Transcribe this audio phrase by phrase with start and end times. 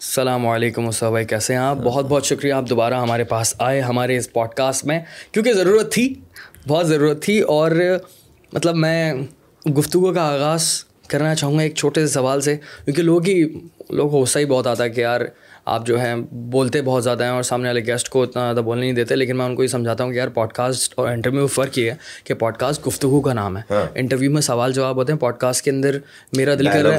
[0.00, 3.80] السلام علیکم مصطفیٰ بھائی کیسے ہیں آپ؟ بہت بہت شکریہ آپ دوبارہ ہمارے پاس آئے،
[3.80, 4.98] ہمارے اس پوڈ کاسٹ میں،
[5.32, 6.14] کیونکہ ضرورت تھی،
[6.68, 7.70] بہت ضرورت تھی، اور
[8.52, 9.14] مطلب میں
[9.78, 13.42] گفتگو کا آغاز کرنا چاہوں گا ایک چھوٹے سے سوال سے، کیونکہ لوگ ہی
[13.90, 15.20] لوگ غصہ ہی بہت آتا ہے کہ یار
[15.68, 16.14] آپ جو ہیں
[16.50, 19.36] بولتے بہت زیادہ ہیں اور سامنے والے گیسٹ کو اتنا زیادہ بولنے نہیں دیتے لیکن
[19.36, 21.90] میں ان کو یہ سمجھاتا ہوں کہ یار پوڈ کاسٹ اور انٹرویو میں فرق یہ
[21.90, 23.62] ہے کہ پوڈ کاسٹ گفتگو کا نام ہے۔
[23.94, 25.98] انٹرویو میں سوال جواب ہوتے ہیں پوڈ کاسٹ کے اندر
[26.32, 26.98] میرا دل کر رہا ہے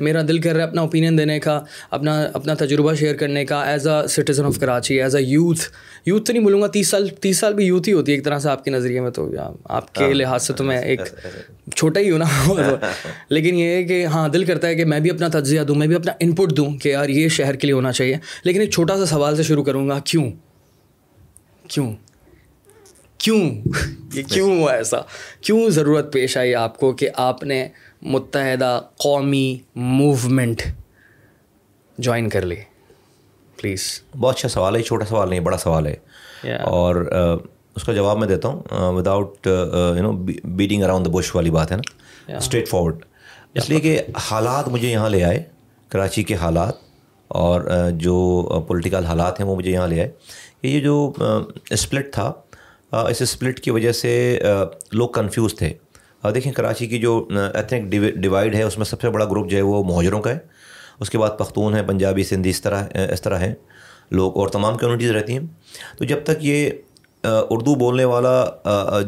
[0.00, 1.60] میرا دل کر رہا ہے اپنا اوپینین دینے کا
[1.90, 5.64] اپنا اپنا تجربہ شیئر کرنے کا as a citizen of Karachi as a youth
[6.06, 8.24] youth تو نہیں بولوں گا تیس سال تیس سال بھی یوتھ ہی ہوتی ہے ایک
[8.24, 9.30] طرح سے آپ کے نظریے میں تو
[9.64, 11.00] آپ کے لحاظ سے تو میں ایک
[11.76, 12.24] چھوٹا ہی ہوں نا۔
[13.28, 15.86] لیکن یہ ہے کہ ہاں دل کرتا ہے کہ میں بھی اپنا تجزیہ دوں میں
[15.86, 18.70] بھی اپنا ان پٹ دوں کہ یار یہ شہر کے لیے ہونا چاہیے۔ لیکن ایک
[18.70, 20.30] چھوٹا سا سوال سے شروع کروں گا کیوں؟
[21.68, 21.92] کیوں؟
[23.18, 23.50] کیوں؟
[24.14, 24.96] یہ کیوں ہوا ایسا؟
[25.40, 27.68] کیوں ضرورت پیش آئی آپ کو کہ آپ نے
[28.02, 30.62] متحدہ قومی موومنٹ
[31.98, 32.56] جوائن کر لی؟
[33.56, 35.96] پلیز۔ بہت اچھا سوال ہے چھوٹا سوال نہیں بڑا سوال ہے۔
[36.56, 36.94] اور
[37.76, 39.46] اس کا جواب میں دیتا ہوں۔ Without
[39.96, 40.12] you know
[40.44, 41.82] beating around the bush والی بات ہے نا۔
[42.36, 42.96] اسٹریٹ فارورڈ
[43.54, 45.42] اس لیے کہ حالات مجھے یہاں لے آئے
[45.88, 46.91] کراچی کے حالات۔
[47.32, 50.10] اور جو پولیٹیکل حالات ہیں وہ مجھے یہاں لے آئے۔
[50.62, 51.12] کہ یہ جو
[51.70, 52.32] اسپلٹ تھا
[52.90, 54.40] اس اسپلٹ کی وجہ سے
[54.92, 55.72] لوگ کنفیوز تھے۔
[56.34, 59.62] دیکھیں کراچی کی جو ایتھنک ڈیوائڈ ہے، اس میں سب سے بڑا گروپ جو ہے
[59.62, 60.38] وہ مہاجروں کا ہے۔
[61.00, 63.54] اس کے بعد پختون ہے پنجابی، سندھی، اس طرح اس طرح ہیں
[64.10, 65.40] لوگ اور تمام کمیونٹیز رہتی ہیں۔
[65.98, 66.70] تو جب تک یہ
[67.24, 68.44] اردو بولنے والا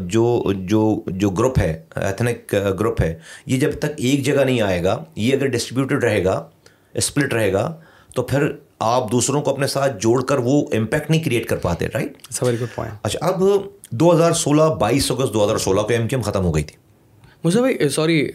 [0.00, 4.84] جو جو جو گروپ ہے ایتھنک گروپ ہے، یہ جب تک ایک جگہ نہیں آئے
[4.84, 6.48] گا، یہ اگر ڈسٹریبیوٹیڈ رہے گا
[6.94, 7.81] اسپلٹ رہے گا
[8.15, 8.47] تو پھر
[8.79, 12.17] آپ دوسروں کو اپنے ساتھ جوڑ کر وہ امپیکٹ نہیں کریٹ کر پاتے رائٹ
[13.03, 13.43] اچھا اب
[13.91, 16.77] دو ہزار سولہ بائیس اگست دو ہزار سولہ کو ایم کیم ختم ہو گئی تھی۔
[17.45, 18.28] مجھے بھائی سوری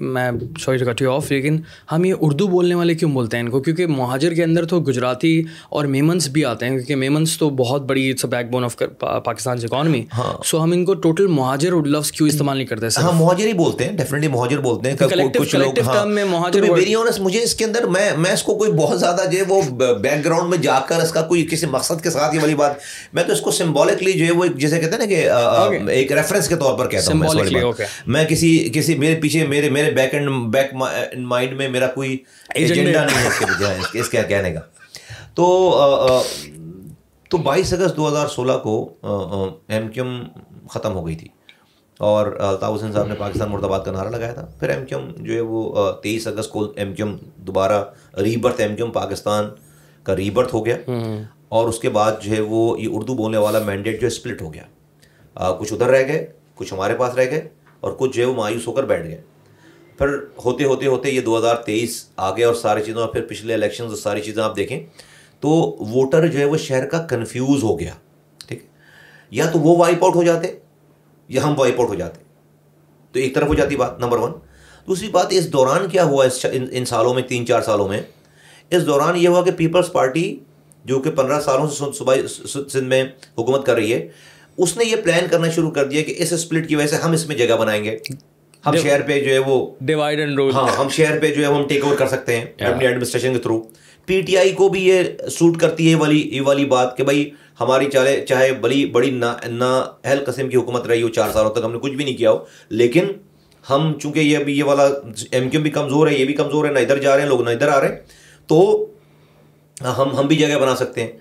[0.00, 1.56] میں سوری کٹ یو آف لیکن
[1.92, 4.80] ہم یہ اردو بولنے والے کیوں بولتے ہیں؟ ان کو؟ کیونکہ مہاجر کے اندر تو
[4.80, 8.76] گجراتی اور میمنس بھی آتے ہیں کیونکہ میمنس تو بہت بڑی it's back bone of
[9.24, 10.04] Pakistan کی اکانومی
[10.44, 13.84] سو ہم ان کو ٹوٹل مہاجر لفظ کیوں استعمال نہیں کرتے ہاں مہاجر ہی بولتے
[13.84, 15.74] ہیں ڈیفینیٹلی مہاجر بولتے ہیں کچھ لوگ
[16.70, 19.44] ویری آنیسٹ مجھے اس کے اندر میں میں اس کو کوئی بہت زیادہ جو ہے
[19.48, 19.62] وہ
[19.94, 22.72] بیک گراؤنڈ میں جا کر اس کا کوئی کسی مقصد کے ساتھ یہ والی بات
[23.12, 26.48] میں تو اس کو سمبولکلی جو ہے وہ جیسے کہتے ہیں نا کہ ایک ریفرنس
[26.48, 27.72] کے طور پر کہتا ہوں
[28.06, 28.43] میں کسی
[28.74, 30.74] کسی میرے پیچھے میرے میرے بیک اینڈ بیک
[31.16, 32.16] مائنڈ میں میرا کوئی
[32.54, 34.60] ایجنڈا نہیں ہے اس کے بجائے اس کے کہنے کا۔
[35.34, 35.78] تو
[37.30, 38.94] تو بائیس اگست دو ہزار سولہ کو
[39.68, 40.22] ایم کیو ایم
[40.70, 41.28] ختم ہو گئی تھی۔
[41.98, 44.98] اور الطاف حسین صاحب نے پاکستان مرد آباد کا نعرہ لگایا تھا۔ پھر ایم کیو
[44.98, 47.84] ایم جو ہے وہ تیئیس اگست کو ایم کیو ایم دوبارہ
[48.16, 49.44] rebirth M Q M Pakistan
[50.02, 50.76] کا ریبرتھ ہو گیا۔
[51.48, 54.42] اور اس کے بعد جو ہے وہ یہ اردو بولنے والا مینڈیٹ جو ہے اسپلٹ
[54.42, 54.62] ہو گیا۔
[55.58, 57.48] کچھ ادھر رہ گئے کچھ ہمارے پاس رہ گئے۔
[57.84, 59.22] اور کچھ جو ہے وہ مایوس ہو کر بیٹھ گئے۔
[59.98, 60.06] پھر
[60.44, 63.96] ہوتے ہوتے ہوتے یہ دو ہزار تیئیس آگے اور ساری چیزوں پھر پچھلے الیکشنز اور
[63.96, 64.86] ساری چیزیں آپ دیکھیں
[65.40, 65.48] تو
[65.80, 67.92] ووٹر جو ہے وہ شہر کا کنفیوز ہو گیا،
[68.46, 68.62] ٹھیک۔
[69.30, 70.58] یا تو وہ وائپ آؤٹ ہو جاتے
[71.28, 72.20] یا ہم وائپ آؤٹ ہو جاتے۔
[73.12, 74.32] تو ایک طرف ہو جاتی بات نمبر ون
[74.88, 78.02] دوسری بات، اس دوران کیا ہوا اس ان سالوں میں، تین چار سالوں میں؟
[78.70, 80.38] اس دوران یہ ہوا کہ پیپلز پارٹی
[80.84, 83.04] جو کہ پندرہ سالوں سے صوبائی سندھ میں
[83.38, 84.08] حکومت کر رہی ہے
[84.56, 87.12] اس نے یہ پلان کرنا شروع کر دیا کہ اس اسپلٹ کی وجہ سے ہم
[87.12, 87.96] اس میں جگہ بنائیں گے۔
[88.66, 91.46] ہم شہر پہ جو ہے وہ ڈیوائڈ اینڈ رول ہاں ہم شہر پہ جو ہے
[91.46, 93.62] ہم ٹیک اوور کر سکتے ہیں اپنی ایڈمنسٹریشن کے تھرو
[94.06, 97.30] پی ٹی آئی کو بھی یہ سوٹ کرتی ہے والی یہ والی بات کہ بھائی
[97.60, 101.60] ہماری چاہے چاہے بڑی بڑی نا اہل قسم کی حکومت رہی ہو چار سالوں تک
[101.64, 103.04] ہم نے کچھ بھی نہیں کیا ہو۔ لیکن
[103.70, 104.88] ہم چونکہ یہ ابھی یہ والا
[105.30, 107.42] ایم کیو بھی کمزور ہے یہ بھی کمزور ہے نہ ادھر جا رہے ہیں لوگ
[107.42, 107.96] نہ ادھر آ رہے ہیں۔
[108.46, 108.86] تو
[109.80, 111.12] ہم ہم بھی جگہ بنا سکتے ہیں۔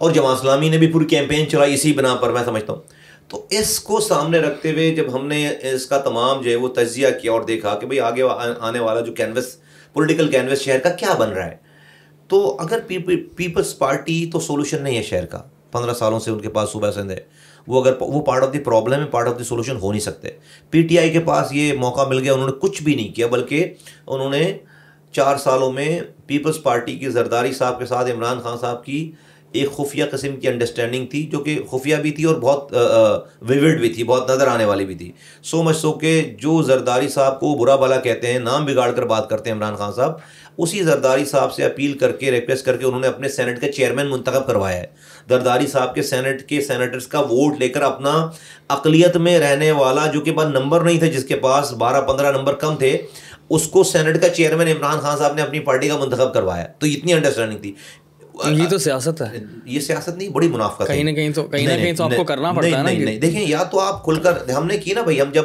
[0.00, 2.80] اور جماعت اسلامی نے بھی پوری کیمپین چلائی اسی بنا پر میں سمجھتا ہوں۔
[3.28, 6.68] تو اس کو سامنے رکھتے ہوئے جب ہم نے اس کا تمام جو ہے وہ
[6.68, 8.22] تجزیہ کیا اور دیکھا کہ بھائی آگے
[8.60, 9.56] آنے والا جو کینوس
[9.92, 11.56] پولیٹیکل کینوس شہر کا کیا بن رہا ہے۔
[12.28, 12.78] تو اگر
[13.36, 15.38] پیپلز پارٹی تو سولوشن نہیں ہے شہر کا۔
[15.72, 17.20] پندرہ سالوں سے ان کے پاس صوبہ سندھ ہے۔
[17.66, 20.28] وہ اگر وہ پارٹ آف دی پرابلم ہے پارٹ آف دی سولوشن ہو نہیں سکتے۔
[20.70, 23.26] پی ٹی آئی کے پاس یہ موقع مل گیا، انہوں نے کچھ بھی نہیں کیا،
[23.26, 23.74] بلکہ
[24.06, 24.58] انہوں نے
[25.12, 29.12] چار سالوں میں پیپلز پارٹی کی زرداری صاحب کے ساتھ، عمران خان صاحب کی
[29.52, 32.72] ایک خفیہ قسم کی انڈرسٹینڈنگ تھی جو کہ خفیہ بھی تھی اور بہت
[33.40, 35.12] ویوڈ بھی تھی، بہت نظر آنے والی بھی تھی۔
[35.42, 39.06] سو مچ سو کہ جو زرداری صاحب کو برا بلا کہتے ہیں، نام بگاڑ کر
[39.06, 40.12] بات کرتے ہیں عمران خان صاحب،
[40.58, 43.72] اسی زرداری صاحب سے اپیل کر کے ریکویسٹ کر کے انہوں نے اپنے سینٹ کا
[43.72, 44.86] چیئرمین منتخب کروایا ہے۔
[45.28, 48.30] زرداری صاحب کے سینٹ کے سینیٹرس کا ووٹ لے کر اپنا
[48.68, 52.32] اقلیت میں رہنے والا جو کہ پاس نمبر نہیں تھا جس کے پاس بارہ پندرہ
[52.32, 52.96] نمبر کم تھے،
[53.50, 56.86] اس کو سینٹ کا چیئرمین عمران خان صاحب نے اپنی پارٹی کا منتخب کروایا۔ تو
[56.86, 57.72] اتنی انڈرسٹینڈنگ تھی۔
[58.48, 61.72] یہ تو سیاست ہے۔ یہ سیاست نہیں بڑی منافع کہیں نہ کہیں تو کہیں نہ
[61.72, 64.48] کہیں تو آپ کو کرنا پڑتا ہے نا نہیں دیکھیں یا تو آپ کھل کر
[64.48, 65.44] ہم نے کی نا بھائی ہم جب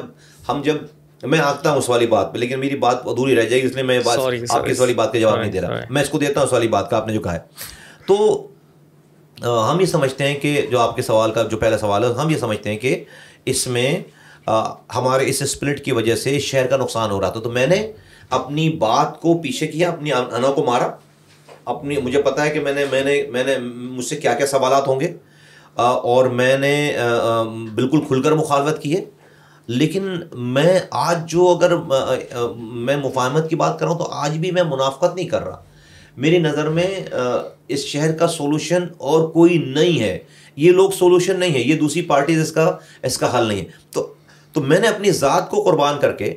[0.49, 0.75] ہم جب
[1.23, 3.73] میں آتا ہوں اس والی بات پہ لیکن میری بات ادھوری رہ جائے گی اس
[3.73, 3.99] لیے میں
[4.49, 6.47] آپ کی اس والی بات کا جواب نہیں دے رہا۔ میں اس کو دیتا ہوں
[6.47, 7.39] اس والی بات کا آپ نے جو کہا ہے۔
[8.07, 8.47] تو
[9.71, 12.29] ہم یہ سمجھتے ہیں کہ جو آپ کے سوال کا جو پہلا سوال ہے ہم
[12.29, 13.03] یہ سمجھتے ہیں کہ
[13.45, 13.99] اس میں
[14.95, 17.91] ہمارے اس اسپلٹ کی وجہ سے شہر کا نقصان ہو رہا تھا۔ تو میں نے
[18.29, 20.87] اپنی بات کو پیچھے کیا اپنی انا کو مارا۔
[21.65, 24.47] اپنی مجھے پتا ہے کہ میں نے میں نے میں نے مجھ سے کیا کیا
[24.47, 25.13] سوالات ہوں گے
[25.75, 26.97] اور میں نے
[27.75, 29.03] بالکل کھل کر مخالفت کی ہے۔
[29.67, 31.75] لیکن میں آج جو اگر
[32.57, 35.63] میں مفاہمت کی بات کر رہا ہوں تو آج بھی میں منافقت نہیں کر رہا۔
[36.17, 36.87] میری نظر میں
[37.67, 40.17] اس شہر کا سولوشن اور کوئی نہیں ہے۔
[40.55, 43.65] یہ لوگ سولوشن نہیں ہے، یہ دوسری پارٹیز اس کا اس کا حل نہیں ہے۔
[43.91, 44.13] تو
[44.53, 46.33] تو میں نے اپنی ذات کو قربان کر کے،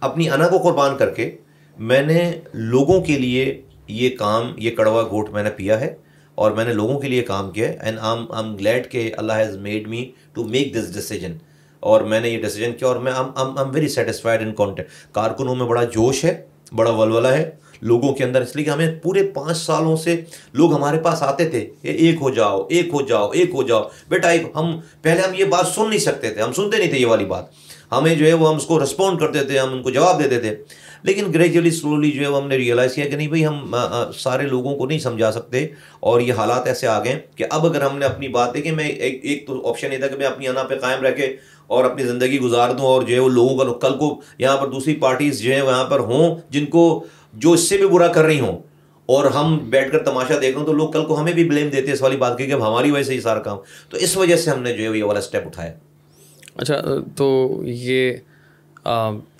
[0.00, 1.30] اپنی انا کو قربان کر کے،
[1.78, 5.94] میں نے لوگوں کے لیے یہ کام، یہ کڑوا گھوٹ میں نے پیا ہے
[6.34, 9.32] اور میں نے لوگوں کے لیے کام کیا ہے۔ اینڈ آم آم گلیڈ کہ اللہ
[9.32, 11.36] has made me to make this decision
[11.80, 15.66] اور میں نے یہ ڈیسیجن کیا اور میں am very satisfied in content کارکنوں میں
[15.66, 16.42] بڑا جوش ہے،
[16.72, 17.50] بڑا ولولہ ہے
[17.82, 20.20] لوگوں کے اندر، اس لیے کہ ہمیں پورے پانچ سالوں سے
[20.52, 24.28] لوگ ہمارے پاس آتے تھے ایک ہو جاؤ، ایک ہو جاؤ، ایک ہو جاؤ۔ بیٹا،
[24.28, 27.06] ایک ہم پہلے ہم یہ بات سن نہیں سکتے تھے، ہم سنتے نہیں تھے یہ
[27.06, 27.44] والی بات۔
[27.92, 30.40] ہمیں جو ہے وہ ہم اس کو رسپونڈ کرتے تھے، ہم ان کو جواب دیتے
[30.40, 30.56] تھے۔
[31.04, 33.74] لیکن گریجولی سلولی جو ہے وہ ہم نے ریئلائز کیا کہ نہیں بھائی ہم
[34.18, 35.66] سارے لوگوں کو نہیں سمجھا سکتے
[36.00, 38.88] اور یہ حالات ایسے آ گئے کہ اب اگر ہم نے اپنی بات دیکھی، میں
[38.88, 41.36] ایک ایک تو آپشن یہ تھا کہ میں اپنی انا پہ قائم رہ کے
[41.66, 44.68] اور اپنی زندگی گزار دوں اور جو ہے وہ لوگوں کا کل کو یہاں پر
[44.68, 47.04] دوسری پارٹیز جو ہیں وہاں پر ہوں، جن کو،
[47.34, 48.58] جو اس سے بھی برا کر رہی ہوں۔
[49.06, 51.68] اور ہم بیٹھ کر تماشا دیکھ رہے ہوں تو لوگ کل کو ہمیں بھی بلیم
[51.68, 53.58] دیتے اس والی بات کی کہ ہماری وجہ سے یہ سارا کام۔
[53.90, 55.72] تو اس وجہ سے ہم نے جو ہے یہ والا اسٹیپ اٹھایا۔
[56.56, 56.74] اچھا
[57.16, 58.12] تو یہ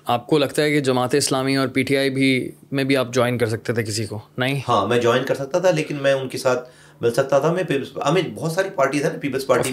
[0.05, 3.13] آپ کو لگتا ہے کہ جماعت اسلامی اور پی ٹی آئی بھی میں بھی آپ
[3.13, 6.13] جوائن کر سکتے تھے کسی کو؟ نہیں؟ ہاں میں جوائن کر سکتا تھا لیکن میں
[6.13, 6.69] ان کے ساتھ
[7.01, 7.63] مل سکتا تھا۔ میں
[8.05, 9.71] ہمیں بہت ساری پارٹیز ہیں نا پیپلز پارٹی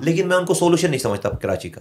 [0.00, 1.80] لیکن میں ان کو سولوشن نہیں سمجھتا کراچی کا۔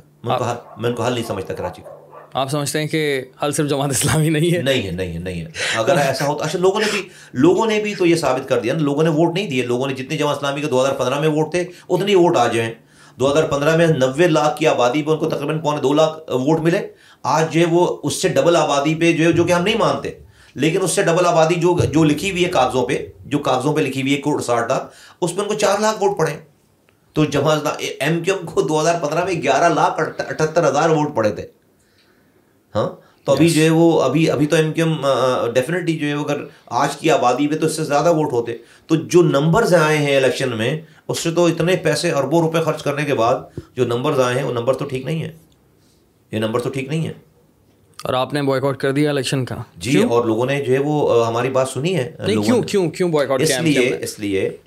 [0.78, 1.90] میں ان کو حل نہیں سمجھتا کراچی کا۔
[2.34, 5.42] آپ سمجھتے ہیں کہ حل صرف جماعت اسلامی نہیں ہے؟ نہیں ہے نہیں ہے نہیں
[5.42, 7.01] ہے۔ اگر ایسا ہوتا اچھا لوگوں نے بھی
[7.34, 9.88] لوگوں نے بھی تو یہ ثابت کر دیا نا لوگوں نے ووٹ نہیں دیے۔ لوگوں
[9.88, 12.74] نے جتنے جماعت اسلامی کے دو ہزار پندرہ میں ووٹ تھے اتنے ووٹ آ جائیں
[13.19, 16.31] دو ہزار پندرہ میں نوے لاکھ کی آبادی پہ ان کو تقریباً پونے دو لاکھ
[16.31, 16.88] ووٹ ملے۔
[17.24, 19.78] آج جو ہے وہ اس سے ڈبل آبادی پہ جو ہے جو کہ ہم نہیں
[19.78, 20.12] مانتے
[20.56, 23.81] لیکن اس سے ڈبل آبادی جو جو لکھی ہوئی ہے کاغذوں پہ جو کاغذوں پہ
[23.81, 26.38] لکھی ہوئی ہے کروڑ ساٹھ لاکھ اس میں ان کو چار لاکھ ووٹ پڑے۔
[27.14, 27.68] تو جماعت
[28.00, 31.48] ایم کیو ایم کو دو ہزار پندرہ میں گیارہ لاکھ اٹھہتر ہزار ووٹ پڑے تھے۔
[32.75, 32.90] ہاں؟
[33.26, 35.06] تو ابھی جو ہے وہ ابھی ابھی تو ایم کیو ایم
[35.54, 38.58] ڈیفینیٹلی جو ہے وہ اگر آج کی آبادی پہ تو اس سے زیادہ ووٹ ہوتے۔
[38.88, 42.84] تو جو نمبرز آئے ہیں الیکشن میں اس سے تو اتنے پیسے اربوں روپے خرچ
[42.84, 43.36] کرنے کے بعد
[43.76, 45.31] جو نمبرز آئے ہیں وہ نمبر تو ٹھیک نہیں ہے
[46.33, 47.13] یہ نمبر تو ٹھیک نہیں ہے۔
[48.03, 50.80] اور آپ نے بوائک آؤٹ کر دیا الیکشن کا۔ جی اور لوگوں نے جو ہے
[50.80, 52.15] وہ ہماری بات سنی ہے۔
[52.45, 54.57] کیوں کیوں کیوں بوائک آؤٹ اس لیے اس لیے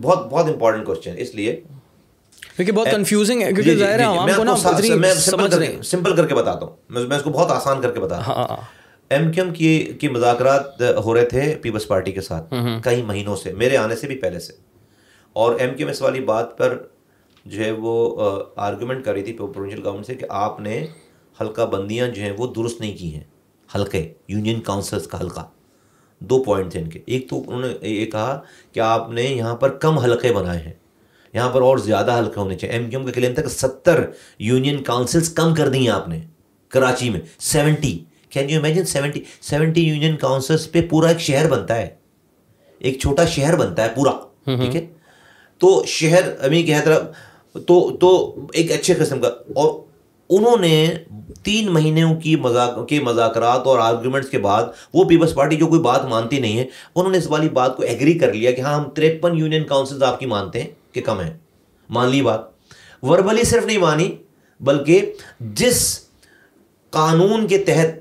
[0.00, 1.60] بہت بہت امپورٹنٹ کوشچن اس لیے۔
[2.56, 4.54] کیونکہ بہت کنفیوزنگ ہے کیونکہ ظاہر ہے عوام کو نا
[4.96, 5.14] میں
[5.82, 8.56] سمپل کر کے بتاتا ہوں میں اس کو بہت آسان کر کے بتاتا ہوں
[9.10, 13.36] ایم کیو ایم کی کی مذاکرات ہو رہے تھے پیپلس پارٹی کے ساتھ کئی مہینوں
[13.36, 14.52] سے میرے آنے سے بھی پہلے سے۔
[15.32, 16.76] اور ایم کیو ایم اس والی بات پر
[17.48, 18.22] جو ہے وہ
[18.56, 20.86] آرگومنٹ کر رہی تھی پروونشل گورنمنٹ سے کہ آپ نے
[21.40, 23.24] حلقہ بندیاں جو ہیں وہ درست نہیں کی ہیں
[23.74, 25.48] حلقے یونین کاؤنسلس کا حلقہ۔
[26.18, 28.40] دو پوائنٹ تھے ان کے۔ ایک تو انہوں نے یہ کہا
[28.72, 30.72] کہ آپ نے یہاں پر کم حلقے بنائے ہیں
[31.34, 34.04] یہاں پر اور زیادہ حلقے ہونے چاہیے۔ ایم کیو ایم کا کلیم تھا کہ ستر
[34.38, 36.20] یونین کاؤنسلس کم کر دی ہیں آپ نے
[36.68, 38.04] کراچی میں seventy.
[38.30, 39.24] Can you imagine seventy?
[39.40, 41.88] Seventy union councils پہ پورا ایک شہر بنتا ہے۔
[42.78, 44.10] ایک چھوٹا شہر بنتا ہے پورا
[44.44, 44.86] ٹھیک ہے؟
[45.58, 47.12] تو شہر امی کہ حیدرآباد
[47.54, 48.10] تو تو
[48.52, 49.80] ایک اچھے قسم کا اور
[50.30, 50.94] انہوں نے
[51.42, 54.64] تین مہینوں کی مذاق کے مذاکرات اور آرگومنٹس کے بعد
[54.94, 56.64] وہ پیپلس پارٹی جو کوئی بات مانتی نہیں ہے،
[56.94, 60.02] انہوں نے اس والی بات کو ایگری کر لیا کہ ہاں ہم تریپن یونین کاؤنسلز
[60.02, 61.36] آپ کی مانتے ہیں کہ کم ہے
[61.90, 62.40] مان لی بات۔
[63.02, 64.10] وربلی صرف نہیں مانی،
[64.60, 66.00] بلکہ جس
[66.92, 67.96] قانون کے تحت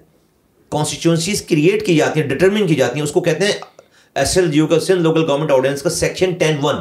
[0.72, 3.54] کانسٹیچوئنسیز کریٹ کی جاتی ہیں ڈٹرمن کی جاتی ہیں، اس کو کہتے ہیں
[4.18, 6.76] ایس ایل جیو کا سندھ لوکل گورنمنٹ آرڈیننس کا section ten one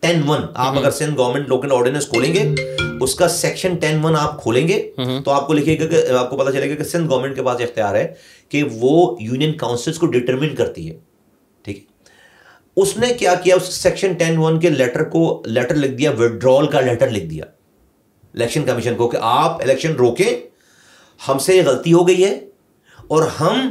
[0.00, 2.42] ten one آپ اگر سندھ گورنمنٹ لوکل آرڈیننس کھولیں گے
[3.00, 4.80] اس کا سیکشن ٹین ون آپ کھولیں گے
[5.24, 7.42] تو آپ کو لکھے گا کہ آپ کو پتا چلے گا کہ سندھ گورنمنٹ کے
[7.42, 8.06] پاس اختیار ہے
[8.50, 10.96] کہ وہ یونین کاؤنسلس کو ڈٹرمن کرتی ہے
[11.64, 12.10] ٹھیک ہے
[12.76, 16.66] اس نے کیا کیا اس سیکشن ٹین ون کے لیٹر کو لیٹر لکھ دیا وڈرول
[16.66, 17.44] کا لیٹر لکھ دیا
[18.34, 20.30] الیکشن کمیشن کو کہ آپ الیکشن روکیں
[21.20, 22.38] ہم سے یہ غلطی ہو گئی ہے
[22.98, 23.70] اور ہم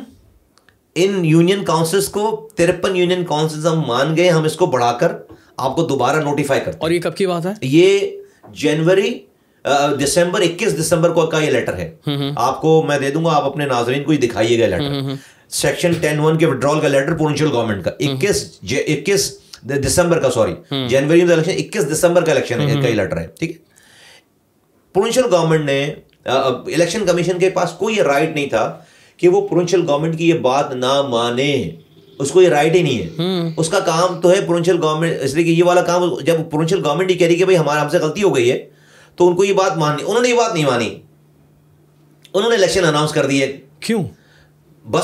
[0.95, 5.11] ان یونین کاؤنسلس کو ترپن یونین کاؤنسلس ہم مان گئے ہم اس کو بڑھا کر
[5.57, 8.09] آپ کو دوبارہ نوٹیفائی کرتے اور یہ کب کی بات ہے؟ یہ
[8.53, 9.19] جنوری
[10.03, 11.89] دسمبر اکیس دسمبر کو کا یہ لیٹر ہے۔
[12.35, 15.13] آپ کو میں دے دوں گا آپ اپنے ناظرین کو ہی دکھائیے گا لیٹر
[15.49, 19.31] سیکشن ٹین ون کے وڈرول کا لیٹر پورنشل گورنمنٹ کا۔ اکیس اکیس
[19.87, 20.53] دسمبر کا سوری
[20.89, 23.57] جنوری میں الیکشن اکیس دسمبر کا الیکشن کا یہ لیٹر ہے ٹھیک ہے۔
[24.95, 25.83] پورنشل گورنمنٹ نے
[26.25, 28.79] الیکشن کمیشن کے پاس کوئی یہ رائٹ نہیں تھا۔
[29.21, 31.69] کہ وہ پروونشل گورنمنٹ کی یہ بات نہ مانے۔
[32.19, 35.33] اس کو یہ رائٹ ہی نہیں ہے۔ اس کا کام تو ہے پروونشل گورنمنٹ اس
[35.33, 37.89] لیے کہ یہ والا کام جب پروونشل گورنمنٹ ہی کہہ رہی کہ بھائی ہمارا ہم
[37.89, 38.69] سے غلطی ہو گئی ہے
[39.15, 40.95] تو ان کو یہ بات ماننی انہوں نے یہ بات نہیں مانی۔
[42.33, 44.03] انہوں نے الیکشن اناؤنس کر دی ہے۔ کیوں؟
[44.91, 45.03] بس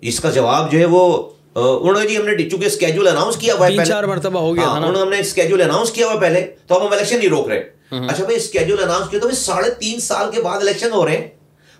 [0.00, 3.54] اس کا جواب جو ہے وہ انہوں نے جی ہم نے چونکہ اسکیجول اناؤنس کیا
[3.54, 6.06] ہوا ہے تین چار مرتبہ ہو گیا ہاں، انہوں نے ہم نے اسکیجول اناؤنس کیا
[6.06, 7.58] ہوا پہلے تو ہم الیکشن نہیں روک رہے۔
[7.90, 11.28] اچھا بھائی اسکیجول اناؤنس کیا تو ساڑھے تین سال کے بعد الیکشن ہو رہے ہیں۔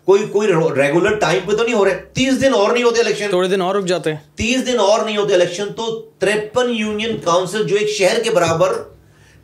[0.09, 3.31] کوئی کوئی ریگولر ٹائم پہ تو نہیں ہو رہے تیس دن اور نہیں ہوتے الیکشن
[3.31, 7.17] تھوڑے دن اور رک جاتے ہیں۔ تیس دن اور نہیں ہوتے الیکشن تو تریپن یونین
[7.25, 8.73] کاؤنسل جو ایک شہر کے برابر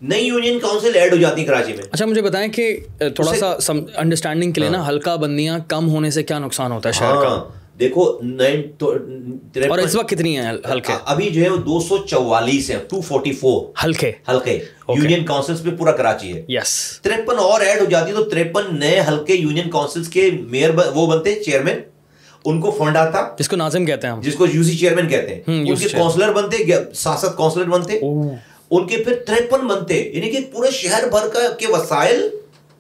[0.03, 3.73] نئی یونین کاؤنسل ایڈ ہو جاتی ہے کراچی میں۔ اچھا مجھے بتائیں کہ تھوڑا سا
[3.97, 7.43] انڈرسٹینڈنگ کے لیے نا ہلکا بندیاں کم ہونے سے کیا نقصان ہوتا ہے شہر کا؟
[7.81, 8.03] دیکھو
[9.69, 13.01] اور اس وقت کتنی ہیں ہلکے؟ ابھی جو ہے وہ دو سو چوالیس ہیں ٹو
[13.01, 17.85] فورٹی فور ہلکے۔ ہلکے۔ یونین کاؤنسلس پہ پورا کراچی ہے۔ یس ترپن اور ایڈ ہو
[17.85, 21.79] جاتی تو ترپن نئے ہلکے یونین کاؤنسلس کے میئر وہ بنتے چیئرمین۔
[22.45, 25.35] ان کو فنڈ آتا۔ جس کو ناظم کہتے ہیں جس کو یو سی چیئرمین کہتے
[25.35, 26.57] ہیں۔ ان کے کاؤنسلر بنتے
[26.95, 27.99] سیاست کاؤنسلر بنتے۔
[28.71, 32.29] ان کے پھر ترپن بنتے یعنی کہ پورے شہر بھر کا کے وسائل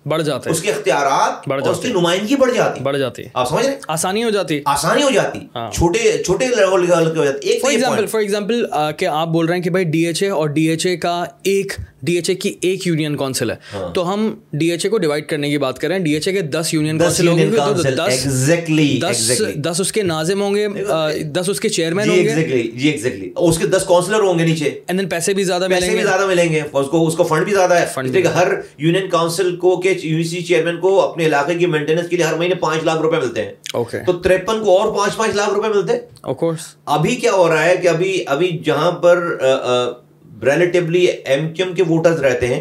[0.06, 3.66] بڑھ جاتے اس کے اختیارات اور اس کی نمائندگی بڑھ جاتی۔ بڑھ جاتی آپ سمجھ
[3.66, 5.38] رہے آسانی ہو جاتی آسانی ہو جاتی۔
[5.72, 8.64] چھوٹے چھوٹے لیول کے ہو جاتی فار ایگزامپل فار ایگزامپل
[8.98, 11.24] کہ آپ بول رہے ہیں کہ بھائی ڈی ایچ اے اور ڈی ایچ اے کا
[11.42, 13.56] ایک ڈی ایچ اے کی ایک یونین کاؤنسل ہے۔
[13.94, 16.40] تو ہم ڈی ایچ اے کو ڈیوائڈ کرنے کی بات کریں۔ ڈی ایچ اے کے
[16.40, 17.46] دس یونین کاؤنسل ہوں گے
[19.56, 20.66] دس اس کے ناظم ہوں گے
[21.24, 22.34] دس اس کے چیئرمین ہوں گے۔
[22.74, 25.92] جی ایگزیکٹلی اس کے دس کاؤنسلر ہوں گے نیچے۔ اینڈ دین پیسے بھی زیادہ ملیں
[25.92, 27.84] گے۔ زیادہ ملیں گے۔ اس کو اس کو فنڈ بھی زیادہ ہے۔
[28.34, 32.24] ہر یونین کاؤنسل کو کے یو سی چیئرمین کو اپنے علاقے کی مینٹیننس کے لیے
[32.24, 33.52] ہر مہینے پانچ لاکھ روپے ملتے ہیں۔
[34.06, 36.00] تو ترپن کو اور پانچ پانچ لاکھ روپے ملتے ہیں۔
[36.86, 39.18] ابھی کیا ہو رہا ہے کہ ابھی ابھی جہاں پر
[40.44, 42.60] ریلیٹیولی ایم کیو ایم کے ووٹرز رہتے ہیں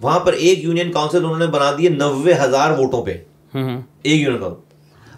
[0.00, 3.12] وہاں پر ایک یونین کاؤنسل انہوں نے بنا دیے نوے ہزار ووٹوں پہ۔
[4.02, 4.60] ایک یونین کاؤنسل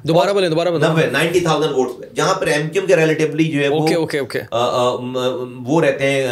[0.08, 3.44] دوبارہ بولیں دوبارہ نوے نائنٹی تھاؤزینڈ ووٹس پہ۔ جہاں پر ایم کیو ایم کے ریلیٹیولی
[3.44, 3.68] جو ہے
[5.66, 6.26] وہ رہتے ہیں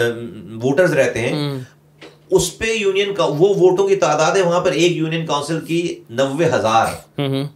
[0.63, 1.61] ووٹرز رہتے ہیں۔
[2.33, 6.01] اس پہ یونین کا وہ ووٹوں کی تعداد ہے وہاں پر ایک یونین کاؤنسل کی
[6.11, 6.87] نوے ہزار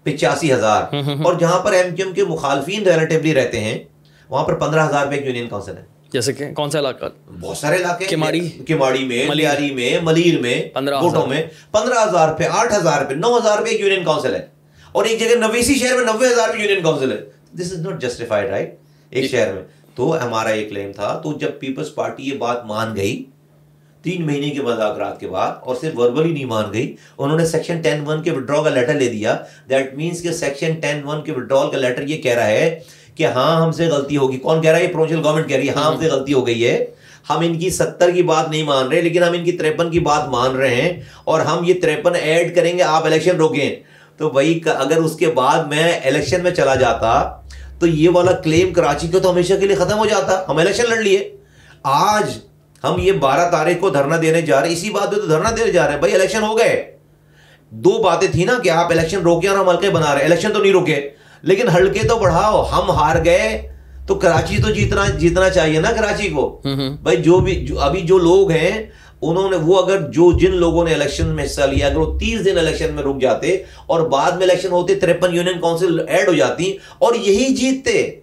[0.02, 0.82] پچاسی ہزار۔
[1.24, 3.78] اور جہاں پر ایم کیو ایم کے مخالفین ریلیٹیولی رہتے ہیں
[4.28, 7.04] وہاں پر پندرہ ہزار پہ ایک یونین کاؤنسل ہے۔ جیسے کہ کون سا علاقہ؟
[7.40, 11.42] بہت سارے علاقے کماڑی کماڑی میں ملیاری میں ملیر میں ووٹوں میں۔
[11.72, 14.46] پندرہ ہزار پہ آٹھ ہزار پہ نو ہزار پہ ایک یونین کاؤنسل ہے۔
[14.92, 17.16] اور ایک جگہ نویسی شہر میں نوے ہزار پہ یونین کاؤنسل ہے۔
[17.52, 18.74] This is not justified right
[19.10, 19.62] ایک شہر میں۔
[19.94, 23.24] تو ہمارا یہ کلیم تھا تو جب پیپلز پارٹی یہ بات مان گئی
[24.06, 27.80] تین مہینے کے مذاکرات کے بعد، اور صرف وربلی نہیں مان گئی۔ انہوں نے سیکشن
[27.80, 29.36] ٹین ون کے وڈرا کا لیٹر لے دیا۔
[29.70, 32.78] دیٹ مینس کہ سیکشن ٹین ون کے وڈرال کا لیٹر یہ کہہ رہا ہے
[33.14, 35.68] کہ ہاں ہم سے غلطی ہوگی۔ کون کہہ رہا ہے؟ یہ پروونشل گورنمنٹ کہہ رہی
[35.68, 36.84] ہے۔ ہاں ہم سے غلطی ہو گئی ہے۔
[37.30, 40.00] ہم ان کی ستر کی بات نہیں مان رہے، لیکن ہم ان کی تریپن کی
[40.00, 40.92] بات مان رہے ہیں،
[41.24, 43.74] اور ہم یہ تریپن ایڈ کریں گے، آپ الیکشن روکیں۔
[44.18, 47.12] تو وہی اگر اس کے بعد میں الیکشن میں چلا جاتا،
[47.78, 50.90] تو یہ والا کلیم کراچی کو تو ہمیشہ کے لیے ختم ہو جاتا۔ ہم الیکشن
[50.90, 51.36] لڑ لیے۔
[51.82, 52.30] آج
[52.86, 55.50] ہم یہ بارہ تاریخ کو دھرنا دینے جا رہے ہیں۔ اسی بات پہ تو دھرنا
[55.50, 56.96] دینے جا رہے ہیں۔ بھائی الیکشن ہو گئے۔
[57.70, 60.52] دو باتیں تھی نا کہ آپ الیکشن روکے اور ہم ہلکے بنا رہے ہیں۔ الیکشن
[60.52, 61.08] تو نہیں روکے۔
[61.42, 63.68] لیکن ہلکے تو بڑھاؤ۔ ہم ہار گئے۔
[64.06, 66.62] تو کراچی تو جیتنا جیتنا چاہیے نا کراچی کو۔
[67.02, 68.86] بھائی جو بھی ابھی جو لوگ ہیں
[69.22, 72.44] انہوں نے وہ اگر جو جن لوگوں نے الیکشن میں حصہ لیا اگر وہ تیس
[72.44, 76.32] دن الیکشن میں رک جاتے اور بعد میں الیکشن ہوتے ترپن یونین کاؤنسل ایڈ ہو
[76.32, 78.20] جاتی اور یہی جیتتے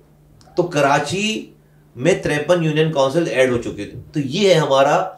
[0.56, 1.53] تو کراچی
[1.96, 5.10] میں تریپن یونین کاؤنسل ایڈ ہو چکے تھے تو یہ ہے ہمارا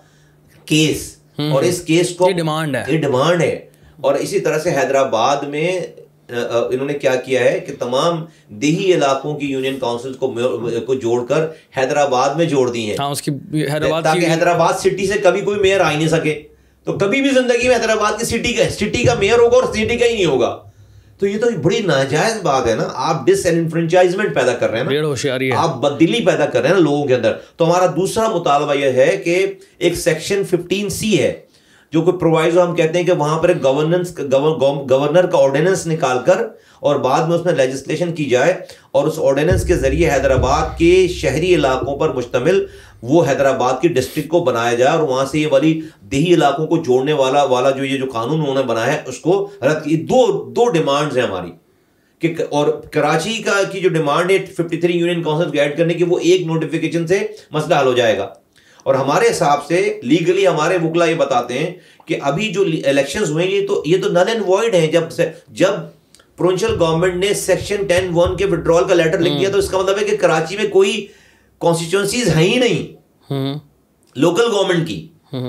[0.66, 1.16] کیس۔
[1.52, 3.70] اور اس کیس کو ڈیمانڈ ہے۔ یہ ڈیمانڈ ہے۔
[4.02, 5.80] اور اسی طرح سے حیدرآباد میں
[6.70, 11.48] انہوں نے کیا کیا ہے کہ تمام دیہی علاقوں کی یونین کاؤنسل کو جوڑ کر
[11.78, 12.98] حیدرآباد میں جوڑ دی ہیں۔
[13.72, 16.42] ہاں، تاکہ حیدرآباد سٹی سے کبھی کوئی میئر آ نہیں سکے۔
[16.84, 19.98] تو کبھی بھی زندگی میں حیدرآباد کی سٹی کا سٹی کا میئر ہوگا اور سٹی
[19.98, 20.58] کا ہی نہیں ہوگا۔
[21.20, 25.02] تو یہ تو بڑی ناجائز بات ہے نا۔ آپ ڈس انفرنچائزمنٹ پیدا کر رہے ہیں
[25.02, 28.74] ہوشیاری آپ بدلی پیدا کر رہے ہیں نا لوگوں کے اندر۔ تو ہمارا دوسرا مطالبہ
[28.74, 31.45] یہ ہے کہ ایک سیکشن ففٹین سی ہے۔
[31.96, 36.18] جو کوئی پرووائزو ہم کہتے ہیں کہ وہاں پر ایک گورننس گورنر کا آرڈیننس نکال
[36.26, 36.46] کر
[36.80, 38.54] اور بعد میں اس میں لیجسلیشن کی جائے
[38.92, 42.66] اور اس آرڈیننس کے ذریعے حیدرآباد کے شہری علاقوں پر مشتمل
[43.02, 45.80] وہ حیدرآباد کی ڈسٹرکٹ کو بنایا جائے اور وہاں سے یہ والی
[46.12, 49.20] دیہی علاقوں کو جوڑنے والا والا جو یہ جو قانون انہوں نے بنایا ہے، اس
[49.20, 49.34] کو
[49.64, 50.22] رد کی دو
[50.56, 51.52] دو ڈیمانڈز ہیں ہماری
[52.22, 55.94] کہ اور کراچی کا کی جو ڈیمانڈ ہے ففٹی تھری یونین کاؤنسل کو ایڈ کرنے
[55.94, 58.28] کی، وہ ایک نوٹیفیکیشن سے مسئلہ حل ہو جائے گا۔
[58.86, 61.74] اور ہمارے حساب سے لیگلی ہمارے وکلا یہ بتاتے ہیں
[62.06, 65.30] کہ ابھی جو الیکشنز ہوئے یہ تو یہ تو نل اینڈ وائڈ ہیں۔ جب سے
[65.48, 65.72] جب
[66.38, 69.78] پروونشل گورنمنٹ نے سیکشن ٹین ون کے وڈرول کا لیٹر لکھ دیا تو اس کا
[69.78, 71.08] مطلب ہے کہ کراچی میں کوئی
[71.60, 72.94] کانسٹیچوئنسیز ہیں ہی نہیں۔
[74.16, 75.08] لوکل گورنمنٹ کی۔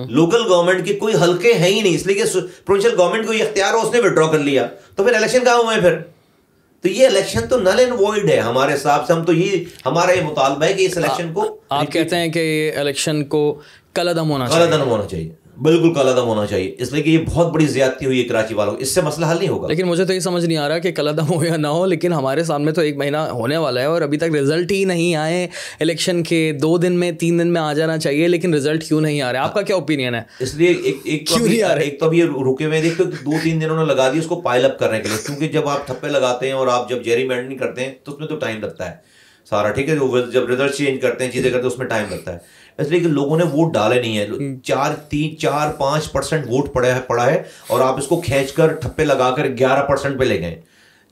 [0.08, 3.42] لوکل گورنمنٹ کے کوئی حلقے ہیں ہی نہیں۔ اس لیے کہ پروونشل گورنمنٹ کو یہ
[3.42, 4.66] اختیار ہو اس نے وڈرا کر لیا۔
[4.96, 5.98] تو پھر الیکشن کہاں ہوئے پھر؟
[6.86, 10.12] تو یہ الیکشن تو نل اینڈ وائڈ ہے ہمارے حساب سے ہم تو یہ ہمارا
[10.12, 13.40] یہ مطالبہ ہے کہ اس الیکشن کو آپ کہتے ہیں کہ الیکشن کو
[13.94, 17.10] کل عدم ہونا کل عدم ہونا چاہیے۔ بالکل کل عدم ہونا چاہیے۔ اس لیے کہ
[17.10, 19.86] یہ بہت بڑی زیادتی ہوئی ہے کراچی والوں اس سے مسئلہ حل نہیں ہوگا۔ لیکن
[19.86, 22.12] مجھے تو یہ سمجھ نہیں آ رہا کہ کل عدم ہو یا نہ ہو لیکن
[22.12, 25.48] ہمارے سامنے تو ایک مہینہ ہونے والا ہے اور ابھی تک رزلٹ ہی نہیں آئے
[25.80, 29.22] الیکشن کے۔ دو دن میں تین دن میں آ جانا چاہیے لیکن رزلٹ کیوں نہیں
[29.22, 31.28] آ رہا آپ کا کیا اوپینین ہے؟ اس لیے ایک
[32.00, 34.64] تو ابھی رکے ہوئے دیکھتے دو تین دن انہوں نے لگا دی اس کو پائل
[34.64, 37.58] اپ کرنے کے لیے۔ کیونکہ جب آپ تھپے لگاتے ہیں اور آپ جب جیری مینڈنگ
[37.58, 39.16] کرتے ہیں تو اس میں تو ٹائم لگتا ہے۔
[39.50, 39.96] سارا ٹھیک ہے؟
[40.32, 42.38] جب رزلٹ چینج کرتے ہیں چیزیں کرتے ہیں اس میں ٹائم لگتا ہے۔
[42.78, 44.26] اس لیے کہ لوگوں نے ووٹ ڈالے نہیں ہے
[44.64, 48.52] چار تین چار پانچ پرسینٹ ووٹ پڑا ہے پڑا ہے اور آپ اس کو کھینچ
[48.52, 50.60] کر ٹھپے لگا کر گیارہ پرسینٹ پہ لے گئے۔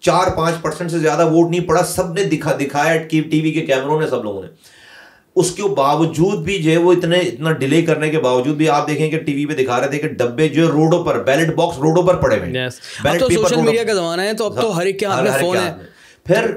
[0.03, 3.61] چار پانچ پرسینٹ سے زیادہ ووٹ نہیں پڑا سب نے دکھا دکھایا ٹی وی کے
[3.61, 4.49] کیمروں نے سب لوگوں نے۔
[5.37, 8.87] اس کے باوجود بھی جو ہے وہ اتنے اتنا ڈیلے کرنے کے باوجود بھی آپ
[8.89, 11.79] دیکھیں کہ ٹی وی پہ دکھا رہے تھے کہ ڈبے جو روڈوں پر بیلٹ باکس
[11.79, 12.69] روڈوں پر پڑے ہوئے۔
[13.35, 15.73] سوشل میڈیا کا زمانہ ہے تو اب تو ہر ایک کے ہاتھ میں فون ہے۔
[16.27, 16.51] پھر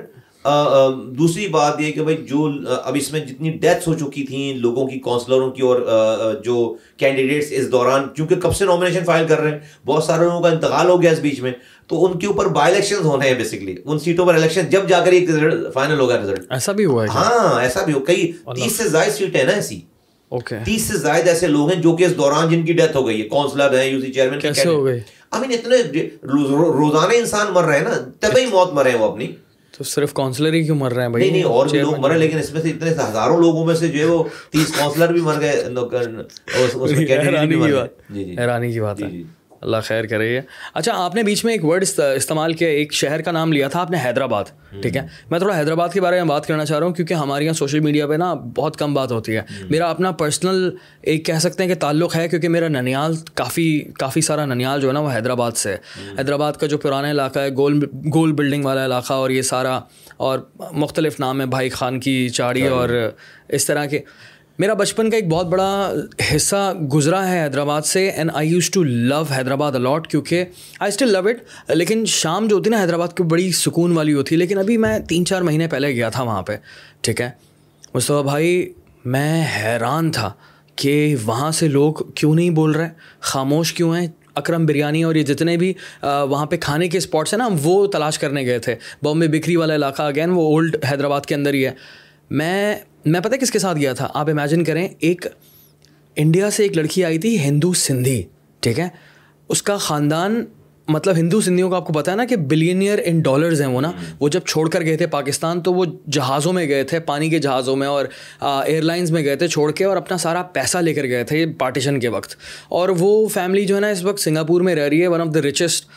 [1.17, 2.47] دوسری بات یہ کہ بھائی جو
[2.83, 5.79] اب اس میں جتنی ڈیتھس ہو چکی تھیں لوگوں کی کونسلروں کی اور
[6.43, 6.55] جو
[6.97, 10.49] کینڈیڈیٹس اس دوران کیونکہ کب سے نامنیشن فائل کر رہے ہیں بہت سارے لوگوں کا
[10.49, 11.51] انتقال ہو گیا اس بیچ میں
[11.89, 14.99] تو ان کے اوپر بائی الیکشن ہونے ہیں بیسکلی ان سیٹوں پر الیکشن جب جا
[14.99, 15.29] کر ایک
[15.73, 19.11] فائنل ہوگا رزلٹ ایسا بھی ہوا ہے ہاں ایسا بھی ہو کئی تیس سے زائد
[19.13, 19.79] سیٹ ہے نا ایسی۔
[20.65, 23.21] تیس سے زائد ایسے لوگ ہیں جو کہ اس دوران جن کی ڈیتھ ہو گئی
[23.21, 24.99] ہے کونسلر ہیں یو سی چیئرمین کیسے ہو گئے
[25.31, 25.77] اب اتنے
[26.23, 29.27] روزانہ انسان مر رہے ہیں نا طبعی موت مرے ہیں وہ اپنی۔
[29.77, 32.37] تو صرف کاؤنسلر ہی کیوں مر رہے ہیں بھائی؟ نہیں اور بھی لوگ مرے لیکن
[32.37, 35.39] اس میں سے اتنے ہزاروں لوگوں میں سے جو ہے وہ تیس کاؤنسلر بھی مر
[35.39, 35.63] گئے
[38.39, 40.41] حیرانی کی بات۔ ہے۔ اللہ خیر کرے
[40.73, 41.83] اچھا آپ نے بیچ میں ایک ورڈ
[42.15, 44.43] استعمال کیا ایک شہر کا نام لیا تھا آپ نے حیدرآباد۔
[44.81, 47.43] ٹھیک ہے؟ میں تھوڑا حیدرآباد کے بارے میں بات کرنا چاہ رہا ہوں کیونکہ ہمارے
[47.43, 50.69] یہاں سوشل میڈیا پہ نا بہت کم بات ہوتی ہے۔ میرا اپنا پرسنل
[51.01, 54.87] ایک کہہ سکتے ہیں کہ تعلق ہے کیونکہ میرا ننیال کافی کافی سارا ننیال جو
[54.87, 55.77] ہے نا وہ حیدرآباد سے ہے۔
[56.17, 59.79] حیدرآباد کا جو پرانا علاقہ ہے گول گول بلڈنگ والا علاقہ اور یہ سارا
[60.17, 60.39] اور
[60.71, 62.89] مختلف نام ہے بھائی خان کی چاڑی۔ اور
[63.49, 63.99] اس طرح کے۔
[64.59, 65.93] میرا بچپن کا ایک بہت بڑا
[66.35, 70.45] حصہ گزرا ہے حیدرآباد سے and I used to love Hyderabad a lot کیونکہ
[70.79, 74.13] آئی اسٹل لو اٹ لیکن شام جو ہوتی ہے نا حیدرآباد کی بڑی سکون والی
[74.13, 76.55] ہوتی ہے لیکن ابھی میں تین چار مہینے پہلے گیا تھا وہاں پہ،
[77.01, 77.29] ٹھیک ہے؟
[77.93, 78.73] مصطفیٰ بھائی
[79.05, 80.31] میں حیران تھا
[80.75, 82.89] کہ وہاں سے لوگ کیوں نہیں بول رہے؟
[83.21, 87.37] خاموش کیوں ہیں؟ اکرم بریانی اور یہ جتنے بھی وہاں پہ کھانے کے اسپاٹس ہیں
[87.37, 91.35] نا، وہ تلاش کرنے گئے تھے۔ بامبے بکری والا علاقہ اگین وہ اولڈ حیدرآباد کے
[91.35, 91.71] اندر ہی ہے۔
[92.29, 92.75] میں
[93.11, 95.25] میں پتہ کس کے ساتھ گیا تھا؟ آپ امیجن کریں ایک
[96.15, 98.23] انڈیا سے ایک لڑکی آئی تھی ہندو سندھی
[98.59, 98.87] ٹھیک ہے؟
[99.49, 100.45] اس کا خاندان
[100.87, 103.81] مطلب ہندو سندھیوں کا آپ کو پتا ہے نا کہ بلینئر ان ڈالرز ہیں وہ
[103.81, 107.29] نا۔ وہ جب چھوڑ کر گئے تھے پاکستان تو وہ جہازوں میں گئے تھے پانی
[107.29, 108.05] کے جہازوں میں اور
[108.41, 111.45] ایئر لائنس میں گئے تھے چھوڑ کے اور اپنا سارا پیسہ لے کر گئے تھے
[111.59, 112.35] پارٹیشن کے وقت۔
[112.69, 115.27] اور وہ فیملی جو ہے نا اس وقت سنگاپور میں رہ رہی ہے one of
[115.33, 115.89] the richest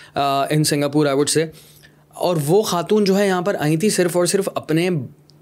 [0.51, 1.46] in Singapore I would سے
[2.14, 4.90] اور وہ خاتون جو ہے یہاں پر آئی تھی صرف اور صرف اپنے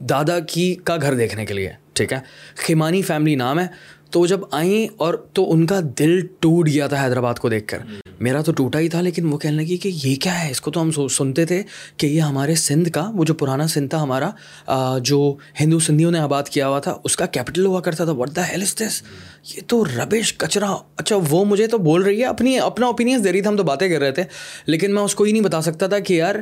[0.01, 2.19] دادا کی کا گھر دیکھنے کے لیے، ٹھیک ہے؟
[2.57, 3.67] خیمانی فیملی نام ہے،
[4.11, 7.79] تو جب آئیں اور تو ان کا دل ٹوٹ گیا تھا حیدرآباد کو دیکھ کر۔
[8.21, 10.71] میرا تو ٹوٹا ہی تھا، لیکن وہ کہنے لگی کہ یہ کیا ہے؟ اس کو
[10.71, 11.63] تو ہم سنتے تھے
[11.97, 14.31] کہ یہ ہمارے سندھ کا، وہ جو پرانا سندھ تھا ہمارا
[14.99, 18.37] جو ہندو سندھیوں نے آباد کیا ہوا تھا، اس کا کیپٹل ہوا کرتا تھا۔ وٹ
[18.37, 19.03] دا ہیلس دس
[19.57, 23.33] یہ تو ربش کچرا۔ اچھا وہ مجھے تو بول رہی ہے، اپنی، اپنا اوپینینس دے
[23.33, 24.23] رہی تھا ہم تو باتیں کر رہے تھے۔
[24.67, 26.35] لیکن میں اس کو ہی نہیں بتا سکتا تھا کہ یار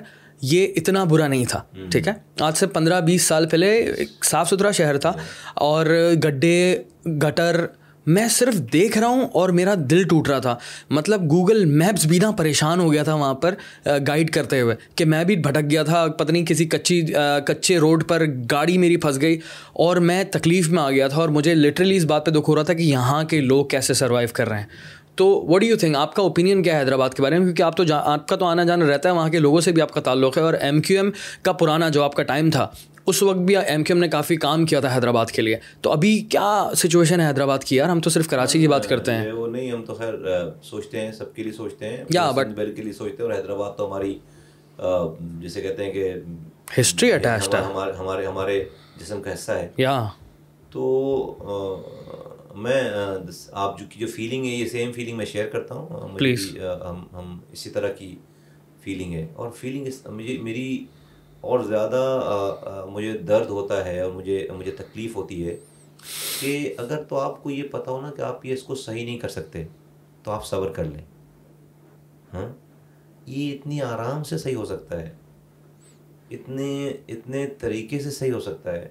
[0.42, 4.48] یہ اتنا برا نہیں تھا ٹھیک ہے؟ آج سے پندرہ بیس سال پہلے ایک صاف
[4.50, 5.12] ستھرا شہر تھا
[5.54, 5.86] اور
[6.24, 7.66] گڈھے گٹر
[8.06, 10.56] میں صرف دیکھ رہا ہوں اور میرا دل ٹوٹ رہا تھا۔
[10.90, 13.54] مطلب گوگل میپس بھی نہ پریشان ہو گیا تھا وہاں پر
[14.08, 17.02] گائڈ کرتے ہوئے کہ میں بھی بھٹک گیا تھا پتہ نہیں کسی کچی
[17.46, 19.38] کچے روڈ پر گاڑی میری پھنس گئی
[19.72, 22.56] اور میں تکلیف میں آ گیا تھا اور مجھے لٹرلی اس بات پہ دکھ ہو
[22.56, 24.66] رہا تھا کہ یہاں کے لوگ کیسے سروائیو کر رہے ہیں۔
[25.16, 27.76] تو وٹ یو تھنک آپ کا اوپینین کیا ہے حیدرآباد کے بارے میں؟ کیونکہ آپ
[27.76, 30.00] تو آپ کا تو آنا جانا رہتا ہے وہاں کے لوگوں سے بھی آپ کا
[30.00, 31.10] تعلق ہے اور ایم کیو ایم
[31.42, 32.68] کا پرانا جو آپ کا ٹائم تھا
[33.06, 35.92] اس وقت بھی ایم کیو ایم نے کافی کام کیا تھا حیدرآباد کے لیے۔ تو
[35.92, 39.32] ابھی کیا سچویشن ہے حیدرآباد کی یار؟ ہم تو صرف کراچی کی بات کرتے ہیں۔
[39.32, 40.14] وہ نہیں ہم تو خیر
[40.62, 43.72] سوچتے ہیں سب کے لیے سوچتے ہیں۔ یا بٹ کے لیے سوچتے ہیں اور حیدرآباد
[43.76, 44.18] تو ہماری
[45.20, 46.14] جسے کہتے ہیں کہ
[46.80, 47.60] ہسٹری اٹیچڈ ہے۔
[47.98, 48.64] ہمارے ہمارے
[49.00, 50.08] جسم کا حصہ ہے۔ یا۔
[50.70, 51.36] تو
[52.56, 52.90] میں
[53.52, 56.56] آپ جو کی جو فیلنگ ہے یہ سیم فیلنگ میں شیئر کرتا ہوں۔ پلیز
[56.90, 58.16] ہم ہم اسی طرح کی
[58.80, 60.84] فیلنگ ہے۔ اور فیلنگ مجھے میری
[61.40, 62.20] اور زیادہ
[62.92, 65.56] مجھے درد ہوتا ہے اور مجھے مجھے تکلیف ہوتی ہے
[66.40, 69.04] کہ اگر تو آپ کو یہ پتہ ہو نا کہ آپ یہ اس کو صحیح
[69.04, 69.64] نہیں کر سکتے
[70.22, 71.04] تو آپ صبر کر لیں۔
[72.34, 72.52] ہاں؟
[73.26, 75.10] یہ اتنی آرام سے صحیح ہو سکتا ہے۔
[76.30, 78.88] اتنے اتنے طریقے سے صحیح ہو سکتا ہے۔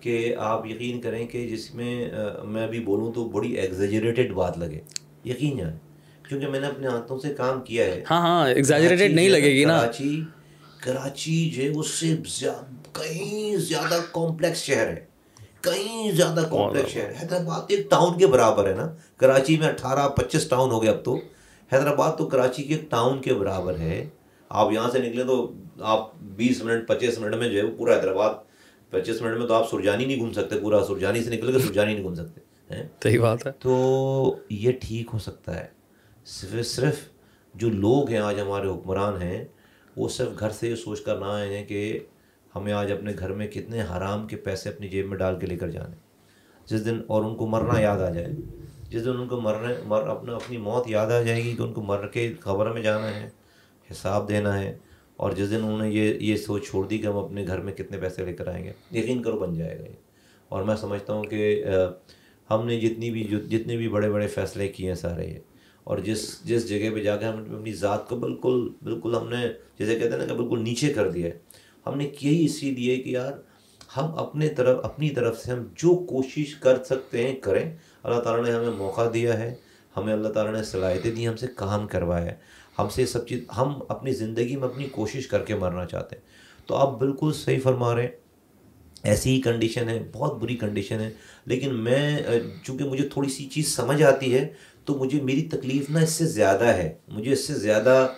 [0.00, 2.10] کہ آپ یقین کریں کہ جس میں
[2.44, 4.80] میں ابھی بولوں تو بڑی ایگزیجریٹڈ بات لگے۔
[5.24, 5.76] یقین جائیں
[6.28, 9.64] کیونکہ میں نے اپنے ہاتھوں سے کام کیا ہے۔ ہاں ہاں ایگزیجریٹڈ نہیں لگے گی
[9.64, 10.20] نا۔ کراچی
[10.80, 12.16] کراچی جو ہے اس سے
[12.92, 15.04] کہیں زیادہ کمپلیکس شہر ہے۔
[15.60, 20.48] کہیں زیادہ کمپلیکس شہر حیدرآباد ایک ٹاؤن کے برابر ہے نا۔ کراچی میں اٹھارہ پچیس
[20.48, 21.18] ٹاؤن ہو گیا اب تو۔
[21.72, 24.06] حیدرآباد تو کراچی کے ایک ٹاؤن کے برابر ہے۔
[24.48, 28.34] آپ یہاں سے نکلیں تو آپ بیس منٹ پچیس منٹ میں جو ہے پورا حیدرآباد
[28.90, 31.92] پچیس منٹ میں تو آپ سرجانی نہیں گھوم سکتے پورا سرجانی سے نکل کے سرجانی
[31.94, 32.40] نہیں گھوم سکتے
[33.02, 35.66] صحیح بات ہے۔ تو یہ ٹھیک ہو سکتا ہے۔
[36.24, 36.96] صرف صرف
[37.54, 39.44] جو لوگ ہیں آج ہمارے حکمران ہیں
[39.96, 41.98] وہ صرف گھر سے یہ سوچ کر نہ آئے ہیں کہ
[42.56, 45.56] ہمیں آج اپنے گھر میں کتنے حرام کے پیسے اپنی جیب میں ڈال کے لے
[45.56, 45.96] کر جانے۔
[46.66, 48.28] جس دن اور ان کو مرنا یاد آ جائے
[48.90, 51.72] جس دن ان کو مرنے مر اپنا اپنی موت یاد آ جائے گی کہ ان
[51.72, 53.30] کو مر کے خبر میں جانا ہے
[53.90, 54.78] حساب دینا ہے۔
[55.18, 57.72] اور جس دن انہوں نے یہ یہ سوچ چھوڑ دی کہ ہم اپنے گھر میں
[57.72, 59.96] کتنے پیسے لے کر آئیں گے، یقین کرو بن جائے گا یہ۔
[60.48, 61.64] اور میں سمجھتا ہوں کہ
[62.50, 65.38] ہم نے جتنی بھی جتنے بھی بڑے بڑے فیصلے کیے ہیں سارے یہ۔
[65.84, 69.48] اور جس جس جگہ پہ جا کے ہم اپنی ذات کو بالکل بالکل ہم نے
[69.78, 71.38] جیسے کہتے ہیں نا کہ بالکل نیچے کر دیا ہے،
[71.86, 73.32] ہم نے کیا ہی اسی لیے کہ یار،
[73.96, 78.44] ہم اپنے طرف، اپنی طرف سے ہم جو کوشش کر سکتے ہیں کریں۔ اللہ تعالیٰ
[78.44, 79.54] نے ہمیں موقع دیا ہے،
[79.96, 82.34] ہمیں اللہ تعالیٰ نے صلاحیتیں دی، ہم سے کام کروایا ہے۔
[82.78, 86.16] ہم سے یہ سب چیز ہم اپنی زندگی میں اپنی کوشش کر کے مرنا چاہتے
[86.16, 86.22] ہیں۔
[86.66, 88.10] تو آپ بالکل صحیح فرما رہے ہیں۔
[89.02, 91.10] ایسی ہی کنڈیشن ہے، بہت بری کنڈیشن ہے۔
[91.46, 92.18] لیکن میں،
[92.62, 94.48] چونکہ مجھے تھوڑی سی چیز سمجھ آتی ہے،
[94.84, 98.08] تو مجھے میری تکلیف نا اس سے زیادہ ہے۔ مجھے اس سے زیادہ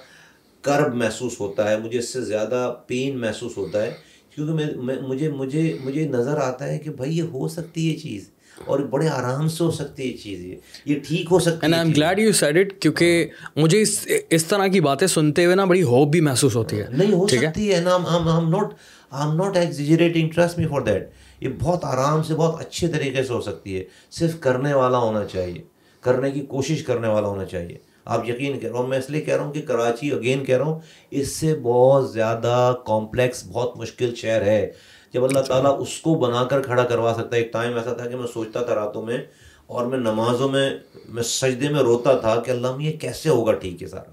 [0.60, 3.94] کرب محسوس ہوتا ہے، مجھے اس سے زیادہ پین محسوس ہوتا ہے۔
[4.34, 8.30] کیونکہ میں مجھے مجھے مجھے نظر آتا ہے کہ بھائی یہ ہو سکتی ہے چیز۔
[8.66, 11.76] اور بڑے آرام سے ہو سکتی ہے یہ چیز یہ یہ ٹھیک ہو سکتی ہے
[11.76, 15.64] I glad you said it کیونکہ مجھے اس اس طرح کی باتیں سنتے ہوئے نا
[15.64, 18.74] بڑی ہوپ بھی محسوس ہوتی ہے۔ نہیں ہو سکتی ہے نا ہم not
[19.10, 23.22] I am not exaggerating trust me for that یہ بہت آرام سے بہت اچھے طریقے
[23.22, 25.62] سے ہو سکتی ہے۔ صرف کرنے والا ہونا چاہیے۔
[26.00, 29.20] کرنے کی کوشش کرنے والا ہونا چاہیے۔ آپ یقین کر رہا ہوں میں اس لیے
[29.20, 33.76] کہہ رہا ہوں کہ کراچی اگین کہہ رہا ہوں اس سے بہت زیادہ کمپلیکس بہت
[33.76, 34.72] مشکل شہر ہے۔
[35.12, 38.06] جب اللہ۔ تعالیٰ اس کو بنا کر کھڑا کروا سکتا ہے ایک ٹائم ایسا تھا
[38.06, 39.18] کہ میں سوچتا تھا راتوں میں
[39.66, 40.70] اور میں نمازوں میں
[41.08, 44.12] میں سجدے میں روتا تھا کہ اللہ یہ کیسے ہوگا؟ ٹھیک ہے سارا۔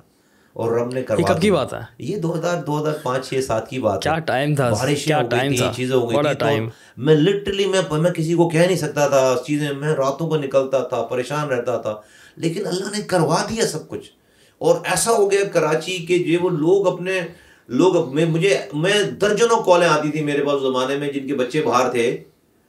[0.54, 3.40] اور رب نے کروا کب کی بات ہے؟ یہ دو ہزار دو ہزار پانچ چھ
[3.48, 7.16] سات کی بات کیا ٹائم تھا؟ بارش کیا ٹائم تھا؟ چیزیں ہو گئی تھی۔ میں
[7.16, 11.02] لٹرلی میں میں کسی کو کہہ نہیں سکتا تھا چیزیں میں راتوں کو نکلتا تھا
[11.02, 11.96] پریشان رہتا تھا۔
[12.36, 14.10] لیکن اللہ نے کروا دیا سب کچھ۔
[14.58, 17.22] اور ایسا ہو گیا کراچی کے جو وہ لوگ اپنے
[17.69, 21.62] لوگ میں مجھے میں درجنوں کالیں آتی تھی میرے پاس زمانے میں جن کے بچے
[21.62, 22.06] باہر تھے۔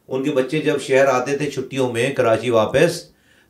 [0.09, 3.03] ان کے بچے جب شہر آتے تھے چھٹیوں میں کراچی واپس،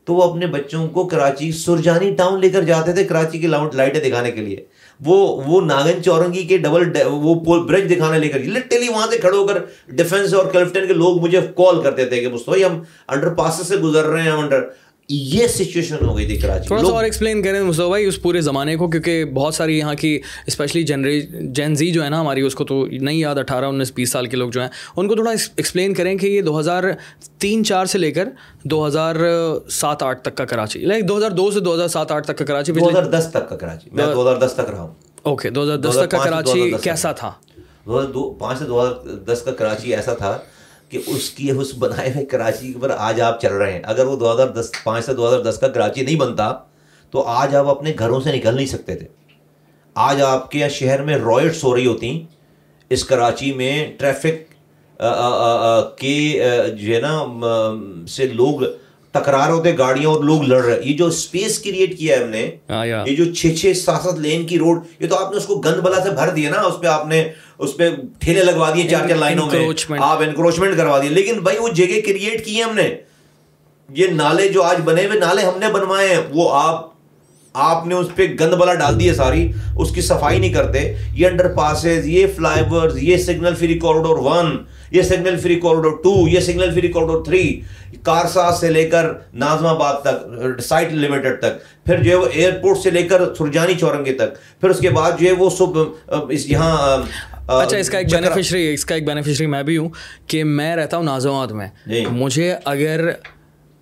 [0.07, 4.01] تو وہ اپنے بچوں کو کراچی سرجانی ٹاؤن لے کر جاتے تھے کراچی کی لائٹیں
[4.01, 4.65] دکھانے کے لیے۔
[5.01, 7.35] وہ وہ ناگن چورنگی کے ڈبل وہ
[7.65, 9.59] برج دکھانے لے کر لٹرلی وہاں سے کھڑے ہو کر
[9.89, 13.77] ڈیفینس اور کلفٹن کے لوگ مجھے کال کرتے تھے کہ مستوی ہم انڈر پاس سے
[13.77, 14.65] گزر رہے ہیں انڈر
[15.09, 18.41] یہ سچویشن ہو گئی تھی کراچی تھوڑا سا اور ایکسپلین کریں مصطفیٰ بھائی اس پورے
[18.41, 21.21] زمانے کو کیونکہ بہت ساری یہاں کی اسپیشلی جنری
[21.53, 24.27] جین زی جو ہے نا ہماری اس کو تو نہیں یاد اٹھارہ انیس بیس سال
[24.27, 26.85] کے لوگ جو ہیں ان کو تھوڑا ایکسپلین کریں کہ یہ دو ہزار
[27.39, 28.29] تین چار سے لے کر
[28.65, 29.17] دو ہزار
[29.71, 32.39] سات آٹھ تک کا کراچی لائک دو ہزار دو سے دو ہزار سات آٹھ تک
[32.39, 34.95] کا کراچی دو ہزار دس تک کا کراچی میں دو ہزار دس تک رہا ہوں
[35.23, 37.33] اوکے دو ہزار دس تک کا کراچی کیسا تھا
[37.87, 40.39] دو ہزار دو پانچ سے دو ہزار دس کا کراچی ایسا تھا
[40.89, 44.17] کہ اس کی اس بنائے ہوئے کراچی پر آج آپ چل رہے ہیں۔ اگر وہ
[44.17, 46.53] دو ہزار دس، پانچ سے دو ہزار دس کا کراچی نہیں بنتا،
[47.13, 49.07] تو آج آپ اپنے گھروں سے نکل نہیں سکتے تھے۔
[49.97, 52.25] آج آپ کے شہر میں رائٹس ہو رہی ہوتی
[52.91, 54.47] اس کراچی میں ٹریفک
[55.99, 56.43] کے
[56.79, 58.63] جو ہے نا سے لوگ
[59.13, 62.51] ٹکرار ہوتے گاڑیاں اور لوگ لڑ رہے یہ جو اسپیس کریٹ کیا ہے ہم نے
[62.71, 65.47] ہاں، یہ جو چھ چھ سات سات لین کی روڈ یہ تو آپ نے اس
[65.47, 68.71] کو گند بلا سے بھر دیا نا۔ اس پہ آپ نے اس پہ ٹھیلے لگوا
[68.75, 69.59] دیے چار چار لائنوں میں۔
[70.01, 72.97] آپ انکروچمنٹ کروا دیے۔ لیکن بھائی وہ جگہ کریٹ کی ہے ہم نے۔
[73.89, 76.88] یہ نالے جو آج بنے ہوئے نالے ہم نے بنوائے ہیں۔ وہ آپ
[77.59, 80.93] آپ نے اس پہ گند بلا ڈال دی ہے ساری اس کی صفائی نہیں کرتے۔
[81.15, 84.57] یہ انڈر پاسز یہ فلائی اوورز یہ سگنل فری کوریڈور ون
[84.91, 87.61] یہ سگنل فری کوریڈور ٹو یہ سگنل فری کوریڈور تھری
[88.03, 92.79] کارسا سے لے کر نازم آباد تک سائٹ لمیٹڈ تک پھر جو ہے وہ ایئرپورٹ
[92.79, 95.79] سے لے کر سرجانی چورنگے تک پھر اس کے بعد جو ہے وہ سب
[96.47, 96.97] یہاں
[97.49, 99.89] اچھا اس کا ایک بینیفیشری اس کا ایک بینیفیشری میں بھی ہوں
[100.27, 103.09] کہ میں رہتا ہوں نازم آباد میں۔ جی۔ مجھے اگر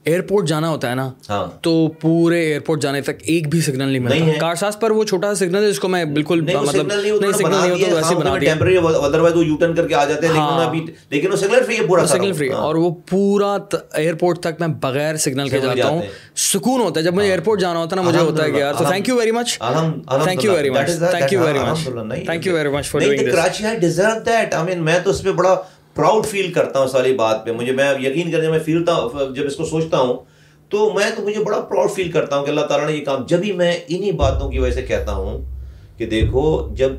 [0.07, 4.01] ایئرپورٹ جانا ہوتا ہے نا ہاں۔ تو پورے ایئرپورٹ جانے تک ایک بھی سگنل نہیں
[4.01, 7.01] ملتا۔ کارساس پر وہ چھوٹا سا سگنل ہے جس کو میں بالکل مطلب نہیں سگنل
[7.01, 7.27] نہیں ہوتا
[7.95, 11.37] ویسے بنا دیا۔ ادروائز وہ یو ٹرن کر کے آ جاتے ہیں لیکن لیکن وہ
[11.37, 13.57] سگنل فری ہے پورا سگنل فری اور وہ پورا
[13.95, 16.03] ایئرپورٹ تک میں بغیر سگنل کے جاتا ہوں۔
[16.45, 18.75] سکون ہوتا ہے۔ جب مجھے ایئرپورٹ جانا ہوتا ہے نا مجھے ہوتا ہے کہ یار
[18.75, 19.59] تو thank you very much
[20.25, 21.85] thank you very much thank you very much
[22.27, 25.11] thank you very much for doing this Karachi has deserve that I mean میں تو
[25.11, 25.55] اس پہ بڑا
[25.97, 29.47] پراؤڈ فیل کرتا ہوں ساری بات پہ۔ مجھے میں یقین کرنے میں فیلتا ہوں جب
[29.47, 30.15] اس کو سوچتا ہوں
[30.69, 33.27] تو میں تو مجھے بڑا پراؤڈ فیل کرتا ہوں کہ اللہ تعالیٰ نے یہ کام
[33.27, 35.41] جب ہی میں انہی باتوں کی وجہ سے کہتا ہوں
[35.99, 36.93] کہ دیکھو جب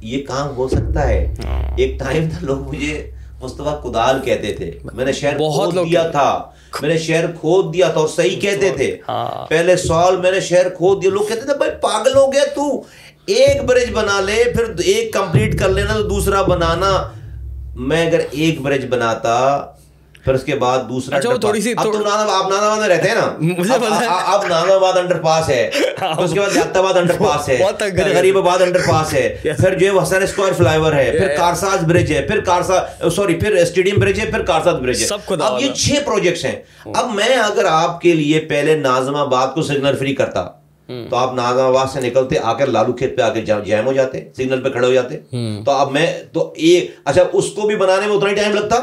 [0.00, 4.70] یہ کام ہو سکتا ہے ہاں۔ ایک ٹائم تھا لوگ مجھے مصطفیٰ کدال کہتے تھے۔
[4.94, 6.42] میں نے شہر بہت دیا تھا۔
[6.80, 10.40] میں نے شہر کھود دیا تھا اور صحیح کہتے تھے۔ ہاں۔ پہلے سال میں نے
[10.40, 12.82] شہر کھود دیا۔ لوگ کہتے تھے بھائی پاگل ہو گیا تو۔
[13.26, 17.10] ایک برج بنا لے پھر ایک کمپلیٹ کر لینا تو دوسرا بنانا۔
[17.74, 19.66] میں اگر ایک برج بناتا
[20.24, 23.08] پھر اس کے بعد دوسرا اچھا تھوڑی سی اب تو آپ نانا آباد میں رہتے
[23.08, 23.74] ہیں نا۔
[24.26, 25.70] اب نانا آباد انڈر پاس ہے۔
[26.18, 29.78] اس کے بعد جاتا آباد انڈر پاس ہے پھر غریب آباد انڈر پاس ہے پھر
[29.78, 34.00] جو حسن اسکوائر فلائی اوور ہے۔ پھر کارساز برج ہے۔ پھر کارسا سوری پھر اسٹیڈیم
[34.00, 35.06] برج ہے پھر کارساز برج ہے۔
[35.40, 39.62] اب یہ چھ پروجیکٹس ہیں۔ اب میں اگر آپ کے لیے پہلے نازم آباد کو
[39.62, 40.48] سگنل فری کرتا۔
[40.86, 43.92] تو آپ نازم آباد سے نکلتے آ کر لالو کھیت پہ آ کے جیم ہو
[43.92, 45.18] جاتے سگنل پہ کھڑے ہو جاتے۔
[45.64, 48.76] تو اب میں تو ایک اچھا اس کو بھی بنانے میں اتنا ہی ٹائم لگتا؟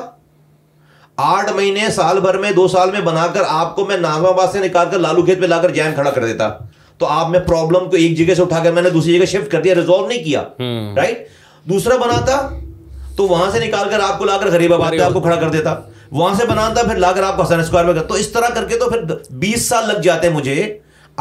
[1.18, 4.48] آٹھ مہینے سال بھر میں دو سال میں بنا کر آپ کو میں نازم آباد
[4.52, 6.50] سے نکال کر لالو کھیت پہ لا کر جیم کھڑا کر دیتا۔
[6.98, 9.52] تو آپ میں پرابلم کو ایک جگہ سے اٹھا کر میں نے دوسری جگہ شفٹ
[9.52, 10.44] کر دیا ریزالو نہیں کیا۔
[10.96, 11.28] رائٹ
[11.66, 12.38] دوسرا بناتا
[13.16, 15.36] تو وہاں سے نکال کر آپ کو لا کر غریب آباد پہ آپ کو کھڑا
[15.36, 15.76] کر دیتا۔
[16.12, 18.66] وہاں سے بناتا پھر لا کر آپ کو حسن اسکوائر میں تو اس طرح کر
[18.66, 20.80] کے تو پھر بیس سال لگ جاتے ہیں مجھے۔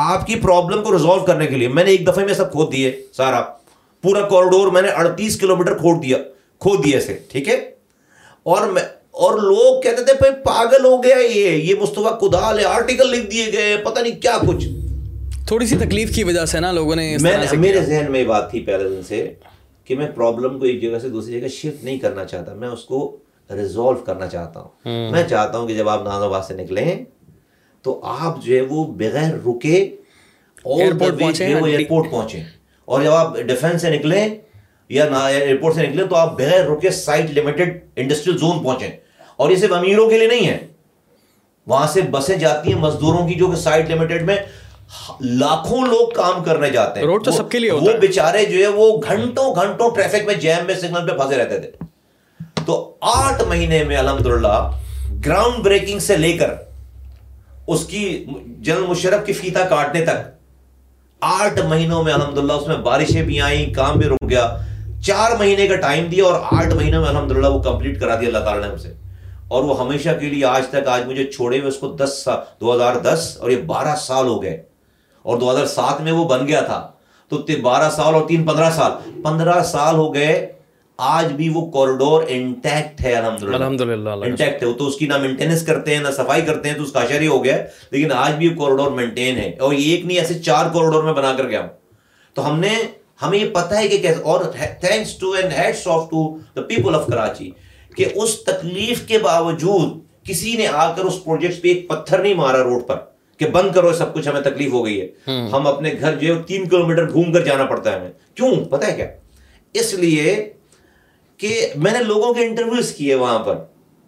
[0.08, 2.72] آپ کی پرابلم کو ریزالو کرنے کے لیے میں نے ایک دفعہ میں سب کھود
[2.72, 3.40] دیے سارا۔
[4.02, 6.18] پورا کوریڈور میں نے اڑتیس کلو میٹر کھود دیا
[6.58, 7.54] کھود دیا اسے ٹھیک ہے؟
[8.42, 12.64] اور میں اور لوگ کہتے تھے بھائی پاگل ہو گیا یہ یہ مصطفیٰ کدال ہے
[12.64, 14.66] آرٹیکل لکھ دیے گئے پتہ نہیں کیا کچھ۔
[15.46, 17.16] تھوڑی سی تکلیف کی وجہ سے نا لوگوں نے
[17.58, 19.34] میرے ذہن میں یہ بات تھی پہلے دن سے
[19.84, 22.84] کہ میں پرابلم کو ایک جگہ سے دوسری جگہ شفٹ نہیں کرنا چاہتا میں اس
[22.84, 23.16] کو
[23.50, 27.04] ریزالو کرنا چاہتا ہوں۔ میں چاہتا ہوں کہ جب آپ ناز آباد سے نکلیں
[27.82, 29.96] تو آپ جو ہے وہ بغیر رکے
[30.64, 32.42] ایئرپورٹ پہنچے
[32.84, 34.28] اور جب آپ ڈیفینس سے نکلیں
[34.88, 38.90] یا ایئرپورٹ سے نکلیں تو آپ بغیر رکے سائٹ لمیٹڈ انڈسٹریل زون پہنچیں
[39.36, 40.58] اور یہ صرف امیروں کے لیے نہیں ہے۔
[41.66, 44.36] وہاں سے بسیں جاتی ہیں مزدوروں کی جو کہ سائٹ لمیٹڈ میں
[45.20, 48.68] لاکھوں لوگ کام کرنے جاتے ہیں۔ روڈ تو سب کے لیے وہ بیچارے جو ہے
[48.68, 51.70] وہ گھنٹوں گھنٹوں ٹریفک میں جیم میں سگنل پہ پھنسے رہتے تھے۔
[52.66, 54.70] تو آٹھ مہینے میں الحمد للہ
[55.26, 56.54] گراؤنڈ بریکنگ سے لے کر
[57.70, 58.24] اس کی
[58.58, 60.30] جنرل مشرف کی فیتا کاٹنے تک
[61.20, 64.56] آٹھ مہینوں میں الحمد للہ اس میں بارشیں بھی آئیں، کام بھی رک گیا۔
[65.04, 68.28] چار مہینے کا ٹائم دیا اور آٹھ مہینوں میں الحمد للہ وہ کمپلیٹ کرا دیا
[68.28, 68.94] اللہ تعالیٰ نے اسے
[69.48, 72.38] اور وہ ہمیشہ کے لیے آج تک، آج مجھے چھوڑے ہوئے اس کو دس سال
[72.60, 74.62] دو ہزار دس اور یہ بارہ سال ہو گئے۔
[75.22, 76.88] اور دو ہزار سات میں وہ بن گیا تھا۔
[77.28, 80.52] تو بارہ سال اور تین پندرہ سال پندرہ سال ہو گئے۔
[81.02, 85.66] آج بھی وہ کوریڈور انٹیکٹ ہے الحمد للہ انٹیکٹ ہے تو اس کی نہ مینٹیننس
[85.66, 87.56] کرتے ہیں نہ صفائی کرتے ہیں تو اس کا اشر ہی ہو گیا۔
[87.90, 91.12] لیکن آج بھی وہ کوریڈور مینٹین ہے۔ اور یہ ایک نہیں ایسے چار کوریڈور میں
[91.12, 91.66] بنا کر گیا
[92.34, 92.68] تو ہم نے
[93.22, 94.44] ہمیں یہ پتہ ہے کہ کیسے اور
[94.80, 97.50] thanks to and heads off to the people of Karachi
[97.96, 102.34] کہ اس تکلیف کے باوجود کسی نے آ کر اس پروجیکٹ پہ ایک پتھر نہیں
[102.34, 102.96] مارا روڈ پر
[103.38, 105.08] کہ بند کرو سب کچھ ہمیں تکلیف ہو گئی ہے۔
[105.52, 108.64] ہم۔ اپنے گھر جو ہے تین کلو میٹر گھوم کر جانا پڑتا ہے ہمیں۔ کیوں؟
[108.64, 109.06] پتہ ہے کیا؟
[109.74, 110.52] اس لیے
[111.40, 113.56] کہ میں نے لوگوں کے انٹرویوز کیے وہاں پر۔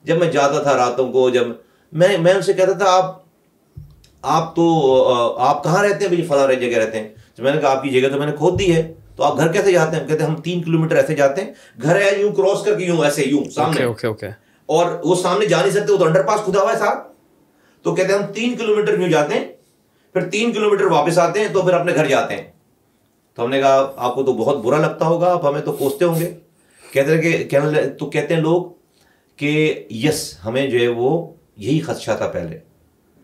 [0.05, 1.47] جب میں جاتا تھا راتوں کو جب
[1.93, 3.23] میں میں ان سے کہتا تھا آپ
[4.23, 7.83] آپ تو آپ کہاں رہتے ہیں؟ بھائی فلاں جگہ رہتے ہیں۔ میں نے کہا آپ
[7.83, 10.25] کی جگہ تو میں نے کھود دی ہے۔ تو آپ گھر کیسے جاتے ہیں؟ کہتے
[10.25, 13.05] ہیں ہم تین کلو میٹر ایسے جاتے ہیں۔ گھر ہے یوں کراس کر کے یوں
[13.05, 13.81] ایسے یوں سامنے۔
[14.67, 16.99] اور وہ سامنے جا نہیں سکتے وہ تو انڈر پاس کھدا ہوا ہے صاحب
[17.83, 19.45] تو کہتے ہیں ہم تین کلو میٹر یوں جاتے ہیں
[20.13, 22.53] پھر تین کلو میٹر واپس آتے ہیں تو پھر اپنے گھر جاتے ہیں۔
[23.35, 26.05] تو ہم نے کہا آپ کو تو بہت برا لگتا ہوگا آپ ہمیں تو کوستے
[26.05, 26.35] ہوں گے۔
[26.93, 27.59] کہتے ہیں کہ
[27.99, 28.65] تو کہتے ہیں لوگ
[29.37, 32.59] کہ یس ہمیں جو ہے وہ یہی خدشہ تھا پہلے۔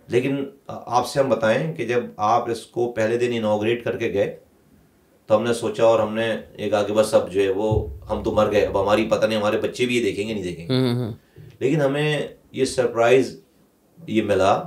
[0.06, 4.12] لیکن آپ سے ہم بتائیں کہ جب آپ اس کو پہلے دن انوگریٹ کر کے
[4.12, 4.36] گئے
[5.26, 8.22] تو ہم نے سوچا اور ہم نے ایک آگے بس اب جو ہے وہ ہم
[8.22, 10.68] تو مر گئے۔ اب ہماری پتہ نہیں ہمارے بچے بھی یہ دیکھیں گے نہیں دیکھیں
[10.68, 10.74] گے۔
[11.58, 13.40] لیکن ہمیں یہ سرپرائز
[14.06, 14.62] یہ ملا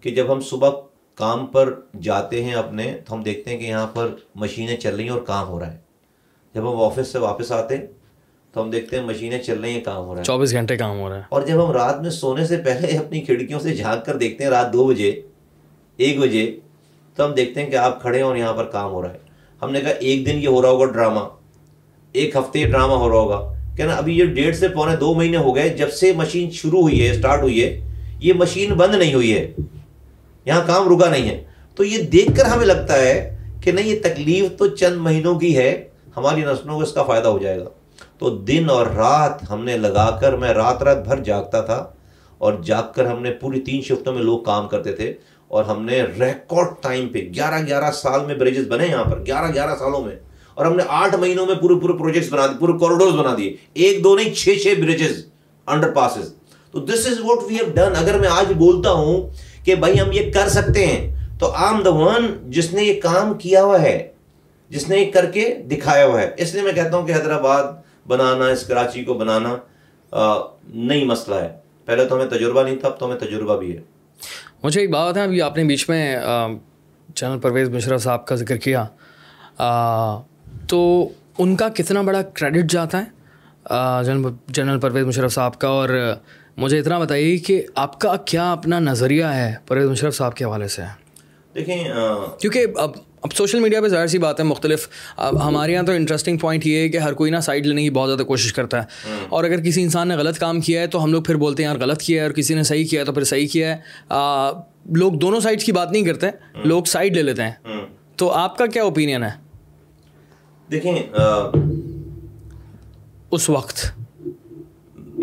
[0.00, 0.70] کہ جب ہم صبح
[1.14, 5.04] کام پر جاتے ہیں اپنے تو ہم دیکھتے ہیں کہ یہاں پر مشینیں چل رہی
[5.04, 5.78] ہیں اور کام ہو رہا ہے۔
[6.54, 7.86] جب ہم آفس سے واپس آتے ہیں
[8.52, 11.00] تو ہم دیکھتے ہیں مشینیں چل رہی ہیں کام ہو رہا ہے۔ چوبیس گھنٹے کام
[11.00, 14.06] ہو رہا ہے۔ اور جب ہم رات میں سونے سے پہلے اپنی کھڑکیوں سے جھانک
[14.06, 15.20] کر دیکھتے ہیں رات دو بجے
[15.96, 16.58] ایک بجے
[17.16, 19.18] تو ہم دیکھتے ہیں کہ آپ کھڑے ہیں اور یہاں پر کام ہو رہا ہے۔
[19.62, 21.20] ہم نے کہا ایک دن یہ ہو رہا ہوگا ڈرامہ
[22.12, 25.36] ایک ہفتے یہ ڈرامہ ہو رہا ہوگا۔ کہنا ابھی یہ ڈیڑھ سے پونے دو مہینے
[25.36, 29.14] ہو گئے جب سے مشین شروع ہوئی ہے اسٹارٹ ہوئی ہے یہ مشین بند نہیں
[29.14, 29.52] ہوئی ہے۔
[30.44, 33.98] یہاں کام رکا نہیں ہے۔ تو یہ دیکھ کر ہمیں لگتا ہے کہ نہیں یہ
[34.02, 37.68] تکلیف تو چند مہینوں کی ہے ہماری نسلوں کو اس کا فائدہ ہو جائے گا۔
[38.18, 41.86] تو دن اور رات ہم نے لگا کر میں رات رات بھر جاگتا تھا
[42.38, 45.14] اور جاگ کر ہم نے پوری تین شفٹوں میں لوگ کام کرتے تھے
[45.48, 49.52] اور ہم نے ریکارڈ ٹائم پہ گیارہ گیارہ سال میں بریجز بنے یہاں پر، گیارہ
[49.54, 50.16] گیارہ سالوں میں۔
[50.54, 53.56] اور ہم نے آٹھ مہینوں میں پورے پورے پروجیکٹس بنا دیے، پورے کوریڈورز بنا دیے۔
[53.74, 55.26] ایک دو نہیں، چھ چھ بریجز
[55.66, 56.32] انڈر پاسز
[56.70, 59.30] تو this is what we have done اگر میں آج بولتا ہوں
[59.64, 63.34] کہ بھائی ہم یہ کر سکتے ہیں، تو آم دا ون جس نے یہ کام
[63.34, 64.08] کیا ہوا ہے،
[64.68, 67.62] جس نے یہ کر کے دکھایا ہوا ہے۔ اس لیے میں کہتا ہوں کہ حیدرآباد
[68.08, 69.56] بنانا اس کراچی کو بنانا
[70.68, 71.48] نئی مسئلہ ہے۔
[71.84, 73.82] پہلے تو ہمیں تجربہ نہیں تھا اب تو ہمیں تجربہ بھی ہے۔
[74.62, 76.16] مجھے ایک بات ہے ابھی آپ نے بیچ میں
[77.08, 78.86] جنرل پرویز مشرف صاحب کا ذکر کیا۔
[80.68, 84.04] تو ان کا کتنا بڑا کریڈٹ جاتا ہے
[84.48, 85.88] جنرل پرویز مشرف صاحب کا؟ اور
[86.56, 90.68] مجھے اتنا بتائیے کہ آپ کا کیا اپنا نظریہ ہے پرویز مشرف صاحب کے حوالے
[90.68, 90.82] سے؟
[91.54, 91.84] دیکھیں
[92.40, 92.90] کیونکہ اب
[93.22, 96.66] اب سوشل میڈیا پہ ظاہر سی بات ہے مختلف اب ہمارے یہاں تو انٹرسٹنگ پوائنٹ
[96.66, 99.44] یہ ہے کہ ہر کوئی نا سائڈ لینے کی بہت زیادہ کوشش کرتا ہے۔ اور
[99.44, 101.78] اگر کسی انسان نے غلط کام کیا ہے تو ہم لوگ پھر بولتے ہیں یار
[101.80, 103.80] غلط کیا ہے اور کسی نے صحیح کیا ہے تو پھر صحیح کیا ہے۔
[104.86, 106.26] لوگ دونوں سائڈس کی بات نہیں کرتے
[106.64, 107.52] لوگ سائڈ لے لیتے ہیں۔
[108.16, 109.30] تو آپ کا کیا اوپینین ہے؟
[110.70, 111.02] دیکھیں
[113.30, 113.90] اس وقت۔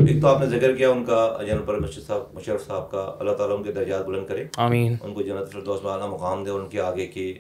[0.08, 3.16] ایک تو آپ نے ذکر کیا ان کا جنرل پر مشرف صاحب مشرف صاحب کا
[3.20, 6.44] اللہ تعالیٰ ان کے درجات بلند کرے۔ آمین۔ ان کو جنت فردوس میں اعلیٰ مقام
[6.44, 7.34] دے اور ان کے آگے کے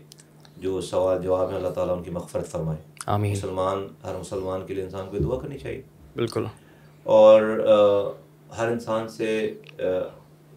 [0.58, 4.74] جو سوال جواب ہیں اللہ تعالیٰ ان کی مغفرت فرمائے۔ آمین۔ مسلمان ہر مسلمان کے
[4.74, 5.82] لیے انسان کو دعا کرنی چاہیے۔
[6.16, 6.46] بالکل۔
[7.04, 7.42] اور
[8.58, 9.54] ہر انسان سے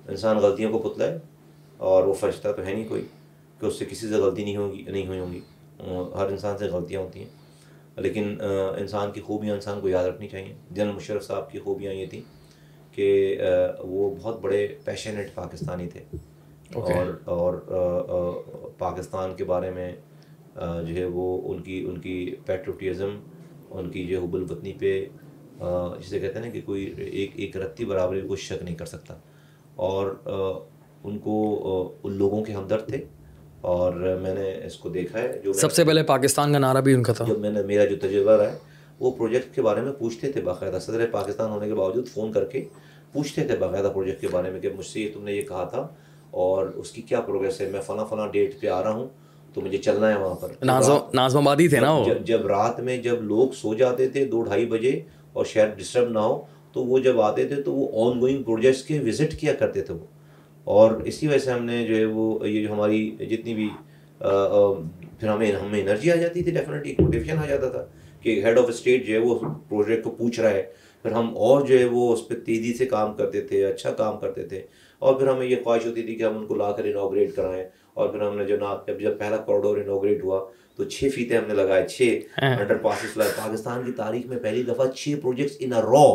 [0.09, 1.19] انسان غلطیوں کو پتلائے
[1.77, 3.07] اور وہ فرشتہ تو ہے نہیں کوئی
[3.61, 5.41] کہ اس سے کسی سے غلطی نہیں ہوگی نہیں ہوئی ہوں گی۔
[6.17, 7.29] ہر انسان سے غلطیاں ہوتی ہیں۔
[7.97, 8.39] لیکن
[8.79, 12.23] انسان کی خوبیاں انسان کو یاد رکھنی چاہیے۔ جنرل مشرف صاحب کی خوبیاں یہ تھیں
[12.93, 13.39] کہ
[13.79, 16.17] وہ بہت بڑے پیشنیٹ پاکستانی تھے۔
[16.75, 17.55] اور اور
[18.79, 19.97] پاکستان کے بارے میں
[20.57, 23.21] جو ہے وہ ان کی ان کی پیٹروٹیزم
[23.71, 25.05] ان کی جو حب الوطنی پہ
[26.01, 29.15] جسے کہتے ہیں نا کہ کوئی ایک ایک رتی برابری کوئی شک نہیں کر سکتا۔
[29.77, 30.17] اور
[31.05, 33.05] ان کو ان لوگوں کے ہمدرد تھے۔
[33.61, 36.95] اور میں نے اس کو دیکھا ہے جو سب سے پہلے پاکستان کا نارا بھی
[36.95, 38.59] ان کا تھا۔ جو میں نے میرا جو تجربہ رہا ہے
[39.01, 42.45] وہ پروجیکٹ کے بارے میں پوچھتے تھے باقاعدہ۔ صدر پاکستان ہونے کے باوجود فون کر
[42.45, 42.65] کے
[43.13, 45.65] پوچھتے تھے باقاعدہ پروجیکٹ کے بارے میں کہ مجھ سے یہ تم نے یہ کہا
[45.65, 45.89] تھا۔
[46.31, 49.09] اور اس کی کیا پروگریس ہے؟ میں فلاں فلاں ڈیٹ پہ آ رہا ہوں
[49.55, 50.49] تو مجھے چلنا ہے وہاں پر۔
[51.15, 55.01] نازم آبادی تھے نا جب رات میں جب لوگ سو جاتے تھے دو ڈھائی بجے
[55.33, 56.41] اور شاید ڈسٹرب نہ ہو
[56.73, 59.95] تو وہ جب آتے تھے تو وہ آن گوئنگ پروجیکٹس کے وزٹ کیا کرتے تھے
[59.95, 60.07] وہ۔
[60.65, 63.69] اور اسی وجہ سے ہم نے جو ہے وہ یہ جو ہماری جتنی بھی
[64.19, 67.85] پھر ہمیں ہمیں انرجی آ جاتی تھی ڈیفینیٹلی ایک موٹیویشن آ جاتا تھا
[68.23, 69.39] کہ ہیڈ آف اسٹیٹ جو ہے وہ
[69.69, 70.63] پروجیکٹ کو پوچھ رہا ہے۔
[71.03, 74.19] پھر ہم اور جو ہے وہ اس پہ تیزی سے کام کرتے تھے اچھا کام
[74.19, 74.63] کرتے تھے۔
[74.99, 77.65] اور پھر ہمیں یہ خواہش ہوتی تھی کہ ہم ان کو لا کر انوگریٹ کرائیں
[77.95, 80.41] اور پھر ہم نے جو نا جب جب پہلا کوریڈور انوگریٹ ہوا
[80.77, 84.63] تو چھ فیتے ہم نے لگائے چھ انڈر پاسز لائے پاکستان کی تاریخ میں پہلی
[84.63, 86.09] دفعہ چھ projects in a row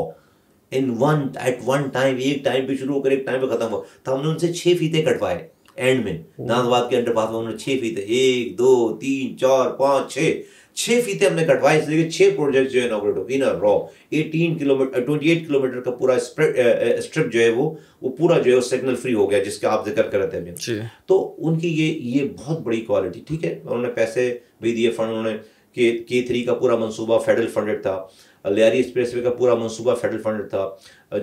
[0.72, 3.74] in one at one time ایک ٹائم پہ شروع ہو کر ایک ٹائم پہ ختم
[3.74, 7.14] ہوا تو ہم نے ان سے چھ فیتے کٹوائے اینڈ میں۔ ناز آباد کے انڈر
[7.14, 10.42] پاس میں انہوں نے چھ فیتے ایک دو تین چار پانچ چھ۔
[10.76, 13.46] چھ فیتے ہم نے کٹوائے اس لیے کہ چھ پروجیکٹ جو ہے انوگریٹ ہوگی نا
[13.62, 13.74] را
[14.10, 17.70] eighteen kilometre twenty eight kilometre کا پورا اسٹرپ جو ہے وہ
[18.02, 20.38] وہ پورا جو ہے سگنل فری ہو گیا جس کا آپ ذکر کر رہے تھے
[20.38, 24.76] ابھی تو ان کی یہ یہ بہت بڑی کوالٹی ٹھیک ہے؟ انہوں نے پیسے بھی
[24.76, 25.38] دیے فنڈ انہوں نے
[25.74, 28.08] کے کے تھری کا پورا منصوبہ فیڈرل فنڈڈ تھا۔
[28.46, 30.70] لیاری ایکسپریس وے کا پورا منصوبہ فیڈرل فنڈڈ تھا۔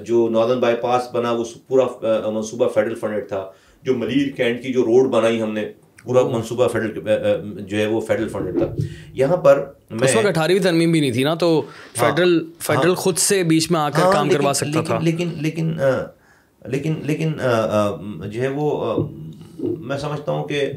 [0.04, 1.84] جو ناردن بائی پاس بنا وہ پورا
[2.30, 3.50] منصوبہ فیڈرل فنڈڈ تھا۔
[3.82, 5.72] جو ملیر کینٹ کی جو روڈ بنائی ہم نے
[6.04, 7.00] پورا منصوبہ فیڈرل
[7.66, 8.66] جو ہے وہ فیڈرل فنڈ تھا
[9.12, 9.64] یہاں پر
[10.02, 11.62] اس وقت اٹھارہویں ترمیم بھی نہیں تھی نا تو
[11.98, 15.72] فیڈرل فیڈرل خود سے بیچ میں آ کر کام کروا سکتا تھا۔ لیکن لیکن
[16.64, 17.32] لیکن لیکن
[18.30, 18.96] جو ہے وہ
[19.60, 20.72] میں سمجھتا ہوں کہ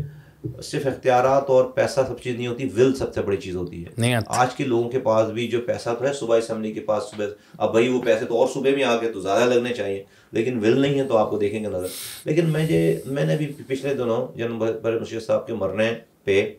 [0.64, 3.90] صرف اختیارات اور پیسہ سب چیز نہیں ہوتی ول سب سے بڑی چیز ہوتی ہے۔
[4.28, 7.26] آج کے لوگوں کے پاس بھی جو پیسہ تو ہے صبح اسمبلی کے پاس صبح
[7.58, 10.04] اب بھائی وہ پیسے تو اور صبح میں آ گئے تو زیادہ لگنے چاہیے۔
[10.34, 11.88] لیکن ول نہیں ہے تو آپ کو دیکھیں گے نظر۔
[12.26, 12.66] لیکن میں
[13.06, 15.92] میں نے بھی پچھلے دنوں جنم بر مشیر صاحب کے مرنے
[16.24, 16.54] پہ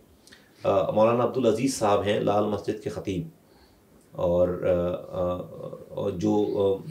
[0.65, 3.29] مولانا عبدالعزیز صاحب ہیں لال مسجد کے خطیب۔
[4.13, 4.49] اور
[6.17, 6.35] جو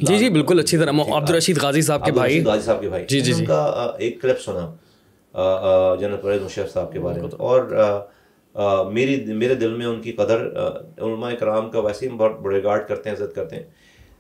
[0.02, 3.22] جی جی بالکل اچھی طرح۔ عبدالرشید غازی صاحب کے بھائی۔ غازی صاحب کے بھائی۔ جی
[3.22, 7.62] جی کا ایک کلپ سنا جنرل پرویز مشرف صاحب کے بارے میں۔ اور
[8.92, 10.46] میری میرے دل میں ان کی قدر
[10.98, 13.64] علماء کرام کا ویسے ہم بہت ریگارڈ کرتے ہیں عزت کرتے ہیں۔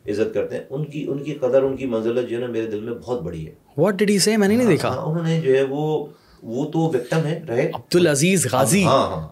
[0.08, 2.66] عزت کرتے ہیں۔ ان کی ان کی قدر ان کی منزلت جو ہے نا میرے
[2.66, 5.42] دل میں بہت بڑی ہے۔ واٹ ڈیڈ ہی سے میں نے نہیں دیکھا۔ انہوں نے
[5.42, 6.06] جو ہے وہ
[6.44, 9.28] وہ تو وکٹم ہے رہے۔ عبدالعزیز غازی۔ ہاں ہاں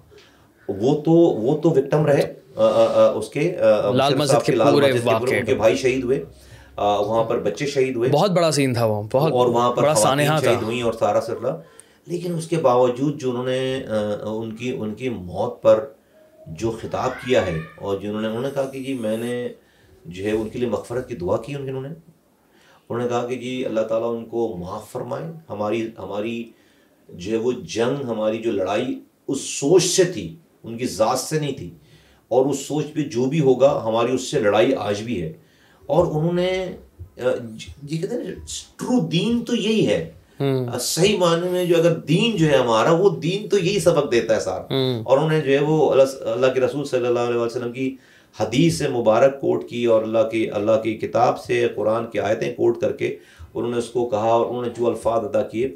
[0.68, 2.34] وہ تو وہ تو وکٹم رہے۔
[3.16, 3.56] اس کے
[3.96, 6.24] لال مسجد کے واقعے ان کے بھائی شہید ہوئے۔
[6.78, 10.40] وہاں پر بچے شہید ہوئے۔ بہت بڑا سین تھا وہ۔ بہت اور وہاں پر سانحہ
[10.46, 11.56] شہید ہوئی اور سارا سرلا۔
[12.08, 13.84] لیکن اس کے باوجود جو انہوں نے
[14.24, 15.86] ان کی ان کی موت پر
[16.48, 19.48] جو خطاب کیا ہے اور جنہوں نے انہوں نے کہا کہ جی میں نے
[20.06, 21.90] جو ہے ان کے لیے مغفرت کی دعا کی انہوں نے۔
[22.90, 26.52] انہوں نے کہا کہ جی اللہ تعالیٰ ان کو معاف فرمائے۔ ہماری ہماری
[27.10, 31.40] جو ہے وہ جنگ ہماری جو لڑائی اس سوچ سے تھی ان کی ذات سے
[31.40, 31.70] نہیں تھی۔
[32.28, 35.34] اور اس سوچ پہ جو بھی ہوگا ہماری اس سے لڑائی آج بھی ہے۔
[35.86, 36.76] اور انہوں نے
[37.90, 38.36] یہ کہتے ہیں
[38.76, 40.12] ٹرو دین تو یہی ہے۔
[40.80, 44.36] صحیح معنی میں جو اگر دین جو ہے ہمارا وہ دین تو یہی سبق دیتا
[44.36, 44.72] ہے ساتھ
[45.04, 47.96] اور انہوں نے جو ہے وہ اللہ کے رسول صلی اللہ علیہ وسلم کی
[48.40, 52.82] حدیث مبارک کوٹ کی اور اللہ کی اللہ کی کتاب سے قرآن کی آیتیں کوٹ
[52.82, 53.16] کر کے
[53.54, 55.76] انہوں نے اس کو کہا اور انہوں نے جو الفاظ ادا کیے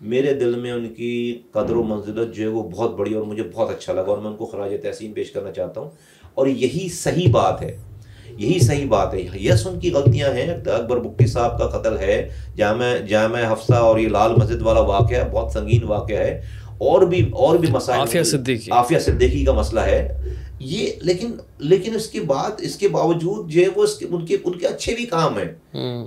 [0.00, 3.42] میرے دل میں ان کی قدر و منزلت جو ہے وہ بہت بڑی اور مجھے
[3.54, 5.90] بہت اچھا لگا اور میں ان کو خراج تحسین پیش کرنا چاہتا ہوں۔
[6.34, 7.76] اور یہی صحیح بات ہے
[8.38, 12.28] یہی صحیح بات ہے۔ یس ان کی غلطیاں ہیں۔ اکبر بکٹی صاحب کا قتل ہے
[12.56, 16.40] جامع جامع حفصہ اور یہ لال مسجد والا واقعہ بہت سنگین واقعہ ہے۔
[16.78, 20.18] اور بھی اور بھی مسائل عافیہ صدیقی۔ عافیہ صدیقی کا مسئلہ ہے۔
[20.58, 24.26] یہ لیکن لیکن اس کے بعد اس کے باوجود جو ہے وہ اس کے ان
[24.26, 25.52] کے ان کے اچھے بھی کام ہیں۔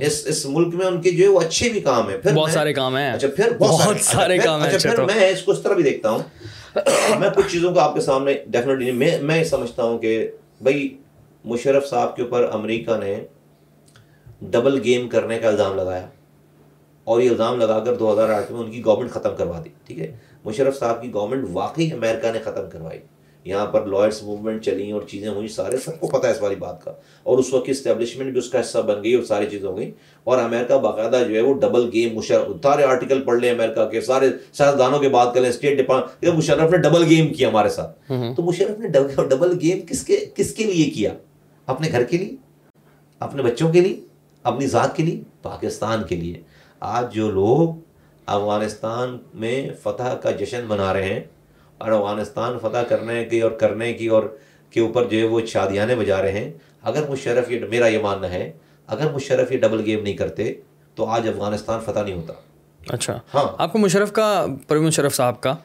[0.06, 2.52] اس اس ملک میں ان کے جو ہے وہ اچھے بھی کام ہیں۔ پھر بہت
[2.52, 5.60] سارے کام ہیں۔ اچھا پھر بہت سارے کام ہیں۔ اچھا پھر میں اس کو اس
[5.64, 6.20] طرح بھی دیکھتا ہوں۔
[7.20, 10.32] میں کچھ چیزوں کو آپ کے سامنے ڈیفینیٹلی میں میں سمجھتا ہوں کہ
[10.62, 10.98] بھائی
[11.46, 13.16] مشرف صاحب کے اوپر امریکہ نے
[14.42, 16.08] ڈبل گیم کرنے کا الزام لگایا۔
[17.04, 19.70] اور یہ الزام لگا کر دو ہزار آٹھ میں ان کی گورنمنٹ ختم کروا دی
[19.88, 23.00] ٹھیک ہے؟ مشرف صاحب کی گورنمنٹ واقعی امریکہ نے ختم کروائی۔
[23.44, 26.56] یہاں پر لائرس موومنٹ چلی اور چیزیں ہوئی سارے سب کو پتہ ہے اس والی
[26.56, 26.92] بات کا۔
[27.24, 29.78] اور اس وقت کی اسٹیبلشمنٹ بھی اس کا حصہ بن گئی اور ساری چیزیں ہو
[29.78, 29.92] گئی
[30.24, 34.02] اور امریکہ باقاعدہ جو ہے وہ ڈبل گیم مشرف سارے آرٹیکل پڑھ لیں امریکہ کے
[34.02, 38.44] سارے سیاستدانوں کے بات کریں اسٹیٹ ڈپارٹمنٹ مشرف نے ڈبل گیم کیا ہمارے ساتھ۔ تو
[38.44, 38.88] مشرف نے
[39.30, 41.14] ڈبل گیم کس کے کس کے لیے کیا؟
[41.66, 42.36] اپنے گھر کے لیے؟
[43.20, 44.00] اپنے بچوں کے لیے؟
[44.44, 46.42] اپنی ذات کے لیے؟ پاکستان کے لیے۔
[46.80, 47.70] آج جو لوگ
[48.26, 51.20] افغانستان میں فتح کا جشن منا رہے ہیں
[51.80, 54.24] اور افغانستان فتح کرنے کی اور کرنے کی اور
[54.72, 56.52] کے اوپر جو ہے وہ شادیانے بجا رہے ہیں۔
[56.84, 58.52] اگر مشرف یہ میرا یہ ماننا ہے
[58.88, 60.54] اگر مشرف یہ ڈبل گیم نہیں کرتے
[60.96, 62.34] تو آج افغانستان فتح نہیں ہوتا۔
[62.88, 65.56] اچھا۔ ہاں۔ آپ کو مشرف کا پروین مشرف صاحب کا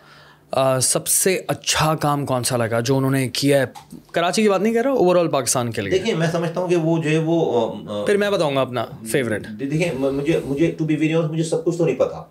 [0.83, 4.61] سب سے اچھا کام کون سا لگا جو انہوں نے کیا ہے؟ کراچی کی بات
[4.61, 7.11] نہیں کر رہا اوور آل پاکستان کے لیے۔ دیکھیں میں سمجھتا ہوں کہ وہ جو
[7.11, 7.73] ہے وہ
[8.07, 11.79] پھر میں بتاؤں گا اپنا فیوریٹ دیکھیں مجھے مجھے ٹو بی ویری مجھے سب کچھ
[11.79, 12.23] تو نہیں پتا۔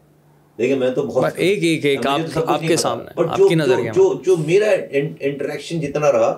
[0.60, 4.36] دیکھیں میں تو بہت ایک ایک ایک آپ کے سامنے آپ کی نظر جو جو
[4.38, 6.34] میرا انٹریکشن جتنا رہا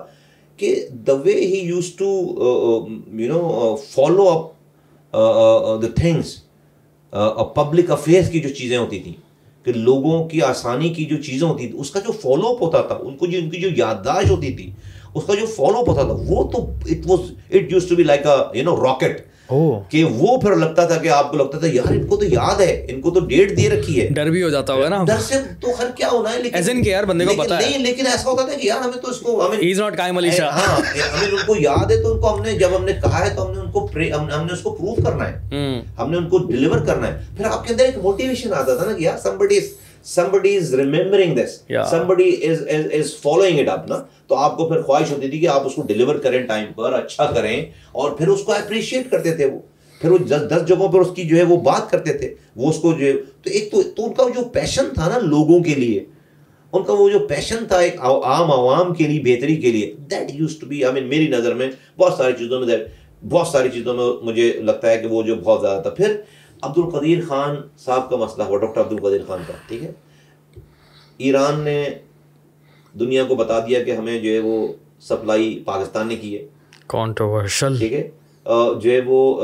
[0.58, 0.74] کہ
[1.06, 2.08] the way he used to
[3.14, 6.34] you know follow up the things
[7.54, 9.12] public affairs کی جو چیزیں ہوتی تھیں
[9.66, 12.80] کہ لوگوں کی آسانی کی جو چیزیں ہوتی تھیں اس کا جو فالو اپ ہوتا
[12.82, 14.70] تھا ان کو جو ان کی جو یادداشت ہوتی تھی
[15.14, 18.02] اس کا جو فالو اپ ہوتا تھا وہ تو it was it used to be
[18.02, 19.20] like you know rocket
[19.88, 22.60] کہ وہ پھر لگتا تھا کہ آپ کو لگتا تھا یار ان کو تو یاد
[22.60, 25.16] ہے ان کو تو ڈیٹ دے رکھی ہے۔ ڈر بھی ہو جاتا ہوگا نا۔ ڈر
[25.18, 28.06] سے تو ہر کیا ہونا ہے لیکن کہ یار بندے کو پتا ہے۔ نہیں لیکن
[28.06, 30.50] ایسا ہوتا تھا کہ یار ہمیں تو اس کو ہمیں از ناٹ قائم علی شاہ
[30.50, 33.26] ہاں ہمیں ان کو یاد ہے تو ان کو ہم نے جب ہم نے کہا
[33.26, 33.88] ہے تو ہم نے ان کو
[34.34, 35.38] ہم نے اس کو پروف کرنا ہے۔
[35.98, 38.86] ہم نے ان کو ڈیلیور کرنا ہے۔ پھر آپ کے اندر ایک موٹیویشن آتا تھا
[38.86, 39.60] نا کہ یار somebody
[40.14, 41.52] somebody is remembering this.
[41.74, 41.86] Yeah.
[41.90, 45.38] somebody is, is, is following it up نا تو آپ کو پھر خواہش ہوتی تھی
[45.38, 49.10] کہ آپ اس کو ڈیلیور کریں ٹائم پر اچھا کریں اور پھر اس کو اپریشیٹ
[49.10, 49.58] کرتے تھے وہ۔
[50.00, 52.70] پھر وہ دس دس جگہوں پر اس کی جو ہے وہ بات کرتے تھے۔ وہ
[52.70, 55.60] اس کو جو ہے تو ایک تو تو ان کا جو پیشن تھا نا لوگوں
[55.60, 56.04] کے لیے
[56.72, 60.30] ان کا وہ جو پیشن تھا ایک عام عوام کے لیے بہتری کے لیے that
[60.34, 62.76] used to be I mean میری نظر میں بہت ساری چیزوں میں
[63.28, 66.16] بہت ساری چیزوں میں مجھے لگتا ہے کہ وہ جو بہت زیادہ تھا۔ پھر
[66.66, 69.92] عبد القدیر خان صاحب کا مسئلہ ہوا ڈاکٹر عبد القدیر خان کا ٹھیک ہے؟
[71.18, 71.88] ایران نے
[73.00, 74.66] دنیا کو بتا دیا کہ ہمیں جو ہے وہ
[75.00, 76.46] سپلائی پاکستان نے کی ہے۔
[76.86, 78.10] کانٹروورشل ٹھیک ہے؟
[78.80, 79.40] جو ہے وہ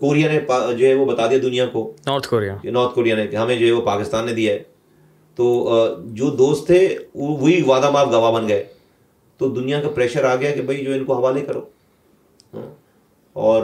[0.00, 0.40] کوریا نے
[0.76, 3.66] جو ہے وہ بتا دیا دنیا کو۔ نارتھ کوریا نارتھ کوریا نے کہ ہمیں جو
[3.66, 4.62] ہے وہ پاکستان نے دیا ہے۔
[5.34, 5.68] تو
[6.04, 8.64] جو دوست تھے وہی وعدہ ماف گواہ بن گئے۔
[9.38, 11.60] تو دنیا کا پریشر آ گیا کہ بھائی جو ان کو حوالے کرو۔
[12.54, 12.74] ہاں۔
[13.32, 13.62] اور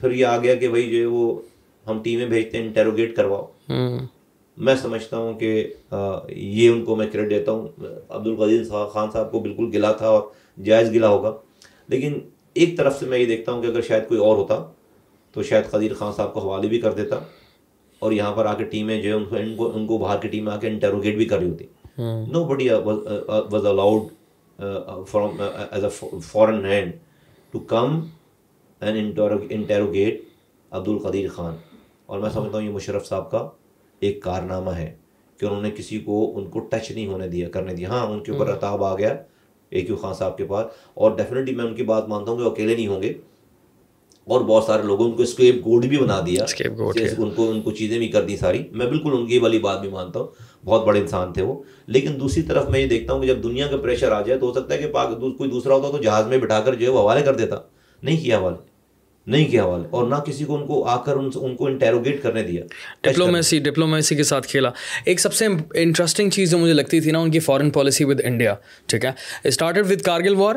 [0.00, 1.40] پھر یہ آ گیا کہ بھائی جو ہے وہ
[1.88, 3.46] ہم ٹیمیں بھیجتے ہیں انٹیروگیٹ کرواؤ۔
[4.56, 5.72] میں سمجھتا ہوں کہ
[6.28, 7.68] یہ ان کو میں کریڈٹ دیتا ہوں۔
[8.08, 8.62] عبد القدیر
[8.92, 10.22] خان صاحب کو بالکل گلا تھا اور
[10.64, 11.36] جائز گلا ہوگا۔
[11.88, 12.18] لیکن
[12.54, 14.72] ایک طرف سے میں یہ دیکھتا ہوں کہ اگر شاید کوئی اور ہوتا
[15.32, 17.18] تو شاید قدیر خان صاحب کو حوالے بھی کر دیتا۔
[17.98, 20.48] اور یہاں پر آ کے ٹیمیں جو ہے ان کو ان کو باہر کی ٹیم
[20.48, 21.64] آ کے انٹروگیٹ بھی کر رہی ہوتی
[22.44, 22.68] nobody
[23.50, 24.02] was allowed
[25.04, 25.90] from as a
[26.24, 26.92] foreign hand
[27.50, 28.00] to come
[28.80, 29.18] and
[29.50, 30.22] interrogate
[30.70, 31.56] Abdul Qadeer Khan.
[32.08, 33.48] اور میں سمجھتا ہوں یہ مشرف صاحب کا
[34.00, 34.94] ایک کارنامہ ہے
[35.38, 38.20] کہ انہوں نے کسی کو ان کو ٹچ نہیں ہونے دیا کرنے دیا۔ ہاں ان
[38.20, 39.16] کے اوپر رتاب آ گیا
[39.68, 42.44] اے کیو خان صاحب کے پاس۔ اور ڈیفینیٹلی میں ان کی بات مانتا ہوں کہ
[42.44, 43.12] اکیلے نہیں ہوں گے۔
[44.24, 46.44] اور بہت سارے لوگوں کو اسکیپ گوڈ بھی بنا دیا
[47.18, 49.80] ان کو ان کو چیزیں بھی کر دی ساری۔ میں بالکل ان کی والی بات
[49.80, 50.28] بھی مانتا ہوں۔
[50.64, 53.66] بہت بڑے انسان تھے وہ۔ لیکن دوسری طرف میں یہ دیکھتا ہوں کہ جب دنیا
[53.66, 56.26] کا پریشر آ جائے تو ہو سکتا ہے کہ پاک کوئی دوسرا ہوتا تو جہاز
[56.26, 57.56] میں بٹھا کر جو ہے وہ حوالے کر دیتا۔
[58.02, 58.67] نہیں کیا حوالے۔
[59.28, 62.22] نہیں کیا حوالے اور نہ کسی کو ان کو آ کر ان ان کو انٹیروگیٹ
[62.22, 62.64] کرنے دیا۔
[63.02, 64.70] ڈپلومیسی ڈپلومیسی کے ساتھ کھیلا۔
[65.04, 68.20] ایک سب سے انٹرسٹنگ چیز جو مجھے لگتی تھی نا، ان کی فارن پالیسی ود
[68.24, 68.54] انڈیا
[68.86, 69.10] ٹھیک ہے؟
[69.44, 70.54] اسٹارٹیڈ ود کارگل وار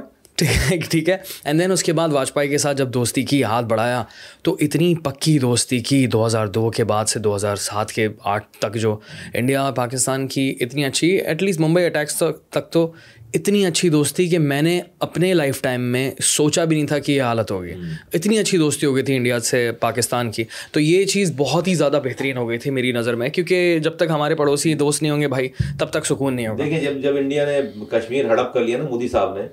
[0.90, 4.04] ٹھیک ہے اینڈ دین اس کے بعد واجپئی کے ساتھ جب دوستی کی، ہاتھ بڑھایا،
[4.44, 8.08] تو اتنی پکی دوستی کی، دو ہزار دو کے بعد سے دو ہزار سات کے
[8.24, 8.98] آٹھ تک جو
[9.34, 12.92] انڈیا اور پاکستان کی اتنی اچھی ایٹ لیسٹ ممبئی اٹیکس تک تو
[13.34, 17.12] اتنی اچھی دوستی کہ میں نے اپنے لائف ٹائم میں سوچا بھی نہیں تھا کہ
[17.12, 17.74] یہ حالت ہوگی۔
[18.14, 21.76] اتنی اچھی دوستی ہو گئی تھی انڈیا سے پاکستان کی۔ تو یہ چیز بہت ہی
[21.76, 25.12] زیادہ بہترین ہو گئی تھی میری نظر میں کیونکہ جب تک ہمارے پڑوسی دوست نہیں
[25.12, 27.60] ہوں گے بھائی تب تک سکون نہیں ہوگا۔ دیکھیں جب جب انڈیا نے
[27.90, 29.48] کشمیر ہڑپ کر لیا نا مودی صاحب نے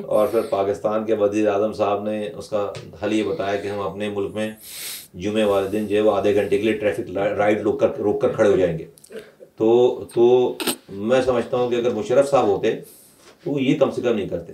[0.00, 2.72] اور پھر پاکستان کے وزیر اعظم صاحب نے اس کا
[3.02, 4.50] حل یہ بتایا کہ ہم اپنے ملک میں
[5.14, 8.20] جمعے والے دن جو ہے وہ آدھے گھنٹے کے لیے ٹریفک رائڈ روک کر روک
[8.20, 8.84] کر کھڑے ہو جائیں گے۔
[9.58, 9.68] تو
[10.14, 10.24] تو
[10.88, 12.74] میں سمجھتا ہوں کہ اگر مشرف صاحب ہوتے
[13.44, 14.52] تو یہ کم سے کم نہیں کرتے۔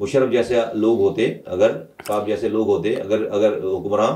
[0.00, 1.70] مشرف جیسے لوگ ہوتے اگر
[2.06, 4.10] صاحب جیسے لوگ ہوتے اگر اگر حکمراں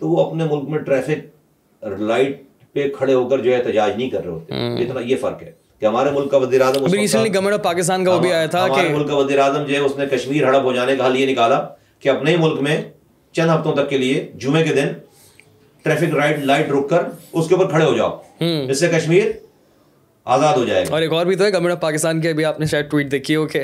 [0.00, 2.42] تو وہ اپنے ملک میں ٹریفک لائٹ
[2.72, 5.86] پہ کھڑے ہو کر جو احتجاج نہیں کر رہے ہوتے۔ اتنا یہ فرق ہے کہ
[5.86, 9.08] ہمارے ملک کا وزیر اعظم گورنمنٹ آف پاکستان کا وہ بھی آیا تھا ہمارے ملک
[9.08, 11.60] کا وزیر اعظم جو ہے اس نے کشمیر ہڑپ ہو جانے کا حل یہ نکالا
[12.00, 12.80] کہ اپنے ہی ملک میں
[13.34, 14.92] چند ہفتوں تک کے لیے جمعے کے دن
[15.84, 17.02] ٹریفک رائٹ لائٹ رک کر
[17.32, 18.16] اس کے اوپر کھڑے ہو جاؤ۔
[18.70, 19.30] اس سے کشمیر
[20.24, 22.44] آزاد ہو جائے گا اور ایک اور بھی تو ہے گورنمنٹ آف پاکستان کے ابھی
[22.44, 23.62] آپ نے شاید ٹویٹ دیکھی ہو کہ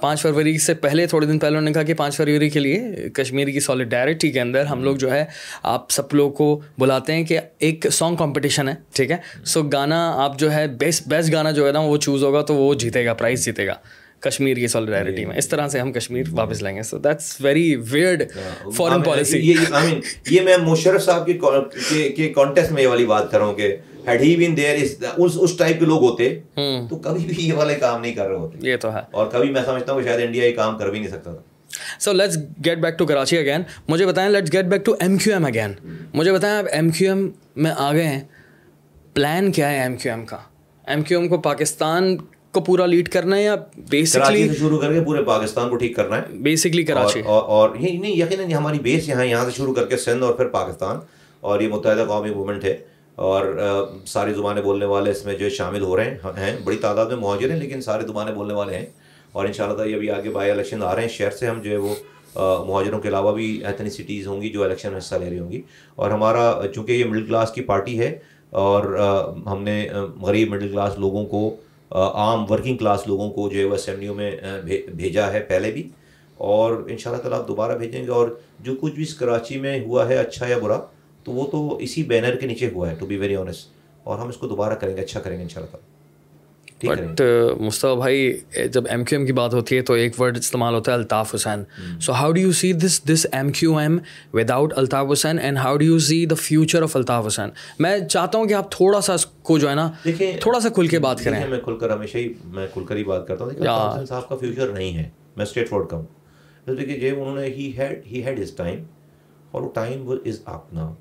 [0.00, 3.08] پانچ فروری سے پہلے تھوڑے دن پہلے انہوں نے کہا کہ پانچ فروری کے لیے
[3.14, 5.24] کشمیر کی سالیڈیرٹی کے اندر ہم لوگ جو ہے
[5.62, 10.12] آپ سب لوگ کو بلاتے ہیں کہ ایک سانگ کمپٹیشن ہے ٹھیک ہے؟ سو گانا
[10.24, 13.04] آپ جو ہے بیسٹ بیسٹ گانا جو ہے نا وہ چوز ہوگا تو وہ جیتے
[13.06, 13.74] گا پرائز جیتے گا
[14.20, 17.76] کشمیر کی سالیڈیرٹی میں۔ اس طرح سے ہم کشمیر واپس لیں گے۔ So that's very
[17.90, 18.22] weird
[18.76, 19.54] foreign policy
[20.30, 23.76] یہ میں مشرف صاحب کے کانٹیسٹ میں یہ والی بات کر رہا ہوں کہ
[24.06, 24.76] ہیڈ ہی بین دیئر
[25.16, 26.28] اس اس ٹائپ کے لوگ ہوتے
[26.90, 29.50] تو کبھی بھی یہ والے کام نہیں کر رہے ہوتے یہ تو ہے اور کبھی
[29.50, 31.40] میں سمجھتا ہوں کہ شاید انڈیا یہ کام کر بھی نہیں سکتا تھا
[31.98, 35.32] so let's get back to Karachi again مجھے بتائیں let's get back to M Q
[35.32, 35.72] M again
[36.14, 38.20] مجھے بتائیں آپ ایم کیو ایم میں آ گئے ہیں
[39.14, 40.38] پلان کیا ہے ایم کیو ایم کا
[40.84, 42.16] ایم کیو ایم کو پاکستان
[42.50, 43.54] کو پورا لیڈ کرنا ہے یا
[43.90, 48.12] بیسکلی شروع کر کے پورے پاکستان کو ٹھیک کرنا ہے بیسکلی کراچی اور یہ نہیں
[48.12, 50.98] یقیناً ہماری بیس یہاں یہاں سے شروع کر کے سندھ اور پھر پاکستان
[51.42, 52.76] اور یہ متحدہ قومی موومنٹ ہے
[53.20, 53.42] اور
[54.06, 57.50] ساری زبانیں بولنے والے اس میں جو شامل ہو رہے ہیں بڑی تعداد میں مہاجر
[57.50, 58.86] ہیں، لیکن ساری زبانیں بولنے والے ہیں۔
[59.32, 61.60] اور ان شاء اللہ تعالیٰ ابھی آگے بائی الیکشن آ رہے ہیں، شہر سے ہم
[61.62, 61.94] جو ہے وہ
[62.66, 65.50] مہاجروں کے علاوہ بھی اتنی سٹیز ہوں گی جو الیکشن میں حصہ لے رہی ہوں
[65.52, 65.60] گی۔
[65.94, 68.18] اور ہمارا، چونکہ یہ مڈل کلاس کی پارٹی ہے،
[68.50, 68.84] اور
[69.46, 69.76] ہم نے
[70.22, 71.48] غریب مڈل کلاس لوگوں کو
[71.90, 74.30] عام ورکنگ کلاس لوگوں کو جو ہے وہ اسمبلیوں میں
[74.92, 75.88] بھیجا ہے پہلے بھی۔
[76.36, 78.28] اور ان شاء اللہ تعالیٰ آپ دوبارہ بھیجیں گے، اور
[78.60, 80.78] جو کچھ بھی اس کراچی میں ہوا ہے اچھا یا برا
[81.24, 83.68] تو وہ تو اسی بینر کے نیچے ہوا ہے ٹو بی ویری آنیسٹ
[84.04, 85.88] اور ہم اس کو دوبارہ کریں گے اچھا کریں گے ان شاء اللہ تعالیٰ
[86.84, 87.20] بٹ
[87.60, 88.40] مصطفیٰ بھائی
[88.72, 91.34] جب ایم کیو ایم کی بات ہوتی ہے تو ایک ورڈ استعمال ہوتا ہے Altaf
[91.34, 91.64] Hussain.
[92.00, 93.98] So how do you see this this M Q M
[94.50, 97.48] without Altaf Hussain and how do you see the future of Altaf Hussain?
[97.78, 100.68] میں چاہتا ہوں کہ آپ تھوڑا سا اس کو جو ہے نا دیکھیں تھوڑا سا
[100.68, 103.44] کھل کے بات کریں۔ میں کھل کر ہمیشہ ہی میں کھل کر ہی بات کرتا
[103.44, 106.06] ہوں۔ صاحب کا فیوچر نہیں ہے۔ میں اسٹریٹ فورڈ کا ہوں
[106.66, 108.82] دیکھیے جو انہوں نے he had he had his time
[109.50, 110.94] اور وہ ٹائم از آپ ناؤ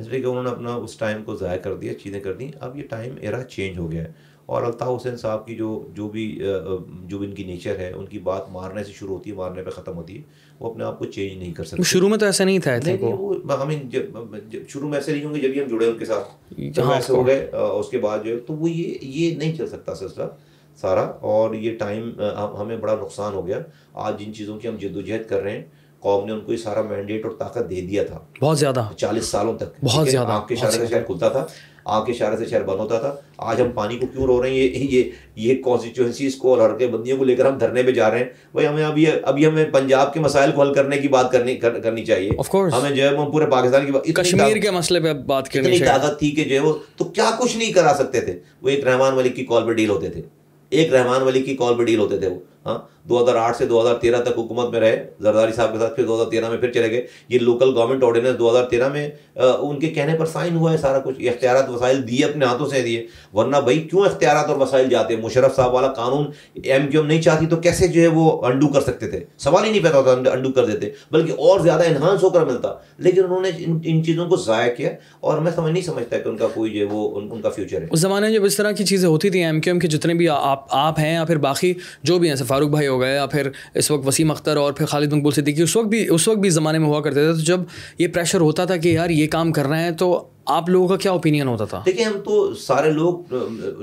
[0.00, 2.50] اس لیے کہ انہوں نے اپنا اس ٹائم کو ضائع کر دیا چیزیں کر دیں
[2.60, 4.12] اب یہ ٹائم ایرا چینج ہو گیا ہے
[4.46, 6.24] اور الطاف حسین صاحب کی جو جو بھی
[7.04, 9.62] جو بھی ان کی نیچر ہے ان کی بات مارنے سے شروع ہوتی ہے مارنے
[9.62, 10.22] پہ ختم ہوتی ہے
[10.60, 12.78] وہ اپنے آپ کو چینج نہیں کر سکتے شروع میں تو ایسا نہیں تھا
[14.68, 17.26] شروع میں ایسے نہیں ہوں گے جب ہم جڑے ان کے ساتھ جب ایسے ہو
[17.26, 20.28] گئے اس کے بعد جو ہے تو وہ یہ یہ نہیں چل سکتا سلسلہ
[20.78, 22.10] سارا اور یہ ٹائم
[22.60, 23.60] ہمیں بڑا نقصان ہو گیا
[24.00, 25.64] آج جن چیزوں کی ہم جد و جہد کر رہے ہیں
[26.00, 29.24] قوم نے ان کو یہ سارا مینڈیٹ اور طاقت دے دیا تھا۔ بہت زیادہ۔ چالیس
[29.24, 31.46] سالوں تک۔ بہت زیادہ۔ آپ کے اشارے سے شہر کھلتا تھا۔
[31.84, 34.50] آپ کے اشارے سے شہر بند ہوتا تھا۔ آج ہم پانی کو کیوں رو رہے
[34.50, 35.02] ہیں؟ یہ یہ
[35.36, 38.24] یہ کانسٹیچوئنسیز کو اور ہڑکے بندیوں کو لے کر ہم دھرنے پہ جا رہے ہیں۔
[38.52, 42.04] بھائی ہمیں ابھی ابھی ہمیں پنجاب کے مسائل کو حل کرنے کی بات کرنی کرنی
[42.04, 42.30] چاہیے۔
[42.74, 46.30] ہمیں جو ہے وہ پورے پاکستان کی کشمیر کے مسئلے پہ بات کرنی طاقت تھی
[46.30, 49.28] کہ جو ہے وہ تو کیا کچھ نہیں کرا سکتے تھے۔ وہ ایک رحمان ولی
[49.28, 50.22] کی کال پہ ڈیل ہوتے تھے۔
[50.70, 53.66] ایک رحمان ولی کی کال پہ ڈیل ہوتے تھے وہ۔ ہاں دو ہزار آٹھ سے
[53.66, 56.48] دو ہزار تیرہ تک حکومت میں رہے، زرداری صاحب کے ساتھ پھر دو ہزار تیرہ
[56.48, 60.14] میں پھر چلے گئے۔ یہ لوکل گورنمنٹ آرڈیننس دو ہزار تیرہ میں ان کے کہنے
[60.18, 63.78] پر سائن ہوا ہے سارا کچھ۔ اختیارات وسائل دیے اپنے ہاتھوں سے دیے۔ ورنہ بھائی،
[63.78, 67.46] کیوں اختیارات اور وسائل جاتے؟ ہیں مشرف صاحب والا قانون ایم کیو ایم نہیں چاہتی
[67.46, 70.52] تو کیسے جو ہے وہ انڈو کر سکتے تھے؟ سوال ہی نہیں پیدا ہوتا انڈو
[70.52, 73.50] کر دیتے۔ بلکہ اور زیادہ انہانس ہو کر ملتا۔ لیکن انہوں نے
[73.84, 74.90] ان چیزوں کو ضائع کیا
[75.20, 77.82] اور میں سمجھ نہیں سمجھتا کہ ان کا کوئی جو ہے وہ ان کا فیوچر
[77.82, 79.88] ہے۔ اس زمانے میں جب اس طرح کی چیزیں ہوتی تھیں ایم کیو ایم کے
[79.88, 83.14] جتنے بھی آپ آپ ہیں یا پھر باقی جو بھی ہیں فاروق بھائی ہو گئے
[83.14, 86.28] یا پھر اس وقت وسیم اختر اور پھر خالد مقبول صدیقی اس وقت بھی اس
[86.28, 87.60] وقت بھی زمانے میں ہوا کرتے تھے۔ تو جب
[87.98, 90.10] یہ پریشر ہوتا تھا کہ یار یہ کام کر رہے ہیں تو
[90.46, 93.34] آپ لوگوں کا کیا اوپینین ہوتا تھا؟ دیکھیں ہم تو سارے لوگ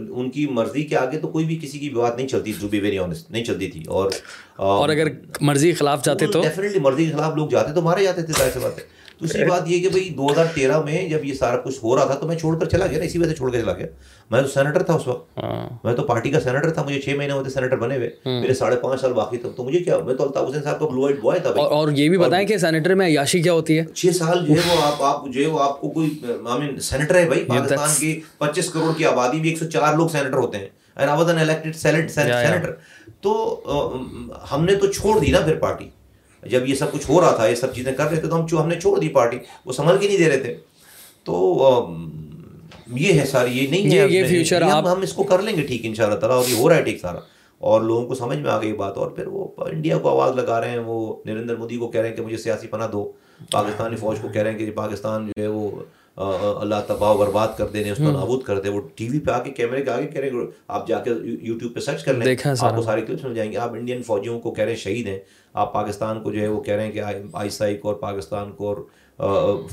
[0.09, 2.79] ان کی مرضی کے آگے تو کوئی بھی کسی کی بات نہیں چلتی ٹو بی
[2.79, 4.09] ویری آنےسٹ نہیں چلتی تھی۔ اور
[4.55, 5.07] اور اگر
[5.41, 8.33] مرضی کے خلاف جاتے تو؟ ڈیفینیٹلی مرضی کے خلاف لوگ جاتے تو مارے جاتے تھے
[8.33, 11.33] ظاہر سی بات ہے۔ دوسری بات یہ کہ بھائی دو ہزار تیرہ میں جب یہ
[11.33, 13.35] سارا کچھ ہو رہا تھا تو میں چھوڑ کر چلا گیا نا اسی وجہ سے
[13.35, 13.87] چھوڑ کر چلا گیا۔
[14.31, 17.09] میں تو سینیٹر تھا اس وقت۔ ہاں۔ میں تو پارٹی کا سینیٹر تھا مجھے چھ
[17.09, 20.13] مہینے ہوتے سینیٹر بنے ہوئے۔ میرے ساڑھے پانچ سال باقی تھا تو مجھے کیا میں
[20.13, 22.95] تو الطاف حسین صاحب کا بلو وائٹ بوائے تھا اور یہ بھی بتائیں کہ سینیٹر
[22.95, 25.59] میں عیاشی کیا ہوتی ہے؟ چھ سال جو ہے وہ آپ آپ جو ہے وہ
[25.59, 26.09] آپ کو کوئی
[26.41, 30.07] مین سینیٹر ہے بھائی۔ پاکستان کی پچیس کروڑ کی آبادی میں ایک سو چار لوگ
[30.07, 32.71] سینیٹر ہوتے ہیں۔ And I was an elected senator
[33.21, 33.61] تو
[34.51, 35.89] ہم نے تو چھوڑ دی نا پھر پارٹی
[36.43, 38.45] جب یہ سب کچھ ہو رہا تھا یہ سب چیزیں کر رہے تھے تو ہم
[38.57, 40.55] ہم نے چھوڑ دی پارٹی وہ سنبھل کے نہیں دے رہے تھے۔
[41.23, 41.67] تو
[42.87, 45.61] یہ ہے ساری یہ نہیں ہے۔ یہ فیوچر ہم ہم اس کو کر لیں گے
[45.61, 47.19] ٹھیک ان شاء اللہ تعالیٰ اور یہ ہو رہا ہے ٹھیک سارا۔
[47.57, 50.61] اور لوگوں کو سمجھ میں آ گئی بات۔ اور پھر وہ انڈیا کو آواز لگا
[50.61, 53.11] رہے ہیں وہ نریندر مودی کو کہہ رہے ہیں کہ مجھے سیاسی پناہ دو۔
[53.51, 55.69] پاکستانی فوج کو کہہ رہے ہیں کہ پاکستان جو ہے وہ
[56.61, 59.31] اللہ تباہ و برباد کر دینے اس کو نابود کر دے۔ وہ ٹی وی پہ
[59.31, 61.11] آ کے کیمرے کے آگے کہہ رہے ہیں آپ جا کے
[61.41, 62.25] یوٹیوب پہ سرچ کر لیں۔
[62.61, 65.07] آپ کو سارے کلپس مل جائیں گے آپ انڈین فوجیوں کو کہہ رہے ہیں شہید
[65.07, 65.19] ہیں۔
[65.57, 67.01] آپ پاکستان کو جو ہے وہ کہہ رہے ہیں کہ
[67.33, 68.85] آئی سائی کو اور پاکستان کو اور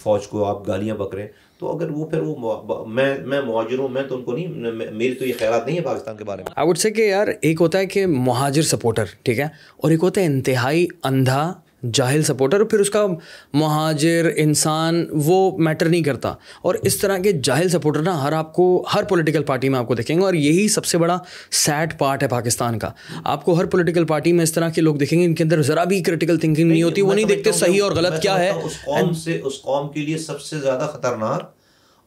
[0.03, 1.27] فوج کو آپ گالیاں بکریں
[1.59, 4.47] تو اگر وہ پھر وہ میں میں مہاجر ہوں، میں تو ان کو نہیں
[4.93, 7.29] میری تو یہ خیالات نہیں ہے پاکستان کے بارے میں۔ آئی وڈ سے کہ یار
[7.41, 9.45] ایک ہوتا ہے کہ مہاجر سپورٹر ٹھیک ہے؟
[9.77, 11.53] اور ایک ہوتا ہے انتہائی اندھا
[11.93, 13.07] جاہل سپورٹر پھر اس کا
[13.53, 18.53] مہاجر انسان وہ میٹر نہیں کرتا۔ اور اس طرح کے جاہل سپورٹر نا ہر آپ
[18.53, 21.19] کو ہر پولیٹیکل پارٹی میں آپ کو دیکھیں گے۔ اور یہی سب سے بڑا
[21.51, 22.91] سیڈ پارٹ ہے پاکستان کا۔
[23.25, 25.63] آپ کو ہر پولیٹیکل پارٹی میں اس طرح کے لوگ دیکھیں گے ان کے اندر
[25.63, 28.73] ذرا بھی کریٹیکل تھنکنگ نہیں ہوتی وہ نہیں دیکھتے صحیح اور غلط کیا ہے۔ اس
[28.85, 31.55] قوم سے اس قوم کے لیے سب سے زیادہ خطرناک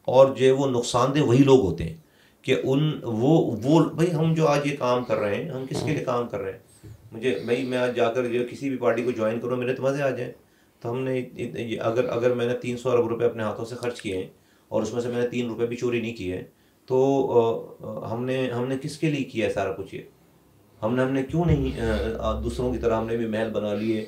[0.02, 1.96] اور جو وہ نقصان دہ وہی لوگ ہوتے ہیں
[2.42, 5.82] کہ ان وہ وہ بھائی ہم جو آج یہ کام کر رہے ہیں ہم کس
[5.86, 6.67] کے لیے کام کر رہے ہیں؟
[7.12, 9.84] مجھے بھائی میں آج جا کر جو کسی بھی پارٹی کو جوائن کروں، میرے تو
[9.84, 10.32] مزے آ جائیں۔
[10.82, 11.20] تو ہم نے
[11.82, 14.28] اگر اگر میں نے تین سو ارب روپے اپنے ہاتھوں سے خرچ کیے ہیں
[14.72, 16.42] اور اس میں سے میں نے تین روپے بھی چوری نہیں کیے،
[16.88, 20.02] تو ہم نے ہم نے کس کے لیے کیا ہے سارا کچھ یہ؟
[20.82, 21.80] ہم نے ہم نے کیوں نہیں
[22.44, 24.06] دوسروں کی طرح ہم نے بھی محل بنا لیے،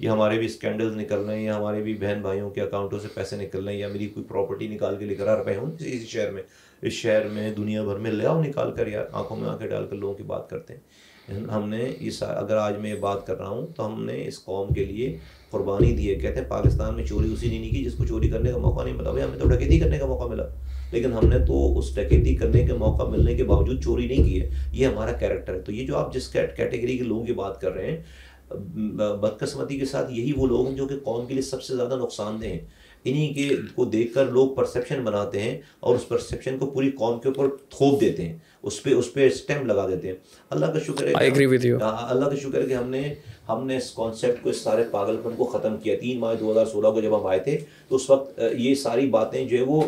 [0.00, 3.08] یا ہمارے بھی اسکینڈلز نکل رہے ہیں، یا ہمارے بھی بہن بھائیوں کے اکاؤنٹوں سے
[3.14, 5.72] پیسے نکل رہے ہیں، یا میری کوئی پراپرٹی نکال کے لے کر آ رہے ہوں
[5.74, 6.42] اسی شہر میں
[6.82, 9.86] اس شہر میں دنیا بھر میں لے آؤ نکال کر یار، آنکھوں میں آنکھیں ڈال
[9.90, 10.80] کر لوگوں کی بات کرتے ہیں۔
[11.28, 14.44] ہم نے اس اگر آج میں یہ بات کر رہا ہوں، تو ہم نے اس
[14.44, 15.18] قوم کے لیے
[15.50, 18.28] قربانی دی ہے۔ کہتے ہیں پاکستان میں چوری اسی نے نہیں کی جس کو چوری
[18.28, 20.42] کرنے کا موقع نہیں ملا۔ بھائی ہمیں تو ڈکیتی کرنے کا موقع ملا۔
[20.92, 24.42] لیکن ہم نے تو اس ڈکیتی کرنے کے موقع ملنے کے باوجود چوری نہیں کی
[24.42, 27.60] ہے۔ یہ ہمارا کیریکٹر ہے۔ تو یہ جو آپ جس کیٹیگری کے لوگوں کی بات
[27.60, 28.02] کر رہے ہیں
[29.16, 31.96] بدقسمتی کے ساتھ یہی وہ لوگ ہیں جو کہ قوم کے لیے سب سے زیادہ
[32.02, 32.60] نقصان دہ ہیں۔
[33.06, 37.20] انہیں کے کو دیکھ کر لوگ پرسیپشن بناتے ہیں اور اس پرسیپشن کو پوری قوم
[37.20, 40.14] کے اوپر تھوپ دیتے ہیں۔ اس پہ اس پہ اسٹیمپ لگا دیتے ہیں۔
[40.50, 41.12] اللہ کا شکر ہے
[42.10, 43.14] اللہ کا شکر ہے کہ ہم نے
[43.48, 46.52] ہم نے اس کانسیپٹ کو اس سارے پاگل پن کو ختم کیا۔ تین ماہ دو
[46.52, 49.62] ہزار سولہ کو جب ہم آئے تھے تو اس وقت یہ ساری باتیں جو ہے
[49.62, 49.82] وہ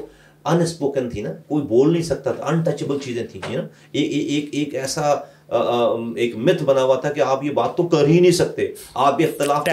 [0.44, 4.74] ان اسپوکن تھی نا۔ کوئی بول نہیں سکتا تھا۔ انٹچبل چیزیں تھیں نا۔ ایک ایک
[4.74, 5.14] ایسا
[6.16, 9.20] ایک مت بنا ہوا تھا کہ آپ یہ بات تو کر ہی نہیں سکتے۔ آپ
[9.20, 9.64] یہ اختلاف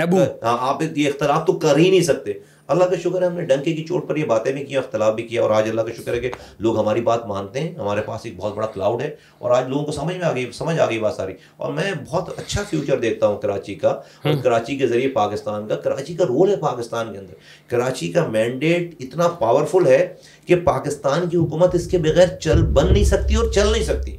[0.44, 2.34] ہاں، آپ یہ اختلاف تو کر ہی نہیں سکتے۔
[2.68, 5.14] اللہ کا شکر ہے ہم نے ڈنکے کی چوٹ پر یہ باتیں بھی کی اختلاف
[5.14, 8.02] بھی کیا اور آج اللہ کا شکر ہے کہ لوگ ہماری بات مانتے ہیں ہمارے
[8.02, 10.80] پاس ایک بہت بڑا کلاؤڈ ہے اور آج لوگوں کو سمجھ میں آ گئی سمجھ
[10.80, 14.78] آ گئی بات ساری۔ اور میں بہت اچھا فیوچر دیکھتا ہوں کراچی کا اور کراچی
[14.78, 17.34] کے ذریعے پاکستان کا۔ کراچی کا رول ہے پاکستان کے اندر۔
[17.68, 20.14] کراچی کا مینڈیٹ اتنا پاورفل ہے
[20.46, 24.18] کہ پاکستان کی حکومت اس کے بغیر چل بن نہیں سکتی اور چل نہیں سکتی۔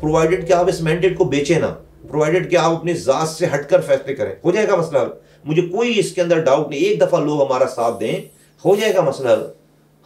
[0.00, 1.74] پرووائڈیڈ کہ آپ اس مینڈیٹ کو بیچیں نا
[2.08, 4.98] پرووائڈیڈ کہ آپ اپنی ذات سے ہٹ کر فیصلے کریں۔ ہو جائے گا مسئلہ۔
[5.44, 8.20] مجھے کوئی اس کے اندر ڈاؤٹ نہیں، ایک دفعہ لوگ ہمارا ساتھ دیں،
[8.64, 9.28] ہو جائے گا مسئلہ۔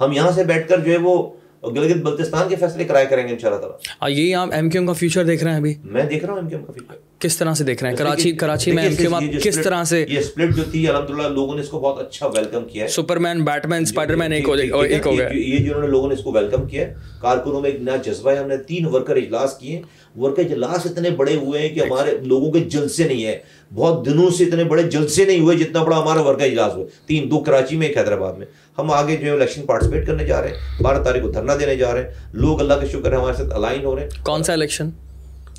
[0.00, 1.30] ہم یہاں سے بیٹھ کر جو ہے وہ
[1.66, 4.80] گلگت بلتستان کے فیصلے کرائے کریں گے ان شاء اللہ تعالیٰ یہی آپ ایم کیو
[4.80, 6.72] ایم کا فیوچر دیکھ رہے ہیں ابھی؟ میں دیکھ رہا ہوں ایم کیو ایم کا
[6.72, 9.84] فیوچر کس طرح سے دیکھ رہے ہیں؟ کراچی کراچی میں ایم کیو ایم کس طرح
[9.84, 12.88] سے یہ اسپلٹ جو تھی الحمدللہ لوگوں نے اس کو بہت اچھا ویلکم کیا ہے۔
[12.88, 16.14] Superman Batman Spider Man ایک ہو گیا یہ جو انہوں نے لوگوں نے
[16.14, 19.16] اس کو ویلکم کیا ہے۔ کارکنوں میں ایک نیا جذبہ ہے۔ ہم نے تین ورکر
[19.16, 19.82] اجلاس کیے
[20.16, 23.38] ورکر اجلاس اتنے بڑے ہوئے ہیں کہ ہمارے لوگوں کے جلسے نہیں ہے
[23.74, 27.30] بہت دنوں سے اتنے بڑے جلسے نہیں ہوئے جتنا بڑا ہمارا ورکر اجلاس ہوئے تین
[27.30, 28.46] دو کراچی میں ایک حیدرآباد میں۔
[28.78, 31.74] ہم آگے جو ہے الیکشن پارٹیسپیٹ کرنے جا رہے ہیں بارہ تاریخ کو دھرنا دینے
[31.76, 34.42] جا رہے ہیں۔ لوگ اللہ کا شکر ہے ہمارے ساتھ الائن ہو رہے ہیں۔ کون
[34.42, 34.90] سا الیکشن؟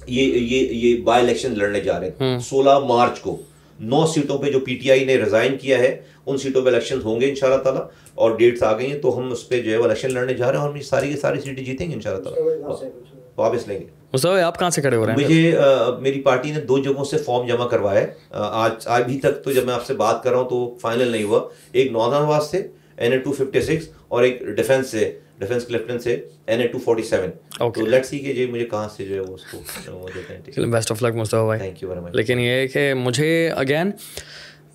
[0.08, 3.38] یہ یہ یہ بائی الیکشن لڑنے جا رہے ہیں۔ سولہ مارچ کو۔
[3.80, 7.00] نو سیٹوں پہ جو پی ٹی آئی نے ریزائن کیا ہے ان سیٹوں پہ الیکشن
[7.04, 7.82] ہوں گے ان شاء اللہ تعالیٰ۔
[8.16, 10.52] اور ڈیٹس آ گئی ہیں تو ہم اس پہ جو ہے وہ الیکشن لڑنے جا
[10.52, 12.90] رہے ہیں اور ہم ساری کی ساری سیٹیں جیتیں گے ان شاء اللہ تعالیٰ
[13.38, 15.58] واپس لیں گے۔ آپ کہاں سے کھڑے ہو رہے ہیں؟ مجھے
[16.00, 19.66] میری پارٹی نے دو جگہوں سے فارم جمع کروایا ہے۔ آج ابھی تک تو جب
[19.66, 21.40] میں آپ سے بات کر رہا ہوں تو فائنل نہیں ہوا۔
[21.72, 22.68] ایک نوردن آواز سے
[23.00, 26.78] N A two fifty six اور ایک ڈیفینس سے ڈیفینس کلیفٹن سے N A two
[26.78, 27.30] forty seven
[27.74, 30.68] تو لیٹ سی کہ جی مجھے کہاں سے جو ہے وہ اس کو دیتے ہیں
[30.68, 33.92] بیسٹ آف لک مصطفیٰ بھائی تھینک یو ویری مچ لیکن یہ ہے کہ مجھے اگین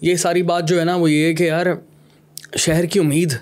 [0.01, 1.67] یہ ساری بات جو ہے نا وہ یہ ہے کہ یار
[2.57, 3.33] شہر کی امید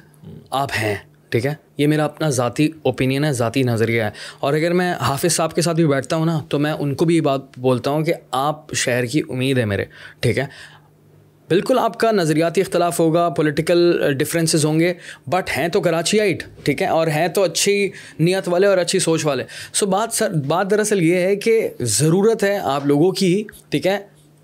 [0.50, 0.94] آپ ہیں
[1.28, 4.10] ٹھیک ہے؟ یہ میرا اپنا ذاتی اوپینین ہے ذاتی نظریہ ہے۔
[4.40, 7.04] اور اگر میں حافظ صاحب کے ساتھ بھی بیٹھتا ہوں نا تو میں ان کو
[7.04, 9.84] بھی یہ بات بولتا ہوں کہ آپ شہر کی امید ہے میرے
[10.20, 10.46] ٹھیک ہے؟
[11.52, 14.94] بالکل آپ کا نظریاتی اختلاف ہوگا پولیٹیکل ڈفرینسز ہوں گے
[15.26, 18.98] بٹ ہیں تو کراچی آئٹ ٹھیک ہے؟ اور ہیں تو اچھی نیت والے اور اچھی
[18.98, 23.44] سوچ والے۔ سو بات سر، بات دراصل یہ ہے کہ ضرورت ہے آپ لوگوں کی،
[23.68, 23.98] ٹھیک ہے؟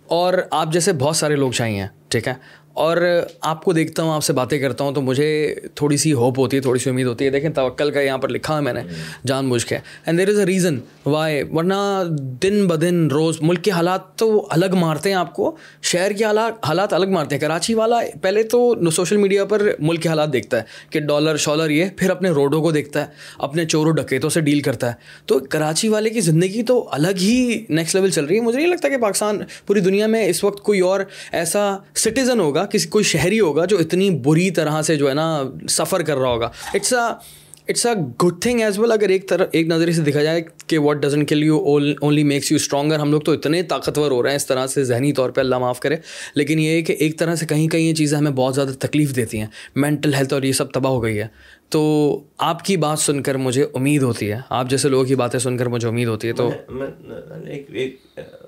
[0.07, 2.35] اور آپ جیسے بہت سارے لوگ چاہیے ٹھیک ہے؟
[2.79, 6.39] اور آپ کو دیکھتا ہوں، آپ سے باتیں کرتا ہوں، تو مجھے تھوڑی سی ہوپ
[6.39, 8.73] ہوتی ہے، تھوڑی سی امید ہوتی ہے۔ دیکھیں، توکل کا یہاں پر لکھا ہے میں
[8.73, 8.81] نے،
[9.27, 12.03] جان بوجھ کے۔ And there is a reason why ورنہ
[12.43, 16.67] دن بدن روز ملک کے حالات تو الگ مارتے ہیں آپ کو۔ شہر کے حالات
[16.69, 20.57] حالات الگ مارتے ہیں۔ کراچی والا پہلے تو سوشل میڈیا پر ملک کے حالات دیکھتا
[20.57, 23.07] ہے کہ ڈالر، شالر یہ، پھر اپنے روڈوں کو دیکھتا ہے،
[23.39, 24.95] اپنے چوروں، ڈکیتوں سے ڈیل کرتا ہے۔
[25.27, 28.69] تو کراچی والے کی زندگی تو الگ ہی نیکسٹ لیول چل رہی ہے۔ مجھے نہیں
[28.69, 31.01] لگتا کہ پاکستان پوری دنیا میں اس وقت کوئی اور
[31.33, 35.43] ایسا سٹیزن ہوگا کسی کوئی شہری ہوگا جو اتنی بری طرح سے جو ہے نا
[35.69, 37.39] سفر کر رہا ہوگا۔ It's a
[37.69, 40.79] it's a good thing as well اگر ایک طرح، ایک نظریے سے دیکھا جائے کہ
[40.79, 41.57] what doesn't kill you
[42.01, 44.85] only makes you stronger ہم لوگ تو اتنے طاقتور ہو رہے ہیں اس طرح سے
[44.85, 45.97] ذہنی طور پہ اللہ معاف کرے۔
[46.35, 49.17] لیکن یہ ہے کہ ایک طرح سے کہیں کہیں یہ چیزیں ہمیں بہت زیادہ تکلیف
[49.17, 49.47] دیتی ہیں۔
[49.77, 51.27] مینٹل ہیلتھ اور یہ سب تباہ ہو گئی ہے۔
[51.69, 55.41] تو آپ کی بات سن کر مجھے امید ہوتی ہے۔ آپ جیسے لوگوں کی باتیں
[55.41, 56.51] سن کر مجھے امید ہوتی ہے تو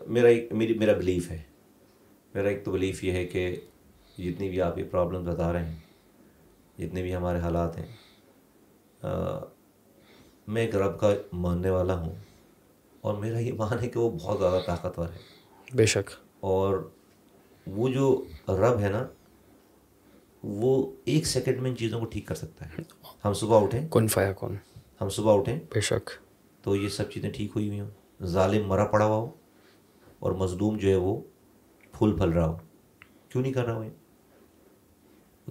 [0.07, 1.39] میرا ایک میرا بلیف ہے۔
[2.35, 3.57] میرا ایک تو بلیف یہ ہے کہ
[4.21, 5.77] جتنی بھی آپ یہ پرابلم بتا رہے ہیں
[6.79, 7.87] جتنے بھی ہمارے حالات ہیں
[10.47, 12.15] میں ایک رب کا ماننے والا ہوں
[13.01, 15.19] اور میرا یہ مان ہے کہ وہ بہت زیادہ طاقتور ہے۔
[15.75, 16.11] بے شک۔
[16.41, 16.91] اور
[17.67, 19.07] وہ جو رب ہے نا
[20.45, 22.83] وہ ایک سیکنڈ میں ان چیزوں کو ٹھیک کر سکتا ہے۔
[23.25, 24.57] ہم صبح اٹھیں۔ کون فایا کون؟
[25.01, 26.11] ہم صبح اٹھیں۔ بے شک۔
[26.63, 27.91] تو یہ سب چیزیں ٹھیک ہوئی ہوئی ہوں۔
[28.25, 29.31] ظالم مرا پڑا ہوا ہو
[30.19, 31.21] اور مظلوم جو ہے وہ
[31.93, 32.57] پھول پھل رہا ہو۔
[33.29, 33.91] کیوں نہیں کر رہا ہو یہ؟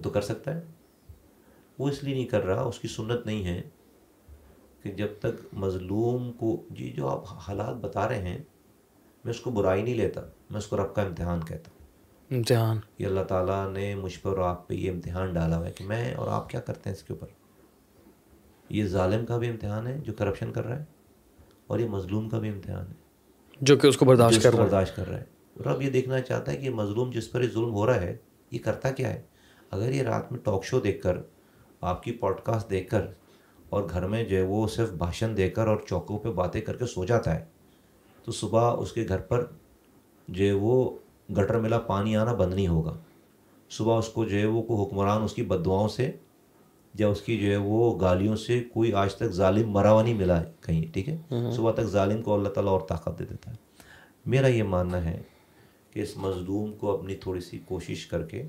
[0.00, 0.60] وہ تو کر سکتا ہے۔
[1.78, 3.62] وہ اس لیے نہیں کر رہا اس کی سنت نہیں ہے
[4.82, 8.38] کہ جب تک مظلوم کو جی جو آپ حالات بتا رہے ہیں
[9.24, 10.20] میں اس کو برائی نہیں لیتا
[10.50, 11.86] میں اس کو رب کا امتحان کہتا ہوں۔
[12.36, 15.72] امتحان۔ یہ اللہ تعالیٰ نے مجھ پر اور آپ پہ یہ امتحان ڈالا ہوا ہے
[15.72, 17.26] کہ میں اور آپ کیا کرتے ہیں اس کے اوپر؟
[18.68, 20.84] یہ ظالم کا بھی امتحان ہے جو کرپشن کر رہا ہے
[21.66, 22.94] اور یہ مظلوم کا بھی امتحان ہے۔
[23.60, 25.24] جو کہ اس کو برداشت کر برداشت کر رہا ہے۔
[25.66, 28.16] رب یہ دیکھنا چاہتا ہے کہ مظلوم جس پر یہ ظلم ہو رہا ہے
[28.50, 29.22] یہ کرتا کیا ہے؟
[29.70, 31.18] اگر یہ رات میں ٹاک شو دیکھ کر
[31.80, 33.06] آپ کی پوڈ کاسٹ دیکھ کر
[33.68, 36.76] اور گھر میں جو ہے وہ صرف بھاشن دے کر اور چوکوں پہ باتیں کر
[36.76, 37.44] کے سو جاتا ہے
[38.24, 39.46] تو صبح اس کے گھر پر
[40.28, 40.98] جو ہے وہ
[41.38, 42.98] گٹر ملا پانی آنا بند نہیں ہوگا۔
[43.70, 46.12] صبح اس کو جو ہے وہ کوئی حکمران اس کی بدعاؤں سے
[46.94, 50.14] یا اس کی جو ہے وہ گالیوں سے کوئی آج تک ظالم مرا ہوا نہیں
[50.14, 51.16] ملا ہے کہیں ٹھیک ہے؟
[51.52, 53.56] صبح تک ظالم کو اللہ تعالیٰ اور طاقت دے دیتا ہے۔
[54.26, 55.22] میرا یہ ماننا ہے
[55.90, 58.42] کہ اس مظلوم کو اپنی تھوڑی سی کوشش کر کے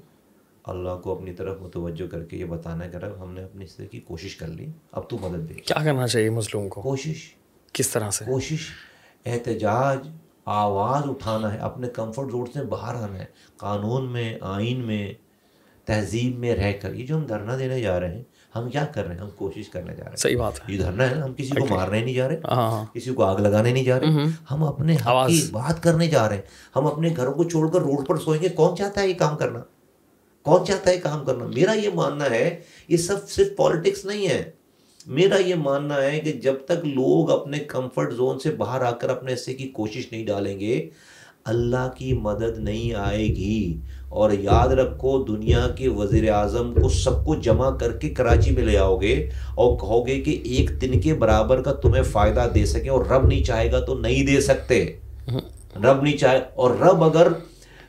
[0.64, 3.86] اللہ کو اپنی طرف متوجہ کر کے یہ بتانا ہے کہ ہم نے اپنی طرح
[3.86, 7.36] کی کوشش کر لی اب تو مدد دے۔ کیا کرنا چاہیے مظلوم کو؟ کوشش۔
[7.74, 8.68] کس طرح سے؟ کوشش۔
[9.26, 10.08] احتجاج
[10.46, 13.26] آواز اٹھانا ہے اپنے کمفرٹ زون سے باہر آنا ہے۔
[13.58, 15.14] قانون میں آئین میں
[15.86, 18.24] تہذیب میں رہ کر۔ یہ جو ہم دھرنا دینے جا رہے ہیں
[18.56, 20.78] ہم کیا کر رہے ہیں؟ ہم کوشش کرنے جا رہے ہیں۔ صحیح بات ہے۔ یہ
[20.78, 23.36] دھرنا ہے نا ہم کسی کو مارنے نہیں جا رہے ہاں، ہاں۔ کسی کو آگ
[23.36, 24.06] لگانے نہیں جا رہے۔
[24.52, 24.98] ہم اپنے
[25.52, 26.44] بات کرنے جا رہے ہیں۔
[26.76, 29.38] ہم اپنے گھروں کو چھوڑ کر روڈ پر سوئیں گے کون چاہتا ہے یہ کام
[29.38, 29.60] کرنا؟
[30.44, 34.52] کون چاہتا ہے کام کرنا؟ میرا یہ ماننا ہے یہ سب صرف پالیٹکس نہیں ہے۔
[35.08, 39.10] میرا یہ ماننا ہے کہ جب تک لوگ اپنے کمفرٹ زون سے باہر آ کر
[39.10, 40.90] اپنے حصے کی کوشش نہیں ڈالیں گے
[41.46, 47.26] اللہ کی مدد نہیں آئے گی۔ اور یاد رکھو دنیا کے وزیر اعظم کو سب
[47.26, 51.02] کو جمع کر کے کراچی میں لے آؤ گے اور کہو گے کہ ایک دن
[51.02, 54.42] کے برابر کا تمہیں فائدہ دے سکے اور رب نہیں چاہے گا تو نہیں دے
[54.42, 54.98] سکتے۔
[55.76, 57.28] رب نہیں چاہے اور رب اگر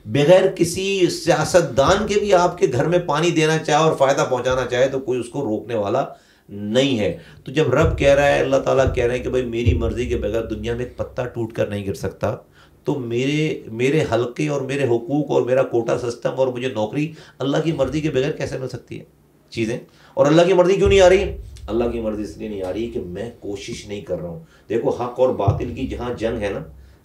[0.04, 4.26] بغیر کسی سیاست دان کے بھی آپ کے گھر میں پانی دینا چاہے اور فائدہ
[4.30, 6.04] پہنچانا چاہے تو کوئی اس کو روکنے والا
[6.48, 9.44] نہیں ہے۔ تو جب رب کہہ رہا ہے، اللہ تعالیٰ کہہ رہے ہیں کہ بھائی
[9.44, 12.36] میری مرضی کے بغیر دنیا میں ایک پتا ٹوٹ کر نہیں گر سکتا،
[12.84, 17.56] تو میرے میرے حلقے اور میرے حقوق اور میرا کوٹا سسٹم اور مجھے نوکری اللہ
[17.64, 19.04] کی مرضی کے بغیر کیسے مل سکتی ہے؟
[19.50, 19.78] چیزیں۔
[20.14, 21.36] اور اللہ کی مرضی کیوں نہیں آ رہی؟
[21.66, 24.40] اللہ کی مرضی اس لیے نہیں آ رہی کہ میں کوشش نہیں کر رہا ہوں۔
[24.68, 26.60] دیکھو، حق اور باطل کی جہاں جنگ ہے نا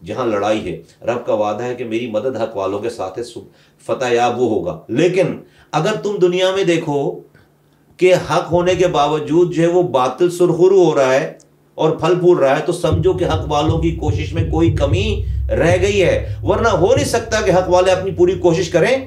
[0.05, 3.19] جہاں لڑائی ہے۔ رب کا وعدہ ہے کہ میری مدد حق والوں کے ساتھ
[3.85, 5.37] فتح یاب وہ ہوگا۔ لیکن
[5.71, 7.19] اگر تم دنیا میں دیکھو
[7.97, 11.33] کہ حق ہونے کے باوجود جو ہے وہ باطل سرخرو ہو رہا ہے
[11.75, 15.25] اور پھل پھول رہا ہے تو سمجھو کہ حق والوں کی کوشش میں کوئی کمی
[15.49, 18.97] رہ گئی ہے۔ ورنہ ہو نہیں سکتا کہ حق والے اپنی پوری کوشش کریں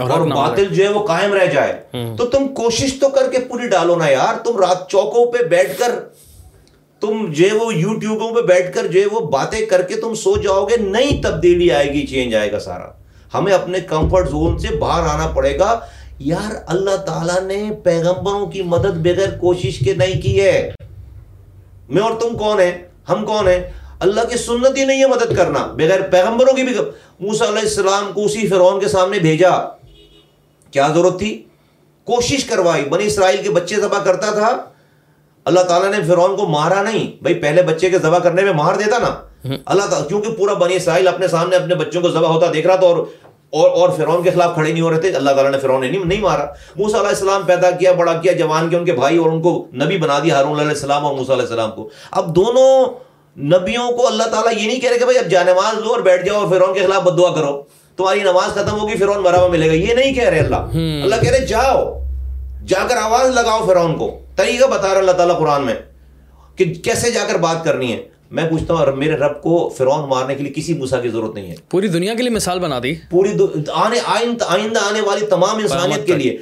[0.00, 1.72] اور باطل جو ہے وہ قائم رہ جائے۔
[2.16, 5.78] تو تم کوشش تو کر کے پوری ڈالو نا یار۔ تم رات چوکوں پہ بیٹھ
[5.78, 6.00] کر
[7.00, 10.64] تم جو وہ یوٹیوبوں پہ بیٹھ کر جو وہ باتیں کر کے تم سو جاؤ
[10.64, 12.88] گے، نئی تبدیلی آئے گی چینج آئے گا سارا۔
[13.34, 15.80] ہمیں اپنے کمفرٹ زون سے باہر آنا پڑے گا۔
[16.18, 20.70] یار، اللہ تعالیٰ نے پیغمبروں کی مدد بغیر کوشش کے نہیں کی ہے۔
[21.88, 22.78] میں اور تم کون ہیں؟
[23.08, 23.70] ہم کون ہیں؟
[24.00, 26.74] اللہ کی سنت ہی نہیں ہے مدد کرنا۔ بغیر پیغمبروں کی بھی
[27.20, 29.50] موسا علیہ السلام کو اسی فرعون کے سامنے بھیجا۔
[30.70, 31.44] کیا ضرورت تھی؟
[32.04, 34.64] کوشش کروائی۔ بنی اسرائیل کے بچے ذبح کرتا تھا۔
[35.46, 38.74] اللہ تعالیٰ نے فرعون کو مارا نہیں۔ بھائی پہلے بچے کے ذبح کرنے میں مار
[38.74, 39.14] دیتا نا۔
[39.66, 42.76] اللہ تعالیٰ کیونکہ پورا بنی اسرائیل اپنے سامنے اپنے بچوں کو ذبح ہوتا دیکھ رہا
[42.76, 42.96] تھا اور
[43.50, 45.98] اور اور فرعون کے خلاف کھڑے نہیں ہو رہے تھے۔ اللہ تعالیٰ نے فرعون نے
[46.04, 46.44] نہیں مارا۔
[46.76, 49.66] موسا علیہ السلام پیدا کیا بڑا کیا جوان کے ان کے بھائی اور ان کو
[49.74, 52.84] نبی بنا دیا ہارون علیہ السلام اور موسا علیہ السلام کو۔ اب دونوں
[53.38, 56.26] نبیوں کو اللہ تعالیٰ یہ نہیں کہہ رہے کہ بھائی اب جانواز لو اور بیٹھ
[56.26, 57.62] جاؤ اور فرعون کے خلاف بد دعا کرو۔
[57.96, 60.56] تمہاری نماز ختم ہوگی فرعون مرا ہوا ملے گا۔ یہ نہیں کہہ رہے اللہ۔
[61.02, 62.05] اللہ کہہ رہے جاؤ۔
[62.66, 65.74] جا کر آواز لگاؤ فرعون کو۔ طریقہ بتا رہا اللہ تعالیٰ قرآن میں
[66.56, 70.34] کہ کیسے جا کر بات کرنی ہے۔ میں پوچھتا ہوں میرے رب کو فرعون مارنے
[70.34, 72.94] کے لیے کسی موسا کی ضرورت نہیں ہے۔ پوری دنیا کے لیے مثال بنا دی۔
[73.10, 73.30] پوری
[73.74, 74.44] آنے آئندہ
[74.90, 76.36] آنے والی تمام انسانیت کے لیے۔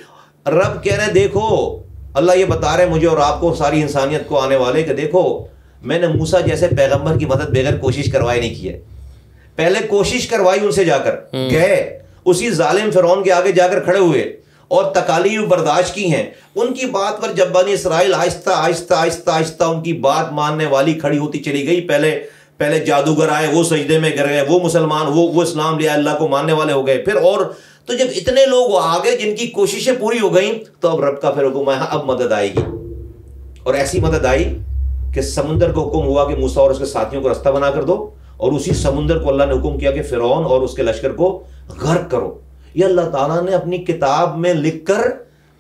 [0.47, 1.79] رب کہہ رہے دیکھو
[2.15, 5.47] اللہ یہ بتا رہے مجھے اور آپ کو ساری انسانیت کو آنے والے کہ دیکھو
[5.83, 8.81] میں نے موسا جیسے پیغمبر کی مدد بغیر کوشش کروائے نہیں کی ہے۔
[9.57, 13.81] پہلے کوشش کروائی ان سے جا کر۔ گئے۔ اسی ظالم فرعون کے آگے جا کر
[13.81, 14.37] کھڑے ہوئے۔
[14.75, 19.31] اور تکالیف برداشت کی ہیں۔ ان کی بات پر جب بنی اسرائیل آہستہ آہستہ آہستہ
[19.31, 22.21] آہستہ ان کی بات ماننے والی کھڑی ہوتی چلی گئی۔ پہلے
[22.57, 26.11] پہلے جادوگر آئے، وہ سجدے میں گر گئے، وہ مسلمان، وہ وہ اسلام لیا اللہ
[26.19, 27.53] کو ماننے والے ہو گئے۔ پھر اور
[27.87, 31.31] تو جب اتنے لوگ آگے جن کی کوششیں پوری ہو گئیں، تو اب رب کا
[31.31, 32.63] پھر حکم آیا، اب مدد آئے گی۔
[33.63, 34.59] اور ایسی مدد آئی
[35.15, 37.83] کہ سمندر کو حکم ہوا کہ موسا اور اس کے ساتھیوں کو رستہ بنا کر
[37.83, 41.13] دو اور اسی سمندر کو اللہ نے حکم کیا کہ فرعون اور اس کے لشکر
[41.13, 42.39] کو غرق کرو۔
[42.75, 45.01] یہ اللہ تعالیٰ نے اپنی کتاب میں لکھ کر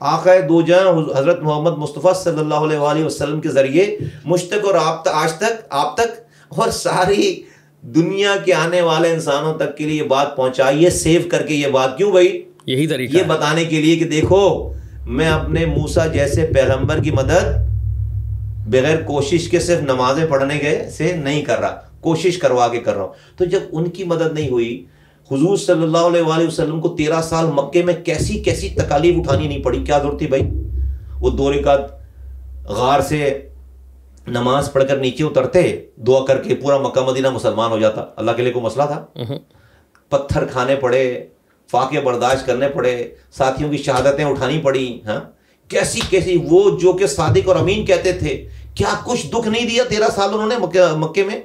[0.00, 4.74] آقا دو جہاں حضرت محمد مصطفیٰ صلی اللہ علیہ وآلہ وسلم کے ذریعے مشتق اور
[4.74, 7.42] آپ آج تک آپ تک اور ساری
[7.82, 11.54] دنیا کے آنے والے انسانوں تک کے لیے یہ بات پہنچائی ہے سیو کر کے
[11.54, 14.72] یہ بات کیوں بھائی؟ یہی طریقہ یہ بتانے کے لیے کہ دیکھو
[15.06, 17.52] میں اپنے موسا جیسے پیغمبر کی مدد
[18.66, 22.94] بغیر کوشش کے صرف نمازیں پڑھنے گئے سے نہیں کر رہا کوشش کروا کے کر
[22.94, 24.84] رہا ہوں۔ تو جب ان کی مدد نہیں ہوئی
[25.30, 29.46] حضور صلی اللہ علیہ وآلہ وسلم کو تیرہ سال مکے میں کیسی کیسی تکالیف اٹھانی
[29.48, 30.42] نہیں پڑی؟ کیا ضرورت تھی بھائی؟
[31.20, 33.20] وہ دو رکعت غار سے
[34.26, 35.62] نماز پڑھ کر نیچے اترتے
[36.06, 39.04] دعا کر کے پورا مکہ مدینہ مسلمان ہو جاتا۔ اللہ کے لیے کوئی مسئلہ تھا؟
[40.12, 41.02] پتھر کھانے پڑے
[41.70, 42.92] فاقے برداشت کرنے پڑے
[43.36, 45.20] ساتھیوں کی شہادتیں اٹھانی پڑی ہاں؟
[45.70, 48.36] کیسی کیسی؟ وہ جو کہ صادق اور امین کہتے تھے
[48.74, 50.56] کیا کچھ دکھ نہیں دیا تیرہ سال انہوں نے
[50.96, 51.40] مکے میں؟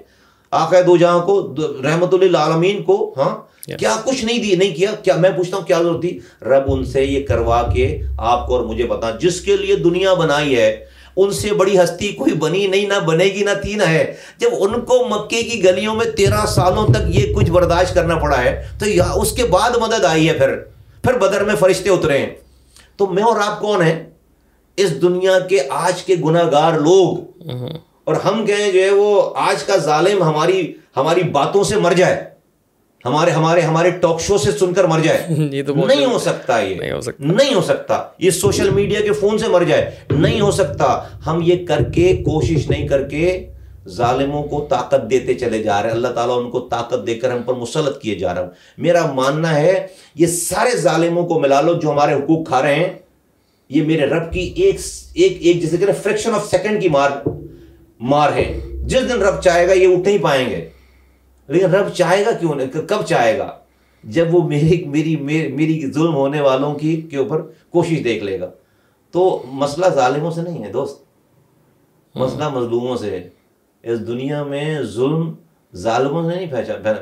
[0.52, 1.42] آقا دو جہاں کو
[1.84, 3.36] رحمت اللہ عالمین کو ہاں؟
[3.66, 6.86] کیا کچھ نہیں دی نہیں کیا؟ کیا میں پوچھتا ہوں کیا ضرورت تھی؟ رب ان
[6.86, 10.86] سے یہ کروا کے آپ کو اور مجھے بتا۔ جس کے لیے دنیا بنائی ہے
[11.16, 14.50] ان سے بڑی ہستی کوئی بنی نہیں نہ بنے گی نہ تھی نہ ہے۔ جب
[14.60, 18.68] ان کو مکے کی گلیوں میں تیرہ سالوں تک یہ کچھ برداشت کرنا پڑا ہے
[18.80, 18.86] تو
[19.22, 20.56] اس کے بعد مدد آئی ہے پھر۔
[21.04, 22.30] پھر بدر میں فرشتے اترے ہیں۔
[22.98, 24.10] تو میں اور آپ کون ہیں؟
[24.78, 27.18] اس دنیا کے آج کے گناہ گار لوگ
[28.04, 32.29] اور ہم کہیں جو ہے وہ آج کا ظالم ہماری ہماری باتوں سے مر جائے۔
[33.06, 36.60] ہمارے ہمارے ہمارے ٹاک شو سے سن کر مر جائے۔ یہ تو نہیں ہو سکتا
[36.60, 36.76] یہ۔
[37.20, 41.42] نہیں ہو سکتا۔ یہ سوشل میڈیا کے فون سے مر جائے۔ نہیں ہو سکتا۔ ہم
[41.44, 43.50] یہ کر کے کوشش نہیں کر کے
[43.88, 47.32] ظالموں کو طاقت دیتے چلے جا رہے۔ ہیں اللہ تعالیٰ ان کو طاقت دے کر
[47.32, 51.62] ہم پر مسلط کیے جا رہے ہیں میرا ماننا ہے یہ سارے ظالموں کو ملا
[51.62, 52.90] لو جو ہمارے حقوق کھا رہے ہیں۔
[53.70, 54.78] یہ میرے رب کی ایک
[55.16, 57.10] ایک ایک جیسے کہ فریکشن آف سیکنڈ کی مار
[58.00, 60.70] مار ہے۔ جس دن رب چاہے گا یہ اٹھ نہیں پائیں گے۔
[61.50, 63.58] لیکن رب چاہے گا کیوں نہیں کب چاہے گا؟
[64.04, 65.16] جب وہ میری میری
[65.52, 68.50] میری ظلم ہونے والوں کی کے اوپر کوشش دیکھ لے گا۔
[69.12, 71.04] تو مسئلہ ظالموں سے نہیں ہے دوست۔
[72.16, 73.30] مسئلہ مظلوموں سے ہے۔
[73.84, 75.34] اس دنیا میں ظلم
[75.76, 76.48] ظالموں سے نہیں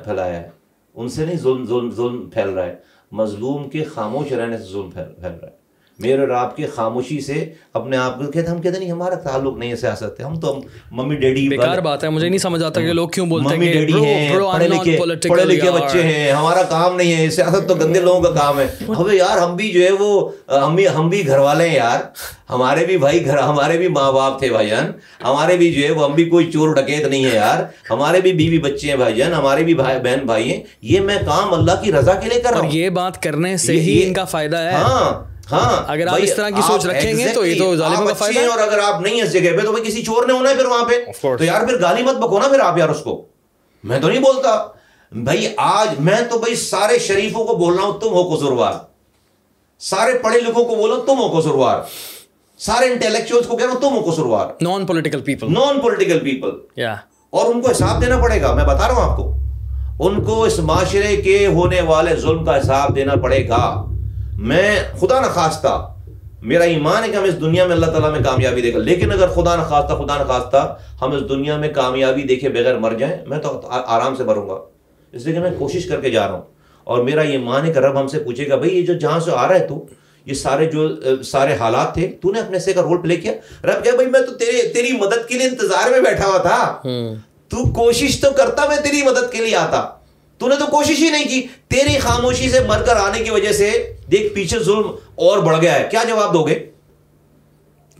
[0.04, 0.50] پھیلایا ہے۔
[0.95, 2.76] ان سے نہیں ظلم ظلم ظلم پھیل رہا ہے۔
[3.12, 5.66] مظلوم کے خاموش رہنے سے ظلم پھیل رہا ہے۔
[6.00, 9.58] میرے اور آپ کی خاموشی سے اپنے آپ کو کہتے ہم کہتے نہیں ہمارا تعلق
[9.58, 12.93] نہیں ہے سیاست ہم تو ممی ڈیڈی بیکار بات ہے مجھے نہیں سمجھ آتا کہ
[12.93, 16.95] لوگ کیوں بولتے ہیں ممی ڈیڈی ہیں پڑھے لکھے پڑھے لکھے بچے ہیں ہمارا کام
[16.95, 18.68] نہیں ہے سیاست تو گندے لوگوں کا کام ہے۔
[18.98, 20.30] اب یار ہم بھی جو ہے وہ
[20.66, 22.00] ہم بھی ہم بھی گھر والے ہیں یار۔
[22.50, 24.91] ہمارے بھی بھائی گھر ہمارے بھی ماں باپ تھے بھائی جان۔
[25.24, 28.34] ہمارے بھی جو ہے وہ ہم بھی کوئی چور ڈکیت نہیں ہے یار۔ ہمارے بھی
[28.34, 31.82] بیوی بچے ہیں بھائی جان۔ ہمارے بھی بھائی بہن بھائی ہیں۔ یہ میں کام اللہ
[31.84, 34.58] کی رضا کے لیے کر رہا ہوں۔ یہ بات کرنے سے ہی ان کا فائدہ
[34.58, 38.08] ہے۔ ہاں۔ ہاں اگر آپ اس طرح کی سوچ رکھیں گے تو یہ تو ظالموں
[38.08, 40.50] کا فائدہ ہے۔ اور اگر آپ نہیں اس جگہ پہ تو کسی چور نے ہونا
[40.50, 40.95] ہے پھر وہاں پہ۔
[41.38, 43.26] تو یار پھر گالی مت بکو نا پھر آپ یار اس کو۔
[43.84, 44.68] میں تو نہیں بولتا۔
[45.12, 48.74] بھائی آج میں تو بھائی سارے شریفوں کو بول رہا ہوں تم ہو قصوروار۔
[49.80, 51.80] سارے پڑھے لکھوں کو بول رہا ہوں تم ہو قصوروار۔
[52.58, 56.50] سارے انٹلیکچوئلس کو کہہ رہا ہوں تم ہو قصوروار۔ Non political people non political people
[57.30, 59.34] اور ان کو حساب دینا پڑے گا میں بتا رہا ہوں آپ کو۔
[60.00, 63.86] ان کو اس معاشرے کے ہونے والے ظلم کا حساب دینا پڑے گا۔
[64.38, 65.94] میں خدا نخواستہ
[66.42, 69.28] میرا ایمان ہے کہ ہم اس دنیا میں اللہ تعالیٰ میں کامیابی گا لیکن اگر
[69.28, 73.62] خدا نخواستہ خدا نخواستہ ہم اس دنیا میں کامیابی دیکھے بغیر مر جائیں میں تو
[73.72, 74.58] آرام سے مروں گا۔
[75.12, 76.42] اس لیے کہ میں کوشش کر کے جا رہا ہوں۔
[76.84, 79.20] اور میرا یہ مان ہے کہ رب ہم سے پوچھے گا بھائی یہ جو جہاں
[79.20, 79.86] سے آ رہا ہے تو
[80.26, 80.90] یہ سارے جو
[81.24, 83.34] سارے حالات تھے تو نے اپنے سے کا رول پلے کیا؟
[83.64, 86.82] رب کیا بھائی میں تو تیرے تیری مدد کے لیے انتظار میں بیٹھا ہوا تھا۔
[87.48, 89.97] تو کوشش تو کرتا میں تیری مدد کے لیے آتا۔
[90.38, 93.52] تو نے تو کوشش ہی نہیں کی۔ تیری خاموشی سے مر کر آنے کی وجہ
[93.52, 96.60] سے دیکھ پیچھے ظلم اور بڑھ گیا ہے۔ کیا جواب دو گے؟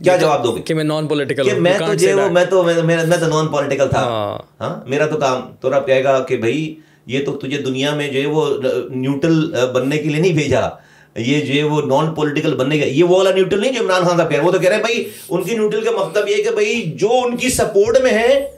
[0.04, 3.26] کیا جواب دو گے؟ کہ میں نان پولیٹیکل میں تو جو میں تو میں تو
[3.26, 6.74] نان پولیٹیکل تھا۔ ہاں۔, ہاں؟ میرا تو کام تو رب کہے گا کہ بھائی
[7.06, 8.46] یہ تو تجھے دنیا میں جو ہے وہ
[8.88, 10.68] نیوٹرل بننے کے لیے نہیں بھیجا۔
[11.16, 14.04] یہ جو ہے وہ نان پولیٹیکل بننے کا یہ وہ والا نیوٹرل نہیں جو عمران
[14.04, 16.28] خان صاحب کہہ رہے وہ تو کہہ رہے ہیں بھائی ان کی نیوٹرل کا مطلب
[16.28, 18.57] یہ کہ بھائی جو ان کی سپورٹ میں ہے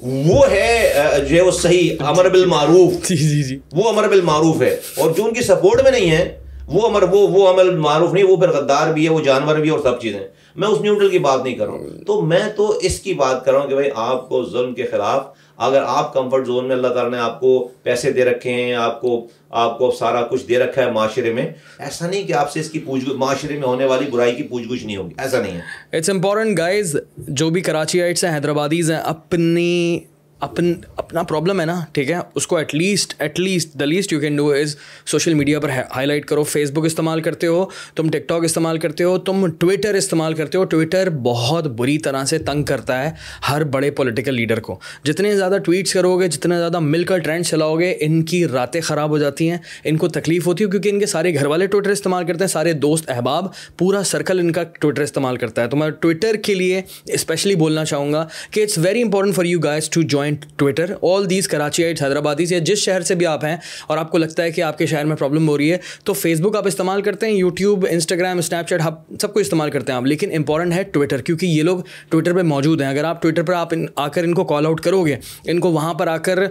[0.00, 0.92] وہ ہے
[1.28, 5.24] جو ہے وہ صحیح امر بالمعروف۔ جی جی جی۔ وہ امر بالمعروف ہے۔ اور جو
[5.24, 8.48] ان کی سپورٹ میں نہیں ہے وہ امر وہ وہ عمل معروف نہیں وہ پھر
[8.48, 10.20] غدار بھی ہے وہ جانور بھی ہے اور سب چیزیں
[10.56, 13.44] میں اس نیوٹرل کی بات نہیں کر رہا ہوں۔ تو میں تو اس کی بات
[13.44, 15.22] کر رہا ہوں کہ بھائی آپ کو ظلم کے خلاف
[15.58, 19.00] اگر آپ کمفرٹ زون میں اللہ تعالیٰ نے آپ کو پیسے دے رکھے ہیں، آپ
[19.00, 21.46] کو آپ کو سارا کچھ دے رکھا ہے معاشرے میں،
[21.78, 24.68] ایسا نہیں کہ آپ سے اس کی پوچھ معاشرے میں ہونے والی برائی کی پوچھ
[24.68, 28.90] گچھ نہیں ہوگی، ایسا نہیں ہے۔ اٹس امپورٹنٹ گائز جو بھی کراچی آئٹس ہیں، حیدرآبادیز
[28.90, 29.98] ہیں، اپنی
[30.40, 34.12] اپن اپنا پرابلم ہے نا، ٹھیک ہے؟ اس کو at least at least the least
[34.12, 34.76] you can do is
[35.06, 38.78] social media per highlight کرو۔ فیس بک استعمال کرتے ہو، تم ٹک ٹاک استعمال
[38.78, 43.10] کرتے ہو، تم ٹویٹر استعمال کرتے ہو۔ ٹویٹر بہت بری طرح سے تنگ کرتا ہے
[43.50, 47.46] ہر بڑے پولیٹیکل لیڈر کو۔ جتنے زیادہ ٹویٹس کرو گے جتنے زیادہ مل کر ٹرینڈ
[47.46, 50.88] چلاؤ گے، ان کی راتیں خراب ہو جاتی ہیں۔ ان کو تکلیف ہوتی ہے کیونکہ
[50.88, 53.46] ان کے سارے گھر والے ٹویٹر استعمال کرتے ہیں، سارے دوست، احباب،
[53.78, 57.84] پورا سرکل ان کا ٹویٹر استعمال کرتا ہے۔ تو میں ٹویٹر کے لیے اسپیشلی بولنا
[57.84, 60.23] چاہوں گا کہ it's very important for you guys to join
[60.56, 61.48] Twitter all these
[61.84, 63.56] Karachiites Hyderabadi سے جس شہر سے بھی آپ ہیں
[63.86, 66.12] اور آپ کو لگتا ہے کہ آپ کے شہر میں پرابلم ہو رہی ہے تو
[66.12, 69.92] فیس بک آپ استعمال کرتے ہیں یوٹیوب انسٹاگرام اسنیپ چیٹ آپ سب کو استعمال کرتے
[69.92, 73.22] ہیں آپ لیکن امپورٹنٹ ہے ٹویٹر کیونکہ یہ لوگ ٹویٹر پہ موجود ہیں اگر آپ
[73.22, 76.06] ٹویٹر پر آپ آ کر ان کو کال آؤٹ کرو گے ان کو وہاں پر
[76.06, 76.44] آ کر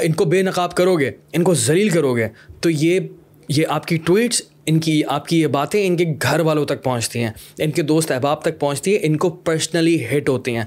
[0.00, 2.28] ان کو بے نقاب کرو گے ان کو ذلیل کرو گے
[2.60, 3.00] تو یہ
[3.48, 6.82] یہ آپ کی ٹویٹس ان کی آپ کی یہ باتیں ان کے گھر والوں تک
[6.84, 10.64] پہنچتی ہیں ان کے دوست احباب تک پہنچتی ہیں ان کو پرسنلی ہٹ ہوتی ہیں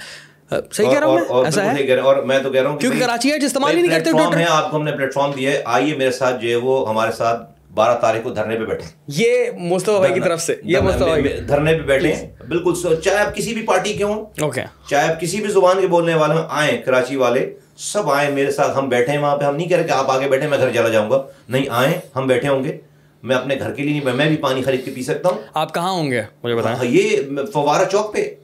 [0.71, 3.35] صحیح کہہ رہا ہوں ایسا ہے؟ اور میں تو کہہ رہا ہوں کیونکہ کراچی ہے
[3.45, 5.95] استعمال ہی نہیں کرتے ٹویٹر ہے آپ کو ہم نے پلیٹ فارم دیا ہے۔ آئیے
[5.95, 7.41] میرے ساتھ جو ہے وہ ہمارے ساتھ
[7.73, 11.73] بارہ تاریخ کو دھرنے پہ بیٹھے۔ یہ مصطفیٰ بھائی کی طرف سے یہ مصطفیٰ دھرنے
[11.73, 12.13] پہ بیٹھے
[12.47, 12.73] بالکل
[13.03, 14.25] چاہے آپ کسی بھی پارٹی کے ہوں
[14.89, 18.51] چاہے آپ کسی بھی زبان کے بولنے والے ہوں آئیں کراچی والے سب آئیں میرے
[18.51, 20.57] ساتھ۔ ہم بیٹھے ہیں وہاں پہ۔ ہم نہیں کہہ رہے کہ آپ آگے بیٹھے میں
[20.57, 22.77] گھر چلا جاؤں گا۔ نہیں آئیں ہم بیٹھے ہوں گے۔
[23.23, 25.73] میں اپنے گھر کے لیے نہیں میں بھی پانی خرید کے پی سکتا ہوں۔ آپ
[25.73, 27.17] کہاں ہوں گے؟ مجھے بتائیں۔ ہاں، یہ
[27.53, 28.35] فوارہ چوک پہ۔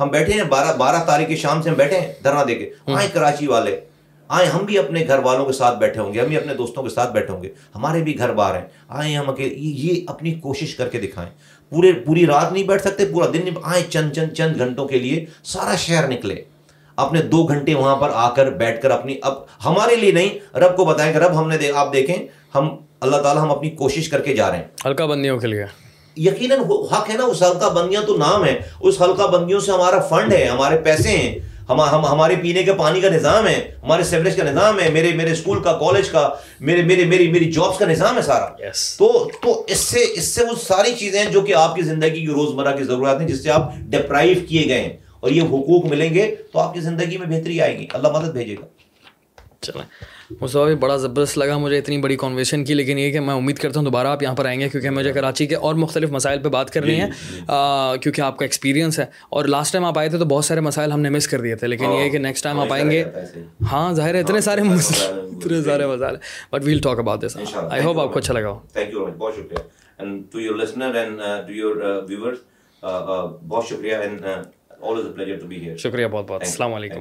[0.00, 2.70] ہم بیٹھے ہیں بارہ بارہ تاریخ کی شام سے ہم بیٹھے ہیں دھرنا دے کے۔
[2.86, 3.80] آئیں کراچی والے۔
[4.28, 6.82] آئیں ہم بھی اپنے گھر والوں کے ساتھ بیٹھے ہوں گے ہم بھی اپنے دوستوں
[6.82, 10.34] کے ساتھ بیٹھے ہوں گے۔ ہمارے بھی گھر بار ہیں۔ آئیں ہم اکیلے یہ اپنی
[10.34, 11.30] کوشش کر کے دکھائیں۔
[11.70, 14.98] پورے پوری رات نہیں بیٹھ سکتے پورا دن نہیں۔ آئیں چند چند چند گھنٹوں کے
[14.98, 16.34] لیے سارا شہر نکلے۔
[16.96, 19.34] اپنے دو گھنٹے وہاں پر آ کر بیٹھ کر اپنی اب
[19.64, 23.42] ہمارے لیے نہیں رب کو بتائیں کہ رب ہم نے آپ دیکھیں ہم اللہ تعالیٰ
[23.42, 25.64] ہم اپنی کوشش کر کے جا رہے ہیں۔ ہلکا بندیوں کے لیے۔
[26.16, 26.58] یقیناً
[26.92, 30.32] حق ہے نا اس ہلکا بندیاں تو نام ہے اس ہلکا بندیوں سے ہمارا فنڈ
[30.32, 31.38] ہے ہمارے پیسے ہیں
[31.68, 35.12] ہم ہم ہمارے پینے کے پانی کا نظام ہے ہمارے سیوریج کا نظام ہے میرے
[35.12, 36.28] میرے اسکول کا کالج کا
[36.60, 38.96] میرے میرے میری میری جابس کا نظام ہے سارا۔ Yes.
[38.98, 42.20] تو تو اس سے اس سے وہ ساری چیزیں ہیں جو کہ آپ کی زندگی
[42.20, 45.84] کی روزمرہ کی ضرورت ہیں جس سے آپ ڈپرائیو کیے گئے ہیں۔ اور یہ حقوق
[45.84, 48.66] ملیں گے تو آپ کی زندگی میں بہتری آئے گی۔ اللہ مدد بھیجے گا۔
[49.60, 53.58] چلیں۔ مصطفیٰ بڑا زبردست لگا مجھے اتنی بڑی کنویشن کی لیکن یہ کہ میں امید
[53.58, 56.38] کرتا ہوں دوبارہ آپ یہاں پر آئیں گے کیونکہ مجھے کراچی کے اور مختلف مسائل
[56.38, 57.06] پہ بات کرنی ہے
[58.02, 60.92] کیونکہ آپ کا ایکسپیرینس ہے۔ اور لاسٹ ٹائم آپ آئے تھے تو بہت سارے مسائل
[60.92, 63.04] ہم نے مس کر دیے تھے لیکن یہ کہ نیکسٹ ٹائم آپ آئیں گے۔
[63.72, 66.16] ہاں ظاہر ہے اتنے سارے اتنے سارے مسائل۔
[66.52, 67.36] But we'll talk about this
[67.70, 68.58] I hope آپ کو اچھا لگا۔
[75.76, 77.00] شکریہ۔ بہت بہت السلام علیکم۔